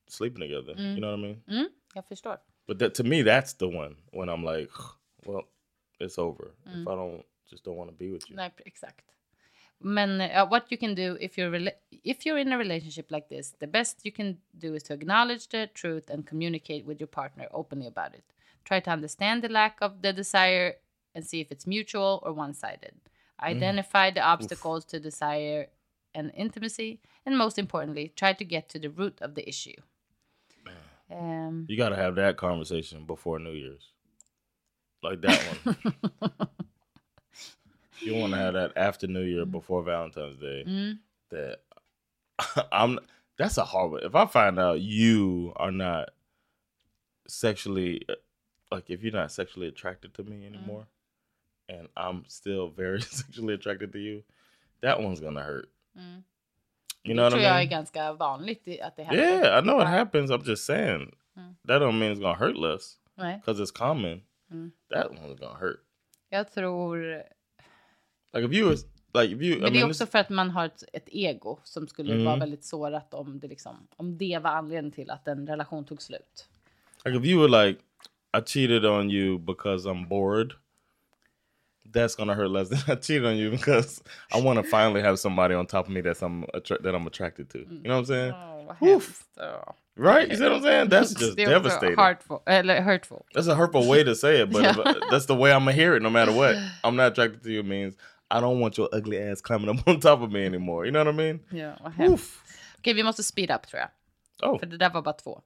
sleeping 0.08 0.40
together. 0.40 0.74
You 0.76 1.00
know 1.00 1.10
what 1.10 1.20
I 1.20 1.22
mean? 1.22 1.42
Mm, 1.48 1.66
jag 1.94 2.04
förstår. 2.08 2.38
But 2.66 2.78
that, 2.80 2.94
to 2.94 3.04
me, 3.04 3.22
that's 3.22 3.52
the 3.52 3.68
one 3.68 3.94
when 4.12 4.28
I'm 4.28 4.42
like, 4.42 4.70
well, 5.26 5.44
it's 6.00 6.18
over. 6.18 6.50
If 6.66 6.88
I 6.88 6.94
don't 6.96 7.24
just 7.48 7.64
don't 7.64 7.76
want 7.76 7.90
to 7.90 7.96
be 7.96 8.10
with 8.10 8.28
you. 8.30 8.36
Nej, 8.36 8.50
exakt. 8.66 9.04
Men 9.78 10.20
uh, 10.20 10.46
what 10.48 10.72
you 10.72 10.78
can 10.78 10.94
do 10.94 11.16
if 11.20 11.38
you're 11.38 11.70
if 12.04 12.26
you're 12.26 12.40
in 12.40 12.52
a 12.52 12.58
relationship 12.58 13.12
like 13.12 13.28
this, 13.28 13.54
the 13.60 13.66
best 13.68 14.04
you 14.04 14.12
can 14.12 14.38
do 14.58 14.74
is 14.74 14.82
to 14.82 14.92
acknowledge 14.92 15.48
the 15.48 15.68
truth 15.74 16.10
and 16.10 16.26
communicate 16.26 16.84
with 16.84 17.00
your 17.00 17.10
partner 17.10 17.46
openly 17.52 17.86
about 17.86 18.14
it. 18.14 18.24
Try 18.64 18.80
to 18.80 18.90
understand 18.90 19.42
the 19.42 19.48
lack 19.48 19.76
of 19.82 20.02
the 20.02 20.12
desire 20.12 20.74
and 21.14 21.24
see 21.26 21.40
if 21.40 21.50
it's 21.50 21.66
mutual 21.66 22.22
or 22.24 22.32
one-sided. 22.32 22.94
Mm. 23.40 23.46
Identify 23.46 24.10
the 24.10 24.20
obstacles 24.20 24.84
to 24.86 25.00
desire 25.00 25.68
and 26.14 26.32
intimacy, 26.36 27.00
and 27.26 27.36
most 27.36 27.58
importantly, 27.58 28.12
try 28.14 28.32
to 28.32 28.44
get 28.44 28.68
to 28.70 28.78
the 28.78 28.88
root 28.88 29.18
of 29.20 29.34
the 29.34 29.48
issue. 29.48 29.74
Um, 31.10 31.66
You 31.68 31.76
got 31.76 31.90
to 31.90 31.96
have 31.96 32.14
that 32.16 32.36
conversation 32.36 33.04
before 33.04 33.38
New 33.38 33.52
Year's, 33.52 33.92
like 35.02 35.20
that 35.20 35.38
one. 35.64 35.76
you 38.00 38.14
want 38.14 38.32
to 38.32 38.38
have 38.38 38.54
that 38.54 38.72
after 38.76 39.06
New 39.06 39.22
Year, 39.22 39.42
mm-hmm. 39.42 39.50
before 39.50 39.82
Valentine's 39.82 40.40
Day. 40.40 40.64
Mm-hmm. 40.66 40.92
That 41.30 41.58
I'm. 42.72 42.98
That's 43.36 43.58
a 43.58 43.64
hard 43.64 43.90
one. 43.90 44.04
If 44.04 44.14
I 44.14 44.26
find 44.26 44.58
out 44.60 44.80
you 44.80 45.52
are 45.56 45.72
not 45.72 46.10
sexually, 47.26 48.02
uh, 48.08 48.14
like 48.70 48.90
if 48.90 49.02
you're 49.02 49.12
not 49.12 49.32
sexually 49.32 49.66
attracted 49.66 50.14
to 50.14 50.22
me 50.22 50.36
mm-hmm. 50.36 50.54
anymore, 50.54 50.86
and 51.68 51.88
I'm 51.96 52.24
still 52.28 52.68
very 52.76 53.00
sexually 53.02 53.54
attracted 53.54 53.92
to 53.92 53.98
you, 53.98 54.22
that 54.82 54.98
one's 54.98 55.20
gonna 55.20 55.42
hurt. 55.42 55.68
You 57.06 57.14
know 57.14 57.16
det 57.16 57.22
what 57.22 57.32
tror 57.32 57.40
I 57.40 57.44
jag 57.44 57.54
mean? 57.54 57.66
är 57.66 57.70
ganska 57.70 58.12
vanligt 58.12 58.68
i- 58.68 58.80
att 58.80 58.96
det 58.96 59.02
händer. 59.02 59.22
Yeah, 59.24 59.58
I 59.58 59.62
know 59.62 59.80
it 59.80 59.86
happens. 59.88 60.30
I'm 60.30 60.48
just 60.48 60.64
saying 60.64 61.14
that 61.68 61.82
don't 61.82 61.98
mean 61.98 62.12
it's 62.12 62.20
gonna 62.20 62.34
hurt 62.34 62.56
less 62.56 62.98
Nej, 63.14 63.36
because 63.46 63.62
it's 63.62 63.72
common. 63.78 64.22
That 64.90 65.06
one's 65.10 65.38
gonna 65.38 65.58
hurt. 65.58 65.80
jag 66.28 66.52
tror 66.52 66.96
Like 68.32 68.46
if 68.46 68.52
you 68.52 68.68
was 68.68 68.84
like 69.14 69.34
if 69.34 69.42
you, 69.42 69.56
I 69.56 69.60
Men 69.60 69.72
det 69.72 69.78
är 69.78 69.80
mean, 69.80 69.90
också 69.90 70.04
this, 70.04 70.12
för 70.12 70.18
att 70.18 70.28
man 70.28 70.50
har 70.50 70.66
ett, 70.66 70.84
ett 70.92 71.08
ego 71.08 71.58
som 71.64 71.88
skulle 71.88 72.12
Mm. 72.12 72.24
vara 72.24 72.36
väldigt 72.36 72.64
sårat 72.64 73.14
om 73.14 73.40
det, 73.40 73.48
liksom, 73.48 73.88
om 73.96 74.18
det 74.18 74.38
var 74.42 74.50
anledningen 74.50 74.92
till 74.92 75.10
att 75.10 75.28
en 75.28 75.46
relation 75.46 75.84
tog 75.84 76.02
slut. 76.02 76.48
like 77.04 77.18
if 77.18 77.24
you 77.24 77.40
were 77.48 77.66
like, 77.66 77.80
I 78.38 78.40
cheated 78.46 78.84
on 78.84 79.10
you 79.10 79.38
because 79.38 79.88
I'm 79.88 80.08
bored. 80.08 80.52
That's 81.92 82.16
gonna 82.16 82.34
hurt 82.34 82.50
less 82.50 82.68
than 82.68 82.78
I 82.88 82.94
cheated 83.00 83.24
on 83.26 83.36
you 83.36 83.50
because 83.50 84.02
I 84.32 84.40
want 84.40 84.58
to 84.58 84.62
finally 84.64 85.02
have 85.02 85.16
somebody 85.18 85.54
on 85.54 85.66
top 85.66 85.86
of 85.86 85.92
me 85.92 86.00
that's 86.00 86.22
I'm 86.22 86.44
attra- 86.54 86.82
that 86.82 86.94
I'm 86.94 87.06
attracted 87.06 87.50
to. 87.50 87.58
You 87.58 87.80
know 87.88 87.90
what 87.90 87.98
I'm 87.98 88.04
saying? 88.06 88.32
Oh, 88.32 88.66
Vad 88.80 89.74
Right? 89.96 90.28
You 90.28 90.36
see 90.36 90.42
what 90.42 90.52
I'm 90.52 90.62
saying? 90.62 90.88
That's 90.88 91.14
just 91.20 91.38
också 91.38 91.50
devastating. 91.50 91.96
hurtful, 91.98 92.36
uh, 92.46 92.52
eller 92.52 92.80
hurtful. 92.82 93.24
That's 93.34 93.46
a 93.46 93.54
hurtful 93.54 93.86
way 93.88 94.02
to 94.04 94.14
say 94.14 94.40
it, 94.40 94.50
but 94.50 94.62
Yeah. 94.62 94.70
if, 94.70 94.78
uh, 94.86 94.94
that's 95.10 95.26
the 95.26 95.36
way 95.36 95.52
I'm 95.52 95.60
gonna 95.64 95.72
hear 95.72 95.94
it 95.96 96.02
no 96.02 96.10
matter 96.10 96.32
what. 96.32 96.56
I'm 96.84 96.96
not 96.96 97.12
attracted 97.12 97.42
to 97.44 97.50
you 97.52 97.62
means 97.62 97.96
I 98.30 98.40
don't 98.40 98.58
want 98.60 98.76
your 98.76 98.88
ugly 98.92 99.18
ass 99.18 99.40
climbing 99.40 99.68
up 99.68 99.86
on 99.88 100.00
top 100.00 100.20
of 100.22 100.32
me 100.32 100.44
anymore. 100.46 100.84
You 100.86 100.90
know 100.92 101.04
what 101.04 101.14
I 101.14 101.16
mean? 101.16 101.40
Ja, 101.52 101.90
hemskt. 101.96 102.32
Okej, 102.78 102.94
vi 102.94 103.02
måste 103.02 103.22
speed 103.22 103.50
up 103.50 103.66
tror 103.66 103.80
jag. 103.80 103.90
Oh, 104.50 104.58
För 104.58 104.66
det 104.66 104.76
där 104.76 104.90
var 104.90 105.02
bara 105.02 105.14
två. 105.14 105.42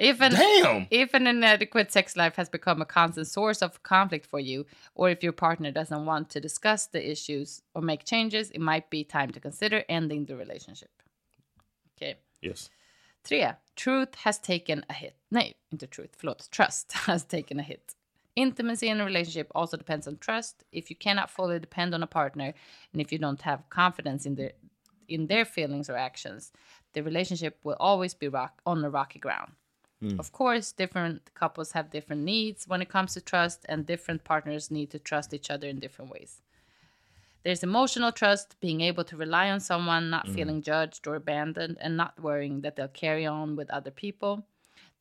If 0.00 0.22
an, 0.22 0.32
Damn! 0.32 0.86
If 0.90 1.12
an 1.12 1.26
inadequate 1.26 1.92
sex 1.92 2.16
life 2.16 2.36
has 2.36 2.48
become 2.48 2.80
a 2.80 2.86
constant 2.86 3.26
source 3.26 3.60
of 3.60 3.82
conflict 3.82 4.24
for 4.24 4.40
you, 4.40 4.64
or 4.94 5.10
if 5.10 5.22
your 5.22 5.32
partner 5.32 5.70
doesn't 5.70 6.06
want 6.06 6.30
to 6.30 6.40
discuss 6.40 6.86
the 6.86 7.10
issues 7.10 7.60
or 7.74 7.82
make 7.82 8.06
changes, 8.06 8.50
it 8.50 8.62
might 8.62 8.88
be 8.88 9.04
time 9.04 9.30
to 9.32 9.40
consider 9.40 9.84
ending 9.90 10.24
the 10.24 10.36
relationship. 10.36 10.90
Okay. 11.96 12.16
yes. 12.40 12.70
Tre. 13.24 13.52
Truth 13.76 14.14
has 14.24 14.38
taken 14.38 14.84
a 14.88 14.94
hit. 14.94 15.16
Nej, 15.30 15.54
inte 15.70 15.86
truth. 15.86 16.16
Förlåt. 16.16 16.50
Trust 16.50 16.92
has 17.06 17.24
taken 17.24 17.60
a 17.60 17.62
hit. 17.62 17.94
Intimacy 18.36 18.86
in 18.88 19.00
a 19.00 19.04
relationship 19.04 19.52
also 19.54 19.76
depends 19.76 20.08
on 20.08 20.16
trust. 20.16 20.64
If 20.72 20.90
you 20.90 20.96
cannot 20.96 21.28
fully 21.30 21.58
depend 21.58 21.94
on 21.94 22.02
a 22.02 22.06
partner 22.06 22.54
and 22.92 23.02
if 23.02 23.12
you 23.12 23.18
don't 23.18 23.42
have 23.42 23.68
confidence 23.68 24.24
in 24.24 24.36
their 24.36 24.52
in 25.08 25.26
their 25.26 25.44
feelings 25.44 25.90
or 25.90 25.96
actions, 25.96 26.52
the 26.94 27.02
relationship 27.02 27.58
will 27.64 27.76
always 27.80 28.14
be 28.14 28.28
rock 28.28 28.62
on 28.64 28.84
a 28.84 28.88
rocky 28.88 29.18
ground. 29.18 29.52
Mm. 30.02 30.18
Of 30.18 30.32
course, 30.32 30.72
different 30.72 31.34
couples 31.34 31.72
have 31.72 31.90
different 31.90 32.22
needs 32.22 32.66
when 32.66 32.80
it 32.80 32.88
comes 32.88 33.14
to 33.14 33.20
trust, 33.20 33.66
and 33.68 33.86
different 33.86 34.24
partners 34.24 34.70
need 34.70 34.90
to 34.90 34.98
trust 34.98 35.34
each 35.34 35.50
other 35.50 35.68
in 35.68 35.78
different 35.78 36.10
ways. 36.10 36.40
There's 37.42 37.62
emotional 37.62 38.12
trust, 38.12 38.56
being 38.60 38.80
able 38.80 39.04
to 39.04 39.16
rely 39.16 39.50
on 39.50 39.60
someone, 39.60 40.10
not 40.10 40.26
mm. 40.26 40.34
feeling 40.34 40.62
judged 40.62 41.06
or 41.06 41.14
abandoned, 41.14 41.78
and 41.80 41.96
not 41.96 42.20
worrying 42.20 42.60
that 42.62 42.76
they'll 42.76 42.88
carry 42.88 43.26
on 43.26 43.56
with 43.56 43.70
other 43.70 43.90
people. 43.90 44.44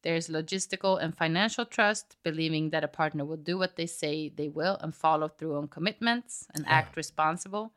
There's 0.02 0.30
logistical 0.30 1.02
and 1.02 1.18
financial 1.18 1.66
trust, 1.66 2.16
believing 2.24 2.70
that 2.70 2.86
a 2.86 2.88
partner 2.88 3.26
will 3.26 3.38
do 3.38 3.58
what 3.58 3.76
they 3.76 3.86
say 3.86 4.30
they 4.30 4.48
will 4.48 4.78
and 4.82 4.96
follow 4.96 5.28
through 5.28 5.58
on 5.58 5.68
commitments 5.68 6.48
and 6.54 6.66
act 6.68 6.96
responsible. 6.96 7.74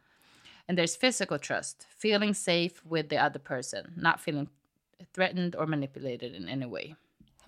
And 0.68 0.78
there's 0.78 0.94
physical 0.94 1.40
trust, 1.40 1.86
feeling 1.98 2.34
safe 2.34 2.84
with 2.86 3.08
the 3.08 3.16
other 3.16 3.40
person, 3.40 3.94
not 3.96 4.20
feeling 4.20 4.48
threatened 5.12 5.56
or 5.56 5.66
manipulated 5.66 6.34
in 6.36 6.48
any 6.48 6.66
way. 6.66 6.94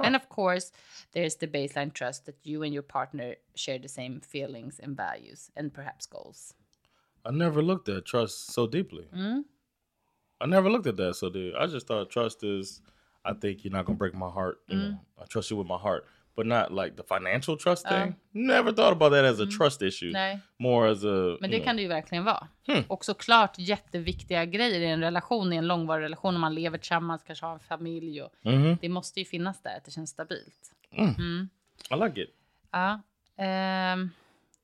And 0.00 0.16
of 0.16 0.28
course, 0.28 0.72
there's 1.12 1.36
the 1.36 1.46
baseline 1.46 1.92
trust 1.92 2.26
that 2.26 2.36
you 2.42 2.62
and 2.62 2.72
your 2.72 2.82
partner 2.82 3.36
share 3.54 3.78
the 3.78 3.88
same 3.88 4.20
feelings 4.20 4.80
and 4.82 4.96
values 4.96 5.50
and 5.56 5.72
perhaps 5.72 6.06
goals. 6.06 6.54
I 7.24 7.30
never 7.30 7.62
looked 7.62 7.88
at 7.88 8.04
trust 8.04 8.52
so 8.52 8.66
deeply. 8.66 9.06
Mm-hmm. 9.14 9.40
I 10.40 10.46
never 10.46 10.68
looked 10.70 10.86
at 10.86 10.96
that 10.96 11.14
so 11.14 11.30
deep. 11.30 11.54
I 11.58 11.66
just 11.66 11.86
thought 11.86 12.10
trust 12.10 12.44
is, 12.44 12.82
I 13.24 13.32
think 13.32 13.64
you're 13.64 13.72
not 13.72 13.86
gonna 13.86 13.96
break 13.96 14.14
my 14.14 14.28
heart. 14.28 14.58
You 14.68 14.76
mm-hmm. 14.76 14.90
know, 14.90 15.00
I 15.22 15.24
trust 15.26 15.50
you 15.50 15.56
with 15.56 15.66
my 15.66 15.78
heart, 15.78 16.04
but 16.36 16.46
not 16.46 16.84
like 16.84 16.96
the 16.96 17.02
financial 17.08 17.56
trust 17.58 17.88
thing. 17.88 18.14
Never 18.32 18.72
thought 18.72 18.92
about 18.92 19.12
that 19.12 19.24
as 19.24 19.40
a 19.40 19.46
trust 19.58 19.82
issue. 19.82 20.10
Nej. 20.12 20.40
More 20.58 20.90
as 20.90 21.04
a. 21.04 21.36
Men 21.40 21.50
det 21.50 21.56
know, 21.56 21.64
kan 21.64 21.76
det 21.76 21.82
ju 21.82 21.88
verkligen 21.88 22.24
vara. 22.24 22.48
Och 22.88 23.04
såklart 23.04 23.54
jätteviktiga 23.58 24.44
grejer 24.44 24.80
i 24.80 24.86
en 24.86 25.00
relation, 25.00 25.52
i 25.52 25.56
en 25.56 25.66
långvarig 25.66 26.04
relation, 26.04 26.34
om 26.34 26.40
man 26.40 26.54
lever 26.54 26.78
tillsammans, 26.78 27.22
kanske 27.22 27.46
har 27.46 27.52
en 27.54 27.60
familj. 27.60 28.22
Och 28.22 28.32
Mhm. 28.42 28.78
Det 28.80 28.88
måste 28.88 29.20
ju 29.20 29.24
finnas 29.26 29.62
där, 29.62 29.76
att 29.76 29.84
det 29.84 29.90
känns 29.90 30.10
stabilt. 30.10 30.70
I 31.90 31.96
like 32.04 32.20
it. 32.22 32.30
Ja. 32.72 33.00
ehm, 33.36 34.10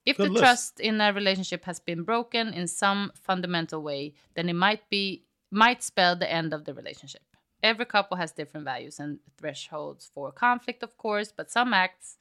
if 0.04 0.16
Good 0.16 0.26
the 0.26 0.32
list. 0.32 0.44
trust 0.44 0.80
in 0.80 1.00
a 1.00 1.12
relationship 1.12 1.64
has 1.64 1.84
been 1.84 2.04
broken 2.04 2.54
in 2.54 2.68
some 2.68 3.08
fundamental 3.26 3.82
way, 3.82 4.12
then 4.34 4.48
it 4.48 4.56
might 4.56 4.88
be 4.90 5.16
might 5.50 5.82
spell 5.82 6.18
the 6.18 6.26
end 6.26 6.54
of 6.54 6.64
the 6.64 6.72
relationship. 6.72 7.22
Every 7.62 7.84
couple 7.84 8.16
has 8.16 8.32
different 8.32 8.64
values 8.64 9.00
and 9.00 9.18
thresholds 9.36 10.10
for 10.14 10.32
conflict, 10.32 10.82
of 10.82 10.96
course, 10.96 11.32
but 11.36 11.50
some 11.50 11.74
acts 11.74 12.16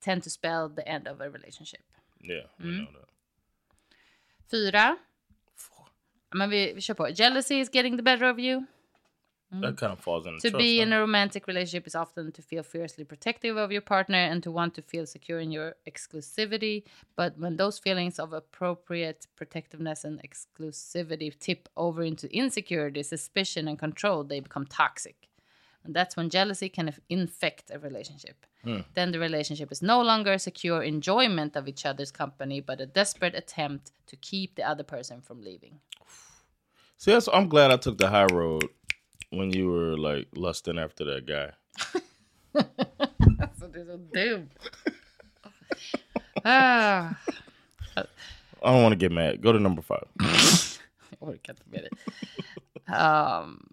tend 0.00 0.22
to 0.22 0.30
spell 0.30 0.68
the 0.68 0.88
end 0.88 1.06
of 1.06 1.20
a 1.20 1.30
relationship. 1.30 1.82
Yeah, 2.20 2.46
we 2.58 2.66
mm. 2.66 2.78
know 2.78 2.92
that. 2.92 3.08
Fyra. 4.50 4.96
Men 6.34 6.50
vi, 6.50 6.72
vi 6.72 6.80
kör 6.80 6.94
på. 6.94 7.08
Jealousy 7.08 7.60
is 7.60 7.68
getting 7.72 7.96
the 7.96 8.02
better 8.02 8.30
of 8.30 8.38
you. 8.38 8.66
That 9.60 9.76
kind 9.76 9.92
of 9.92 10.00
falls 10.00 10.26
in 10.26 10.32
Mm. 10.34 10.40
To 10.40 10.50
trust. 10.50 10.58
be 10.62 10.80
in 10.80 10.92
a 10.92 10.98
romantic 11.00 11.46
relationship 11.46 11.86
is 11.86 11.94
often 11.94 12.32
to 12.32 12.40
feel 12.42 12.62
fiercely 12.62 13.04
protective 13.04 13.56
of 13.58 13.70
your 13.70 13.82
partner 13.82 14.16
and 14.16 14.42
to 14.42 14.50
want 14.50 14.74
to 14.74 14.82
feel 14.82 15.04
secure 15.06 15.38
in 15.40 15.52
your 15.52 15.74
exclusivity. 15.86 16.84
But 17.16 17.38
when 17.38 17.56
those 17.56 17.78
feelings 17.78 18.18
of 18.18 18.32
appropriate 18.32 19.26
protectiveness 19.36 20.04
and 20.04 20.20
exclusivity 20.22 21.38
tip 21.38 21.68
over 21.76 22.02
into 22.02 22.34
insecurity, 22.34 23.02
suspicion, 23.02 23.68
and 23.68 23.78
control, 23.78 24.24
they 24.24 24.40
become 24.40 24.66
toxic. 24.66 25.28
And 25.84 25.94
that's 25.94 26.16
when 26.16 26.30
jealousy 26.30 26.68
can 26.68 26.86
inf- 26.88 27.00
infect 27.08 27.70
a 27.70 27.78
relationship. 27.78 28.46
Then 28.94 29.10
the 29.10 29.18
relationship 29.18 29.72
is 29.72 29.82
no 29.82 30.00
longer 30.00 30.32
a 30.34 30.38
secure 30.38 30.84
enjoyment 30.84 31.56
of 31.56 31.66
each 31.66 31.84
other's 31.84 32.12
company, 32.12 32.60
but 32.60 32.80
a 32.80 32.86
desperate 32.86 33.34
attempt 33.34 33.90
to 34.06 34.14
keep 34.14 34.54
the 34.54 34.62
other 34.62 34.84
person 34.84 35.20
from 35.20 35.42
leaving. 35.42 35.80
See, 36.96 37.10
that's, 37.10 37.28
I'm 37.32 37.48
glad 37.48 37.72
I 37.72 37.76
took 37.78 37.98
the 37.98 38.06
high 38.08 38.26
road 38.26 38.68
when 39.32 39.50
you 39.50 39.70
were 39.70 39.96
like 39.96 40.28
lusting 40.32 40.78
after 40.78 41.04
that 41.04 41.26
guy. 41.26 41.50
Alltså, 43.40 43.68
det 43.68 43.80
är 43.80 43.84
så 43.84 43.96
dumt. 43.96 44.50
ah. 46.44 47.14
I 48.64 48.70
don't 48.70 48.82
want 48.82 48.92
to 48.92 48.98
get 48.98 49.12
mad. 49.12 49.42
Go 49.42 49.52
to 49.52 49.58
number 49.58 49.82
five. 49.82 50.06
Inte 51.20 51.54
med 51.64 51.82
det. 51.82 51.90
Um, 52.92 53.68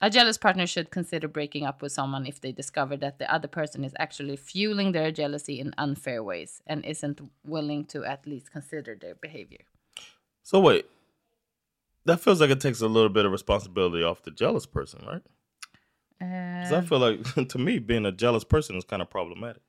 a 0.00 0.10
jealous 0.10 0.38
partner 0.38 0.66
should 0.66 0.90
consider 0.90 1.28
breaking 1.28 1.66
up 1.66 1.82
with 1.82 1.92
someone 1.92 2.26
if 2.26 2.40
they 2.40 2.52
discover 2.52 2.96
that 2.98 3.18
the 3.18 3.34
other 3.34 3.48
person 3.48 3.84
is 3.84 3.92
actually 3.98 4.36
fueling 4.36 4.92
their 4.92 5.10
jealousy 5.10 5.60
in 5.60 5.72
unfair 5.78 6.22
ways 6.22 6.62
and 6.66 6.84
isn't 6.84 7.20
willing 7.44 7.84
to 7.84 8.04
at 8.04 8.26
least 8.26 8.52
consider 8.52 8.94
their 9.00 9.14
behavior. 9.14 9.64
So 10.42 10.60
wait, 10.60 10.86
that 12.06 12.20
feels 12.20 12.40
like 12.40 12.50
it 12.50 12.60
takes 12.60 12.80
a 12.80 12.88
little 12.88 13.08
bit 13.10 13.24
of 13.26 13.32
responsibility 13.32 14.02
off 14.04 14.22
the 14.22 14.30
jealous 14.30 14.66
person, 14.66 15.04
right? 15.06 15.22
Because 16.18 16.72
I 16.72 16.80
feel 16.80 16.98
like 16.98 17.48
to 17.48 17.58
me, 17.58 17.78
being 17.78 18.06
a 18.06 18.12
jealous 18.12 18.44
person 18.44 18.76
is 18.76 18.84
kind 18.84 19.02
of 19.02 19.10
problematic. 19.10 19.62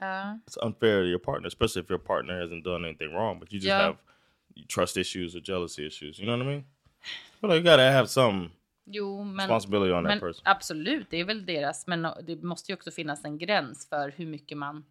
Ja. 0.00 0.36
It's 0.46 0.56
unfair 0.62 1.02
to 1.02 1.08
your 1.08 1.18
partner, 1.18 1.46
especially 1.48 1.82
if 1.82 1.88
your 1.90 1.98
partner 1.98 2.40
hasn't 2.40 2.64
done 2.64 2.84
anything 2.84 3.12
wrong, 3.14 3.38
but 3.38 3.52
you 3.52 3.58
just 3.58 3.66
Yeah. 3.68 3.82
have 3.86 3.96
trust 4.68 4.96
issues 4.96 5.34
or 5.36 5.40
jealousy 5.40 5.86
issues. 5.86 6.18
You 6.18 6.26
know 6.26 6.36
what 6.38 6.46
I 6.46 6.50
mean? 6.50 6.64
Feel 7.40 7.50
like 7.50 7.58
you 7.58 7.70
gotta 7.70 7.90
have 7.92 8.08
some 8.08 8.50
Jo, 8.86 9.24
men, 9.24 9.36
responsibility 9.36 9.92
on 9.92 10.04
that 10.04 10.08
men 10.08 10.20
person. 10.20 10.42
absolut, 10.44 11.10
det 11.10 11.16
är 11.20 11.24
väl 11.24 11.46
deras. 11.46 11.86
Men 11.86 12.02
det 12.26 12.42
måste 12.42 12.72
ju 12.72 12.76
också 12.76 12.90
finnas 12.90 13.24
en 13.24 13.38
gräns 13.38 13.88
för 13.88 14.10
hur 14.16 14.26
mycket 14.26 14.58
man 14.58 14.84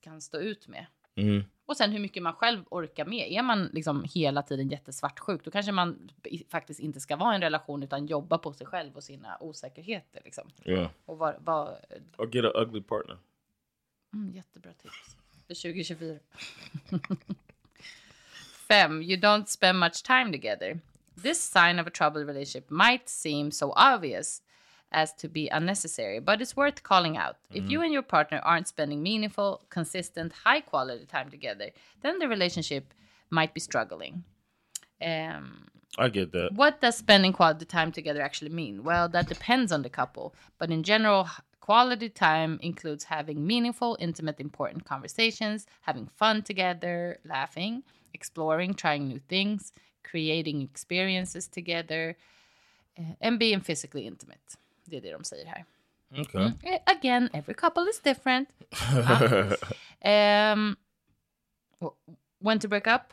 kan 0.00 0.20
stå 0.20 0.38
ut 0.38 0.68
med. 0.68 0.86
Mhm. 1.16 1.44
Och 1.66 1.76
sen 1.76 1.92
hur 1.92 1.98
mycket 2.00 2.22
man 2.22 2.32
själv 2.34 2.64
orkar 2.70 3.04
med. 3.04 3.32
Är 3.32 3.42
man 3.42 3.70
liksom 3.72 4.04
hela 4.14 4.42
tiden 4.42 4.68
jättesvartsjuk, 4.68 5.44
då 5.44 5.50
kanske 5.50 5.72
man 5.72 6.10
faktiskt 6.48 6.80
inte 6.80 7.00
ska 7.00 7.16
vara 7.16 7.32
i 7.32 7.34
en 7.34 7.40
relation 7.40 7.82
utan 7.82 8.06
jobba 8.06 8.38
på 8.38 8.52
sig 8.52 8.66
själv 8.66 8.96
och 8.96 9.04
sina 9.04 9.36
osäkerheter. 9.40 10.22
Liksom. 10.24 10.50
Yeah. 10.64 10.90
Och 11.04 11.18
var, 11.18 11.36
var, 11.40 11.78
Or 12.18 12.34
get 12.36 12.44
an 12.44 12.52
ugly 12.54 12.80
partner. 12.82 13.18
mm, 14.14 14.34
jättebra 14.34 14.72
tips 14.72 15.16
för 15.46 15.54
2024. 15.54 16.18
Fem, 18.68 19.02
you 19.02 19.16
don't 19.20 19.46
spend 19.48 19.78
much 19.78 20.02
time 20.02 20.32
together. 20.32 20.80
This 21.22 21.42
sign 21.42 21.78
of 21.78 21.86
a 21.86 21.90
troubled 21.90 22.26
relationship 22.26 22.70
might 22.70 23.08
seem 23.08 23.50
so 23.50 23.72
obvious 23.72 24.42
as 24.94 25.12
to 25.14 25.28
be 25.28 25.48
unnecessary, 25.48 26.20
but 26.20 26.40
it's 26.40 26.56
worth 26.56 26.82
calling 26.82 27.16
out. 27.16 27.36
If 27.52 27.68
you 27.70 27.82
and 27.82 27.92
your 27.92 28.02
partner 28.02 28.40
aren't 28.42 28.68
spending 28.68 29.02
meaningful, 29.02 29.62
consistent, 29.68 30.32
high 30.44 30.60
quality 30.60 31.04
time 31.04 31.30
together, 31.30 31.70
then 32.00 32.18
the 32.18 32.28
relationship 32.28 32.94
might 33.28 33.52
be 33.52 33.60
struggling. 33.60 34.24
Um, 35.02 35.66
I 35.98 36.08
get 36.08 36.32
that. 36.32 36.52
what 36.52 36.80
does 36.80 36.96
spending 36.96 37.32
quality 37.32 37.66
time 37.66 37.92
together 37.92 38.22
actually 38.22 38.50
mean? 38.50 38.84
Well, 38.84 39.08
that 39.10 39.28
depends 39.28 39.70
on 39.72 39.82
the 39.82 39.90
couple, 39.90 40.34
but 40.58 40.70
in 40.70 40.82
general, 40.82 41.28
quality 41.60 42.08
time 42.08 42.58
includes 42.62 43.04
having 43.04 43.46
meaningful, 43.46 43.96
intimate, 44.00 44.40
important 44.40 44.84
conversations, 44.84 45.66
having 45.82 46.06
fun 46.06 46.42
together, 46.42 47.18
laughing, 47.24 47.82
exploring, 48.12 48.74
trying 48.74 49.08
new 49.08 49.20
things, 49.28 49.72
creating 50.02 50.62
experiences 50.62 51.48
together, 51.48 52.16
eh, 52.96 53.14
and 53.20 53.38
being 53.38 53.60
physically 53.60 54.06
intimate. 54.06 54.56
Det 54.84 54.96
är 54.96 55.00
det 55.00 55.12
de 55.12 55.24
säger 55.24 55.46
här. 55.46 55.64
Okay. 56.18 56.50
Eh, 56.62 56.80
Again, 56.86 57.28
every 57.32 57.54
couple 57.54 57.82
is 57.90 58.00
different. 58.00 58.48
um, 60.04 60.76
when 62.40 62.58
to 62.58 62.68
break 62.68 62.86
up? 62.86 63.12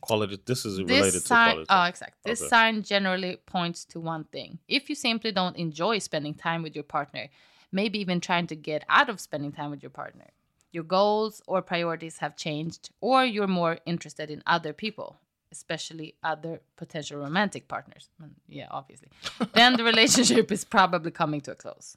Quality. 0.00 0.36
This 0.44 0.64
is 0.66 0.78
related 0.78 1.12
This 1.14 1.22
to 1.24 1.34
quality. 1.34 1.66
oh, 1.68 1.84
exact. 1.88 2.22
This 2.24 2.40
Okay. 2.42 2.48
sign 2.48 2.82
generally 2.82 3.36
points 3.46 3.84
to 3.86 4.00
one 4.00 4.24
thing. 4.24 4.58
If 4.68 4.88
you 4.88 4.94
simply 4.94 5.32
don't 5.32 5.56
enjoy 5.56 5.98
spending 6.00 6.34
time 6.34 6.62
with 6.62 6.74
your 6.76 6.84
partner, 6.84 7.28
maybe 7.72 7.98
even 7.98 8.20
trying 8.20 8.46
to 8.48 8.54
get 8.56 8.84
out 8.88 9.08
of 9.08 9.20
spending 9.20 9.52
time 9.52 9.70
with 9.70 9.82
your 9.82 9.90
partner, 9.90 10.26
your 10.72 10.84
goals 10.84 11.42
or 11.46 11.62
priorities 11.62 12.18
have 12.18 12.36
changed, 12.36 12.90
or 13.00 13.24
you're 13.24 13.48
more 13.48 13.78
interested 13.86 14.30
in 14.30 14.42
other 14.46 14.72
people, 14.72 15.16
especially 15.52 16.14
other 16.22 16.60
potential 16.76 17.18
romantic 17.18 17.66
partners. 17.68 18.08
Yeah, 18.48 18.68
obviously. 18.70 19.08
then 19.54 19.76
the 19.76 19.84
relationship 19.84 20.50
is 20.52 20.64
probably 20.64 21.10
coming 21.10 21.40
to 21.42 21.52
a 21.52 21.54
close. 21.54 21.96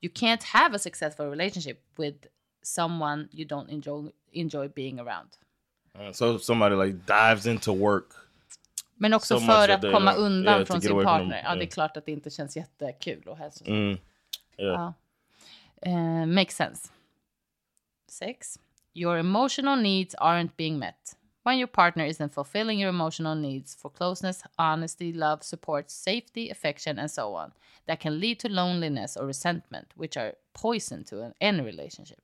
You 0.00 0.10
can't 0.10 0.42
have 0.42 0.74
a 0.74 0.78
successful 0.78 1.26
relationship 1.30 1.78
with 1.98 2.26
someone 2.62 3.28
you 3.32 3.44
don't 3.44 3.68
enjoy 3.70 4.10
enjoy 4.32 4.68
being 4.68 4.98
around. 5.00 5.28
Uh, 5.98 6.12
so 6.12 6.38
somebody 6.38 6.74
like 6.74 7.06
dives 7.06 7.46
into 7.46 7.72
work. 7.72 8.14
Men 8.96 9.14
också 9.14 9.38
So 9.38 9.46
för 9.46 9.68
att 9.68 9.80
komma 9.82 10.12
don't- 10.12 10.16
undan 10.16 10.54
yeah, 10.54 10.64
från 10.66 10.80
sin 10.80 10.92
away 10.92 11.04
from 11.04 11.12
partner. 11.18 11.36
them, 11.36 11.44
Ja, 11.44 11.54
det 11.54 11.60
är 11.60 11.62
yeah. 11.64 11.70
klart 11.74 11.96
att 11.96 12.06
det 12.06 12.12
inte 12.12 12.30
känns 12.30 12.56
jättekul 12.56 13.28
och 13.28 13.36
hälsosamt. 13.36 13.68
Mm, 13.68 13.98
yeah. 14.58 14.72
Ja. 14.74 14.94
Eh, 15.90 16.26
makes 16.26 16.56
sense. 16.56 16.88
Sex. 18.08 18.58
Your 18.94 19.16
emotional 19.18 19.82
needs 19.82 20.14
aren't 20.14 20.50
being 20.56 20.78
met. 20.78 21.16
When 21.42 21.58
your 21.58 21.66
partner 21.66 22.04
isn't 22.04 22.32
fulfilling 22.32 22.78
your 22.78 22.90
emotional 22.90 23.34
needs 23.34 23.74
for 23.74 23.90
closeness, 23.90 24.44
honesty, 24.58 25.12
love, 25.12 25.42
support, 25.42 25.90
safety, 25.90 26.50
affection, 26.50 27.00
and 27.00 27.10
so 27.10 27.34
on, 27.34 27.52
that 27.86 27.98
can 27.98 28.20
lead 28.20 28.38
to 28.40 28.48
loneliness 28.48 29.16
or 29.16 29.26
resentment, 29.26 29.88
which 29.96 30.16
are 30.16 30.34
poison 30.54 31.02
to 31.04 31.22
an, 31.22 31.34
any 31.40 31.60
relationship. 31.60 32.20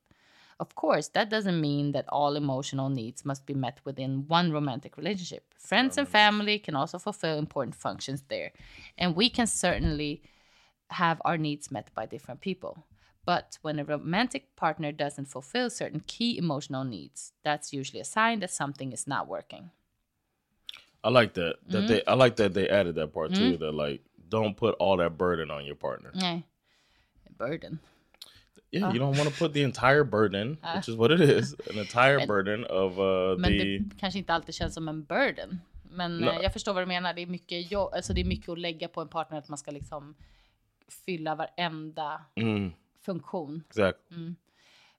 Of 0.60 0.74
course, 0.74 1.08
that 1.08 1.30
doesn't 1.30 1.60
mean 1.60 1.92
that 1.92 2.08
all 2.08 2.36
emotional 2.36 2.88
needs 2.88 3.24
must 3.24 3.44
be 3.44 3.54
met 3.54 3.80
within 3.84 4.26
one 4.28 4.52
romantic 4.52 4.96
relationship. 4.96 5.44
Friends 5.56 5.98
and 5.98 6.08
family 6.08 6.58
can 6.58 6.76
also 6.76 6.98
fulfill 6.98 7.38
important 7.38 7.74
functions 7.74 8.22
there, 8.28 8.52
and 8.96 9.16
we 9.16 9.30
can 9.30 9.46
certainly 9.46 10.22
have 10.90 11.20
our 11.24 11.36
needs 11.36 11.70
met 11.70 11.90
by 11.94 12.06
different 12.06 12.40
people. 12.40 12.84
But 13.28 13.58
when 13.62 13.78
a 13.78 13.84
romantic 13.84 14.42
partner 14.56 14.92
doesn't 14.92 15.28
fulfill 15.28 15.68
certain 15.70 16.00
key 16.06 16.38
emotional 16.38 16.84
needs, 16.84 17.32
that's 17.44 17.78
usually 17.80 18.00
a 18.00 18.04
sign 18.04 18.40
that 18.40 18.50
something 18.50 18.92
is 18.92 19.06
not 19.06 19.28
working. 19.28 19.70
I 21.04 21.10
like 21.20 21.32
that. 21.34 21.56
That 21.68 21.78
Mm-hmm. 21.78 21.86
they 21.88 22.02
I 22.06 22.14
like 22.24 22.36
that 22.36 22.54
they 22.54 22.68
added 22.80 22.94
that 22.94 23.12
part 23.12 23.34
too. 23.34 23.56
That 23.58 23.72
like 23.72 24.00
don't 24.28 24.56
put 24.56 24.74
all 24.80 24.96
that 24.98 25.16
burden 25.18 25.50
on 25.50 25.64
your 25.66 25.76
partner. 25.76 26.10
Nej. 26.14 26.42
Burden. 27.38 27.78
Yeah, 28.70 28.92
you 28.92 28.98
don't 28.98 29.16
want 29.18 29.28
to 29.30 29.38
put 29.38 29.52
the 29.52 29.62
entire 29.62 30.04
burden, 30.04 30.58
which 30.74 30.88
is 30.88 30.96
what 30.96 31.10
it 31.10 31.20
is, 31.20 31.54
an 31.70 31.78
entire 31.86 32.26
burden 32.26 32.64
of 32.64 32.98
uh 32.98 33.38
Men 33.38 33.50
the 33.50 33.64
det 33.64 33.84
kanske 34.00 34.18
inte 34.18 34.32
alltid 34.34 34.54
känns 34.54 34.74
som 34.74 34.88
en 34.88 35.04
burden. 35.04 35.60
Men 35.90 36.18
Nej. 36.18 36.36
eh, 36.36 36.42
jag 36.42 36.52
förstår 36.52 36.74
vad 36.74 36.82
du 36.82 36.86
menar. 36.86 37.14
Det 37.14 37.22
är 37.22 37.26
mycket 37.26 37.70
jobb, 37.72 37.92
alltså 37.94 38.12
det 38.12 38.20
är 38.20 38.24
mycket 38.24 38.48
att 38.48 38.58
lägga 38.58 38.88
på 38.88 39.00
en 39.00 39.08
partner 39.08 39.38
att 39.38 39.48
man 39.48 39.58
ska 39.58 39.70
liksom 39.70 40.14
fylla 41.06 41.34
varenda 41.34 42.20
mm, 42.34 42.72
funktion. 43.08 43.64
exactly. 43.66 44.16
Mm. 44.16 44.36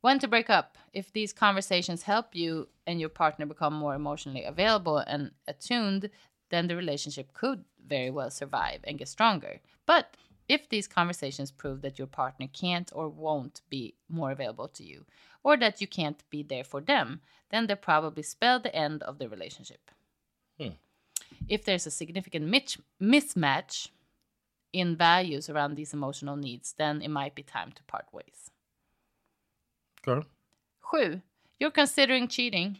When 0.01 0.19
to 0.19 0.27
break 0.27 0.49
up. 0.49 0.77
If 0.93 1.11
these 1.11 1.33
conversations 1.33 2.03
help 2.03 2.33
you 2.33 2.69
and 2.87 2.99
your 2.99 3.09
partner 3.09 3.45
become 3.45 3.73
more 3.73 3.95
emotionally 3.95 4.45
available 4.45 4.97
and 4.97 5.31
attuned, 5.47 6.09
then 6.49 6.67
the 6.67 6.75
relationship 6.75 7.33
could 7.33 7.65
very 7.85 8.09
well 8.09 8.31
survive 8.31 8.79
and 8.85 8.97
get 8.97 9.07
stronger. 9.07 9.59
But 9.85 10.15
if 10.47 10.67
these 10.69 10.87
conversations 10.87 11.51
prove 11.51 11.81
that 11.81 11.99
your 11.99 12.07
partner 12.07 12.47
can't 12.51 12.91
or 12.95 13.07
won't 13.07 13.61
be 13.69 13.95
more 14.07 14.31
available 14.31 14.67
to 14.69 14.83
you, 14.83 15.05
or 15.43 15.55
that 15.57 15.79
you 15.79 15.87
can't 15.87 16.23
be 16.29 16.43
there 16.43 16.63
for 16.63 16.81
them, 16.81 17.21
then 17.49 17.67
they 17.67 17.75
probably 17.75 18.23
spell 18.23 18.59
the 18.59 18.75
end 18.75 19.03
of 19.03 19.19
the 19.19 19.29
relationship. 19.29 19.91
Hmm. 20.59 20.69
If 21.47 21.63
there's 21.65 21.85
a 21.85 21.91
significant 21.91 22.45
mismatch 23.01 23.89
in 24.73 24.95
values 24.95 25.49
around 25.49 25.75
these 25.75 25.93
emotional 25.93 26.35
needs, 26.35 26.73
then 26.77 27.01
it 27.01 27.09
might 27.09 27.35
be 27.35 27.43
time 27.43 27.71
to 27.71 27.83
part 27.83 28.05
ways. 28.11 28.51
Okay. 30.07 30.27
Sju, 30.91 31.21
you're 31.59 31.71
considering 31.71 32.27
cheating, 32.27 32.77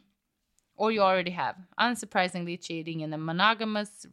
or 0.75 0.91
you 0.91 1.01
already 1.01 1.31
have. 1.31 1.55
Unsurprisingly, 1.79 2.61
cheating 2.61 3.01
in 3.01 3.13
a 3.13 3.17
monogamous 3.17 4.05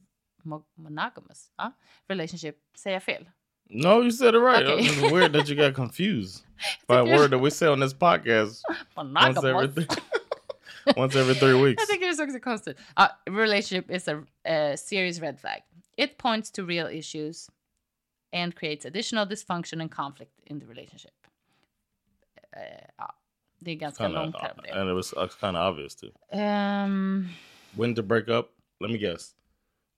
mo- 0.45 0.65
monogamous 0.77 1.51
ah, 1.59 1.73
relationship. 2.09 2.59
Say 2.75 2.93
jag 2.93 3.03
fel? 3.03 3.23
No, 3.69 4.01
you 4.01 4.11
said 4.11 4.35
it 4.35 4.39
right. 4.39 4.65
Okay. 4.65 4.87
It's 4.87 5.13
weird 5.13 5.33
that 5.33 5.49
you 5.49 5.57
got 5.57 5.75
confused 5.83 6.45
by 6.87 7.01
a 7.01 7.05
word 7.05 7.31
that 7.31 7.39
we 7.39 7.51
say 7.51 7.67
on 7.67 7.81
this 7.81 7.95
podcast 7.95 8.63
once 8.97 9.13
Monogamous. 9.13 9.65
every 9.65 9.87
once 10.97 11.17
every 11.17 11.35
three 11.35 11.55
weeks. 11.55 11.87
Tycker 11.87 12.07
det 12.07 12.23
är 12.23 12.33
så 12.33 12.41
konstigt. 12.41 12.79
Uh, 12.97 13.09
relationship 13.27 13.91
is 13.91 14.09
a, 14.09 14.23
a 14.45 14.77
serious 14.77 15.21
red 15.21 15.41
flag. 15.41 15.63
It 15.97 16.19
points 16.19 16.51
to 16.53 16.65
real 16.65 16.87
issues 16.87 17.51
and 18.37 18.55
creates 18.55 18.85
additional 18.87 19.27
dysfunction 19.27 19.81
and 19.81 19.91
conflict 19.91 20.33
in 20.47 20.61
the 20.61 20.67
relationship. 20.67 21.15
Eh, 22.53 22.89
ja, 22.97 23.15
det 23.59 23.71
är 23.71 23.75
ganska 23.75 24.05
Kinda, 24.05 24.23
långt 24.23 24.37
här 24.37 24.53
om 24.53 24.81
and 24.81 24.91
it 24.91 24.95
was 24.95 25.13
uh, 25.13 25.29
kind 25.41 25.57
of 25.57 25.63
obvious 25.73 25.95
too. 25.97 26.11
Ehm, 26.33 27.29
When 27.77 27.95
to 27.95 28.03
break 28.03 28.29
up? 28.29 28.51
Let 28.81 28.91
me 28.91 28.99
guess. 28.99 29.35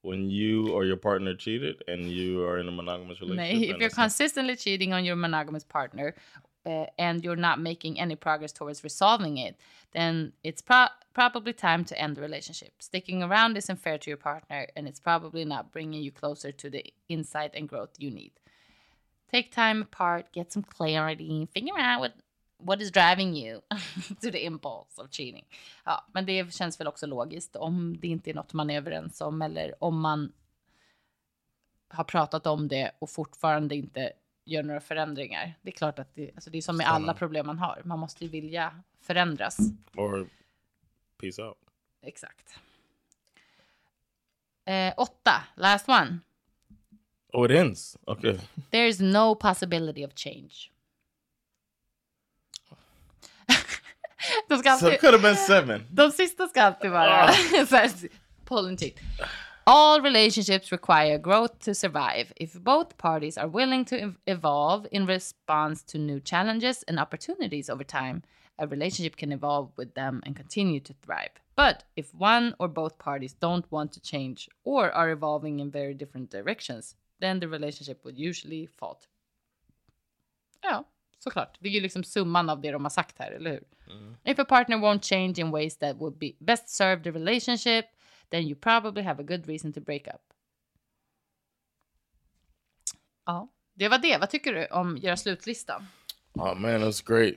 When 0.03 0.31
you 0.31 0.73
or 0.73 0.85
your 0.85 0.97
partner 0.97 1.37
cheated 1.37 1.83
and 1.89 2.03
you 2.03 2.49
are 2.49 2.61
in 2.61 2.69
a 2.69 2.71
monogamous 2.71 3.21
relationship. 3.21 3.57
Nej, 3.57 3.71
if 3.71 3.79
you're 3.79 3.95
consistently 3.95 4.57
cheating 4.57 4.93
on 4.93 5.05
your 5.05 5.17
monogamous 5.17 5.65
partner 5.65 6.15
uh, 6.67 6.87
and 6.99 7.25
you're 7.25 7.37
not 7.37 7.61
making 7.61 7.99
any 7.99 8.17
progress 8.17 8.53
towards 8.53 8.85
resolving 8.85 9.39
it, 9.39 9.57
then 9.93 10.33
it's 10.43 10.63
pro- 10.63 10.89
probably 11.15 11.53
time 11.53 11.85
to 11.85 11.99
end 11.99 12.17
the 12.17 12.21
relationship. 12.21 12.73
Sticking 12.81 13.23
around 13.23 13.57
isn't 13.57 13.81
fair 13.81 13.99
to 13.99 14.11
your 14.11 14.17
partner 14.17 14.67
and 14.77 14.87
it's 14.87 15.01
probably 15.01 15.45
not 15.45 15.73
bringing 15.73 16.03
you 16.03 16.11
closer 16.11 16.53
to 16.53 16.71
the 16.71 16.93
insight 17.09 17.53
and 17.55 17.69
growth 17.69 17.91
you 17.99 18.11
need. 18.11 18.33
Take 19.31 19.53
time 19.53 19.83
apart, 19.83 20.33
get 20.33 20.53
some 20.53 20.63
clarity, 20.63 21.49
figure 21.53 21.79
out 21.79 22.01
what 22.01 22.13
what 22.61 22.81
is 22.81 22.91
driving 22.91 23.37
you 23.37 23.63
to 24.21 24.31
the 24.31 24.45
impulse 24.45 24.99
of 24.99 25.11
cheating. 25.11 25.45
Ja, 25.85 26.05
men 26.13 26.27
det 26.27 26.55
känns 26.55 26.81
väl 26.81 26.87
också 26.87 27.07
logiskt 27.07 27.57
om 27.57 27.97
det 28.01 28.09
inte 28.09 28.31
är 28.31 28.35
något 28.35 28.53
man 28.53 28.71
är 28.71 28.77
överens 28.77 29.21
om 29.21 29.43
eller 29.43 29.85
om 29.85 30.01
man 30.01 30.33
har 31.89 32.05
pratat 32.05 32.47
om 32.47 32.69
det 32.69 32.91
och 32.99 33.11
fortfarande 33.11 33.77
inte 33.77 34.13
gör 34.49 34.63
några 34.63 34.81
förändringar. 34.81 35.55
Det 35.63 35.71
är 35.71 35.73
klart 35.77 35.99
att 35.99 36.15
det, 36.15 36.31
alltså 36.35 36.51
det 36.51 36.59
är 36.59 36.63
som 36.63 36.77
med 36.77 36.89
alla 36.89 37.15
problem 37.15 37.47
man 37.47 37.59
har. 37.59 37.83
Man 37.85 37.99
måste 37.99 38.25
ju 38.25 38.31
vilja 38.31 38.83
förändras. 39.01 39.59
or 39.97 40.29
peace 41.21 41.43
out. 41.43 41.59
Exakt. 42.03 42.59
Eh, 44.65 44.95
åtta, 44.97 45.43
last 45.57 45.89
one. 45.89 46.19
Oh, 47.33 47.45
it 47.51 47.59
ends. 47.59 47.97
Okay. 48.07 48.39
There 48.71 48.89
is 48.89 49.01
no 49.01 49.35
possibility 49.35 50.05
of 50.07 50.13
change. 50.15 50.71
De 54.49 54.59
ska 54.59 54.71
So 54.71 54.77
it 54.77 54.83
alltid, 54.85 55.01
could 55.01 55.13
have 55.15 55.23
been 55.23 55.37
seven. 55.37 55.87
de 55.91 56.11
sista 56.11 56.49
ska 56.49 56.63
alltid 56.63 56.91
vara 56.91 57.31
pull 58.45 58.67
and 58.67 58.79
teeth. 58.79 59.03
All 59.71 60.01
relationships 60.01 60.73
require 60.73 61.19
growth 61.19 61.59
to 61.59 61.75
survive. 61.75 62.33
If 62.37 62.55
both 62.55 62.97
parties 62.97 63.37
are 63.37 63.47
willing 63.47 63.85
to 63.87 64.15
evolve 64.27 64.87
in 64.91 65.05
response 65.05 65.83
to 65.93 65.99
new 65.99 66.21
challenges 66.21 66.85
and 66.85 66.99
opportunities 66.99 67.69
over 67.69 67.85
time, 67.85 68.23
a 68.59 68.67
relationship 68.67 69.17
can 69.17 69.31
evolve 69.31 69.71
with 69.77 69.93
them 69.93 70.23
and 70.25 70.35
continue 70.35 70.81
to 70.81 70.95
thrive. 71.03 71.33
But 71.55 71.85
if 71.97 72.15
one 72.15 72.55
or 72.59 72.69
both 72.69 72.97
parties 72.97 73.35
don't 73.35 73.71
want 73.71 73.93
to 73.93 74.01
change 74.01 74.49
or 74.65 74.91
are 74.91 75.11
evolving 75.11 75.61
in 75.61 75.71
very 75.71 75.93
different 75.93 76.31
directions, 76.31 76.95
then 77.21 77.39
the 77.39 77.49
relationship 77.49 78.03
would 78.05 78.19
usually 78.19 78.67
fall. 78.67 78.97
Ja, 80.63 80.85
såklart. 81.19 81.59
Det 81.61 81.69
är 81.69 81.73
ju 81.73 81.81
liksom 81.81 82.05
summan 82.05 82.51
av 82.51 82.61
det 82.61 82.71
de 82.71 82.85
har 82.85 82.91
sagt 82.91 83.19
här, 83.19 83.33
eller 83.33 83.51
hur? 83.51 83.65
Mm. 83.91 84.17
If 84.25 84.39
a 84.39 84.45
partner 84.45 84.77
won't 84.77 85.05
change 85.05 85.39
in 85.39 85.51
ways 85.51 85.77
that 85.77 85.97
would 85.97 86.19
be 86.19 86.33
best 86.39 86.69
serve 86.69 87.03
the 87.03 87.11
relationship, 87.11 87.85
then 88.31 88.43
you 88.43 88.55
probably 88.55 89.03
have 89.03 89.23
a 89.23 89.27
good 89.27 89.47
reason 89.47 89.73
to 89.73 89.81
break 89.81 90.07
up. 90.07 90.21
Ja, 93.27 93.49
det 93.75 93.89
var 93.89 93.99
det. 93.99 94.19
Vad 94.19 94.31
tycker 94.31 94.55
du 94.55 94.67
om 94.67 94.97
göra 94.97 95.17
slutlista? 95.17 95.83
Oh 96.35 96.55
man, 96.55 96.71
that's 96.71 97.07
great. 97.07 97.35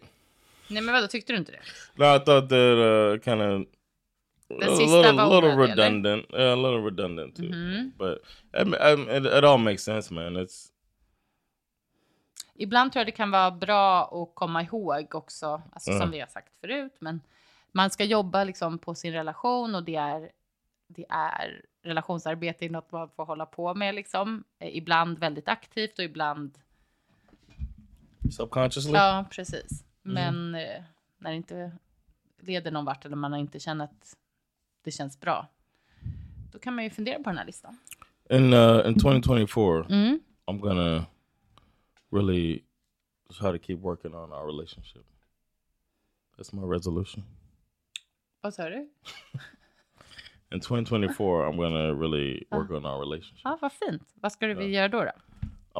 Nej, 0.67 0.81
men 0.81 0.93
vadå, 0.93 1.07
tyckte 1.07 1.33
du 1.33 1.37
inte 1.37 1.51
det? 1.51 1.61
No, 1.95 2.15
I 2.15 2.19
thought 2.19 2.49
that 2.49 2.77
uh, 2.77 3.19
kind 3.19 3.41
of 3.41 3.67
a 4.63 4.77
sista 4.77 5.01
little, 5.01 5.29
little 5.29 5.67
redundant. 5.67 6.25
Yeah, 6.33 6.53
a 6.53 6.55
little 6.55 6.81
redundant 6.81 7.35
too. 7.35 7.43
Mm-hmm. 7.43 7.89
But 7.97 8.21
I 8.53 8.63
mean, 8.63 9.09
it, 9.09 9.25
it 9.25 9.43
all 9.43 9.57
makes 9.57 9.83
sense, 9.83 10.13
man. 10.13 10.37
It's 10.37 10.71
Ibland 12.61 12.91
tror 12.91 12.99
jag 12.99 13.07
det 13.07 13.11
kan 13.11 13.31
vara 13.31 13.51
bra 13.51 14.03
att 14.03 14.35
komma 14.35 14.61
ihåg 14.63 15.15
också, 15.15 15.61
alltså 15.71 15.91
som 15.99 16.11
vi 16.11 16.19
har 16.19 16.27
sagt 16.27 16.53
förut, 16.61 16.95
men 16.99 17.21
man 17.71 17.89
ska 17.89 18.03
jobba 18.03 18.43
liksom 18.43 18.77
på 18.77 18.95
sin 18.95 19.13
relation 19.13 19.75
och 19.75 19.83
det 19.83 19.95
är, 19.95 20.31
det 20.95 21.05
är 21.09 21.65
relationsarbete 21.83 22.65
är 22.65 22.69
något 22.69 22.91
man 22.91 23.09
får 23.09 23.25
hålla 23.25 23.45
på 23.45 23.75
med 23.75 23.95
liksom. 23.95 24.43
Eh, 24.59 24.77
Ibland 24.77 25.19
väldigt 25.19 25.47
aktivt 25.47 25.99
och 25.99 26.05
ibland 26.05 26.57
subconsciously. 28.31 28.91
Ja, 28.93 29.25
precis. 29.31 29.83
Men 30.01 30.55
eh, 30.55 30.83
när 31.17 31.29
det 31.31 31.37
inte 31.37 31.71
leder 32.39 32.71
någon 32.71 32.85
vart 32.85 33.05
eller 33.05 33.15
man 33.15 33.35
inte 33.35 33.59
känner 33.59 33.85
att 33.85 34.17
det 34.83 34.91
känns 34.91 35.19
bra, 35.19 35.47
då 36.51 36.59
kan 36.59 36.75
man 36.75 36.83
ju 36.83 36.89
fundera 36.89 37.17
på 37.17 37.29
den 37.29 37.37
här 37.37 37.45
listan. 37.45 37.77
In 38.29 38.53
uh, 38.53 38.87
in 38.87 38.99
2024, 38.99 39.85
Mm. 39.89 40.19
I'm 40.45 40.59
gonna 40.59 41.05
really 42.11 42.63
try 43.39 43.59
to 43.59 43.65
keep 43.65 43.75
working 43.79 44.15
on 44.15 44.33
our 44.33 44.45
relationship. 44.45 45.05
That's 46.37 46.55
my 46.55 46.75
resolution. 46.75 47.23
Vad 48.41 48.53
sa 48.53 48.69
du? 48.69 48.89
In 50.51 50.59
2024, 50.59 51.45
I'm 51.45 51.55
gonna 51.57 51.93
really 51.95 52.45
work 52.51 52.71
on 52.71 52.85
our 52.85 52.99
relationship. 52.99 53.41
Ja, 53.45 53.57
vad 53.61 53.71
fint. 53.71 54.03
Vad 54.21 54.31
ska 54.31 54.47
du 54.47 54.53
vilja 54.53 54.79
göra 54.79 54.87
då? 54.87 55.03
då? 55.03 55.11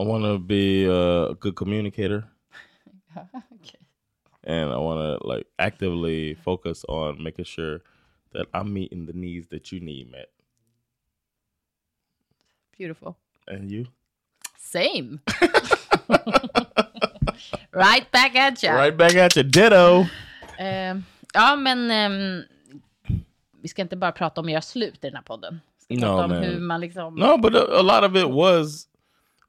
I 0.01 0.05
want 0.07 0.23
to 0.23 0.37
be 0.37 0.85
a 0.87 1.33
good 1.39 1.55
communicator, 1.55 2.23
Okej. 3.33 3.79
and 4.47 4.71
I 4.71 4.77
want 4.77 4.99
to 4.99 5.27
like 5.27 5.45
actively 5.57 6.35
focus 6.35 6.85
on 6.87 7.21
making 7.23 7.45
sure 7.45 7.79
that 8.33 8.47
I'm 8.53 8.73
meeting 8.73 9.05
the 9.05 9.13
needs 9.13 9.47
that 9.49 9.71
you 9.73 9.81
need 9.81 10.09
met. 10.09 10.27
Beautiful. 12.77 13.15
And 13.47 13.69
you? 13.69 13.85
Same. 14.57 15.19
right 17.73 18.09
back 18.11 18.35
at 18.35 18.63
you. 18.63 18.71
Right 18.71 18.97
back 18.97 19.15
at 19.15 19.35
you, 19.35 19.43
ditto. 19.43 20.05
Eh, 20.57 20.95
ja, 21.33 21.55
men 21.55 21.91
ehm, 21.91 22.43
vi 23.61 23.67
ska 23.67 23.81
inte 23.81 23.95
bara 23.97 24.11
prata 24.11 24.41
om 24.41 24.47
att 24.47 24.51
göra 24.51 24.61
slut 24.61 24.95
i 24.95 25.07
den 25.07 25.15
här 25.15 25.21
podden. 25.23 25.59
Vi 25.87 25.97
ska 25.97 26.05
No, 26.05 26.09
prata 26.11 26.23
om 26.25 26.29
man. 26.31 26.43
hur 26.43 26.59
man 26.59 26.81
liksom... 26.81 27.15
No, 27.15 27.37
but 27.37 27.55
a, 27.55 27.81
lot 27.81 28.09
of 28.11 28.15
it 28.15 28.29
was 28.29 28.87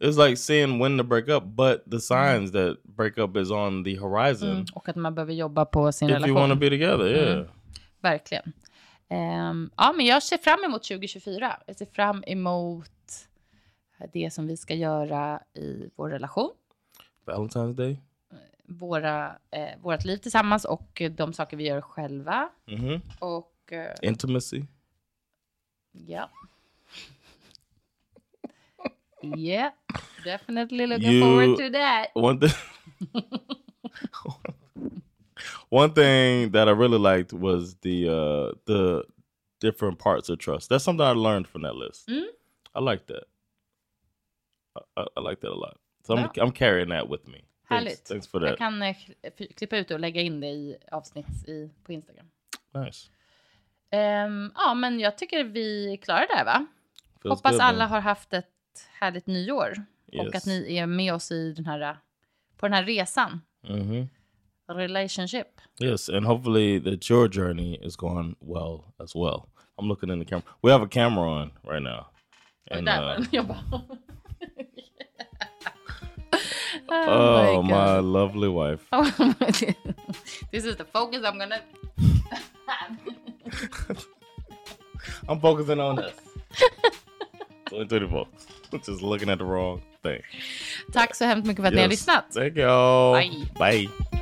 it's 0.00 0.26
like 0.28 0.36
seeing 0.36 0.78
when 0.82 0.98
to 0.98 1.04
break 1.04 1.28
up, 1.28 1.44
but 1.44 1.84
the 1.90 2.00
signs 2.00 2.52
that 2.52 2.82
breakup 2.82 3.36
is 3.36 3.50
on 3.50 3.84
the 3.84 3.96
horizon. 3.98 4.50
Mm, 4.50 4.64
och 4.74 4.88
att 4.88 4.96
man 4.96 5.14
behöver 5.14 5.32
jobba 5.32 5.64
på 5.64 5.92
sin 5.92 6.08
If 6.08 6.12
you 6.12 6.16
relation. 6.26 6.34
want 6.34 6.52
to 6.52 6.58
be 6.58 6.70
together, 6.70 7.06
yeah. 7.06 7.46
Verkligen. 8.00 8.52
Ehm, 9.08 9.70
ja, 9.76 9.92
men 9.96 10.06
jag 10.06 10.22
ser 10.22 10.38
fram 10.38 10.64
emot 10.64 10.82
2024. 10.82 11.56
Jag 11.66 11.76
ser 11.76 11.86
fram 11.86 12.24
emot 12.26 12.88
det 14.12 14.32
som 14.32 14.46
vi 14.46 14.56
ska 14.56 14.74
göra 14.74 15.40
i 15.54 15.90
vår 15.96 16.10
relation. 16.10 16.50
Valentine's 17.26 17.74
Day. 17.74 18.00
Våra, 18.64 19.26
eh, 19.50 19.68
vårt 19.82 20.04
liv 20.04 20.16
tillsammans 20.16 20.64
och 20.64 21.02
de 21.10 21.32
saker 21.32 21.56
vi 21.56 21.64
gör 21.64 21.80
själva. 21.80 22.48
hmm 22.66 23.00
Och 23.18 23.51
eh, 23.70 23.94
Intimacy. 24.02 24.66
ja. 25.92 26.28
Yeah, 29.36 29.70
definitely 30.24 30.86
looking 30.86 31.10
You- 31.12 31.20
forward 31.22 31.56
to 31.58 31.70
that. 31.70 32.10
One 32.14 32.38
thing. 32.40 32.50
one 35.68 35.92
thing 35.92 36.50
that 36.52 36.68
I 36.68 36.72
really 36.72 36.98
liked 36.98 37.32
was 37.32 37.74
the 37.82 38.08
uh 38.08 38.52
the 38.66 39.04
different 39.60 39.98
parts 39.98 40.28
of 40.28 40.38
trust. 40.38 40.68
That's 40.68 40.84
something 40.84 41.06
I 41.06 41.12
learned 41.12 41.46
from 41.46 41.62
that 41.62 41.76
list. 41.76 42.08
Mm. 42.08 42.24
I 42.74 42.80
like 42.80 43.06
that. 43.06 43.24
I, 44.96 45.06
I, 45.16 45.20
like 45.20 45.40
that 45.40 45.50
a 45.52 45.54
lot. 45.54 45.76
So 46.04 46.16
I'm 46.16 46.30
I'm 46.40 46.50
carrying 46.52 46.88
that 46.88 47.08
with 47.08 47.28
me. 47.28 47.44
Thanks, 47.68 47.84
Härligt. 47.84 48.08
thanks 48.08 48.26
for 48.26 48.40
Jag 48.40 48.50
that. 48.50 48.58
kan 48.58 48.82
eh, 48.82 48.96
kli- 49.22 49.52
klippa 49.54 49.76
ut 49.76 49.90
och 49.90 50.00
lägga 50.00 50.20
in 50.20 50.40
det 50.40 50.46
i 50.48 50.76
avsnitt 50.92 51.48
i, 51.48 51.70
på 51.84 51.92
Instagram. 51.92 52.26
Nice. 52.74 53.08
Ehm, 53.92 54.52
ja, 54.54 54.74
men 54.74 55.00
jag 55.00 55.18
tycker 55.18 55.44
vi 55.44 55.98
klarar 56.02 56.26
det 56.28 56.34
här, 56.36 56.44
va? 56.44 56.66
Feels 57.22 57.36
Hoppas 57.38 57.52
good, 57.52 57.60
alla 57.60 57.78
man. 57.78 57.88
har 57.88 58.00
haft 58.00 58.32
ett 58.32 58.46
härligt 59.00 59.26
nyår. 59.26 59.74
Och 60.18 60.24
Yes. 60.24 60.34
att 60.34 60.46
ni 60.46 60.76
är 60.76 60.86
med 60.86 61.14
oss 61.14 61.30
i 61.32 61.52
den 61.52 61.66
här, 61.66 61.96
på 62.56 62.66
den 62.66 62.72
här 62.72 62.84
resan. 62.84 63.40
Mhm. 63.68 64.08
Relationship. 64.68 65.46
Yes, 65.80 66.08
and 66.08 66.26
hopefully 66.26 66.80
that 66.80 67.10
your 67.10 67.28
journey 67.28 67.78
is 67.86 67.96
going 67.96 68.36
well 68.40 68.84
as 68.98 69.14
well. 69.16 69.42
I'm 69.76 69.88
looking 69.88 70.10
in 70.10 70.20
the 70.20 70.24
camera. 70.26 70.44
We 70.62 70.72
have 70.72 70.84
a 70.84 70.88
camera 70.90 71.30
on 71.42 71.50
right 71.64 71.82
now. 71.82 72.06
And 72.70 72.88
uh, 72.88 72.94
den. 72.94 73.26
Jag 73.32 73.46
bara... 73.46 73.60
oh, 77.56 77.62
my, 77.62 78.00
lovely 78.00 78.48
wife. 78.48 78.82
This 80.50 80.64
is 80.64 80.76
the 80.76 80.84
focus 80.84 81.22
I'm 81.24 81.38
gonna... 81.38 81.60
I'm 85.28 85.40
focusing 85.40 85.80
on 85.80 85.96
this. 85.96 86.14
2024. 87.70 88.26
Just 88.86 89.02
looking 89.02 89.28
at 89.30 89.38
the 89.38 89.44
wrong 89.44 89.80
thing. 90.02 90.22
Tack 90.92 91.14
så 91.16 91.24
hemskt 91.24 91.46
mycket 91.46 91.62
för 91.62 91.68
att 91.68 91.74
ni 91.74 91.80
har 91.80 91.88
lyssnat. 91.88 92.24
Thank 92.34 92.56
you. 92.56 93.12
Bye. 93.12 93.48
Bye. 93.58 94.21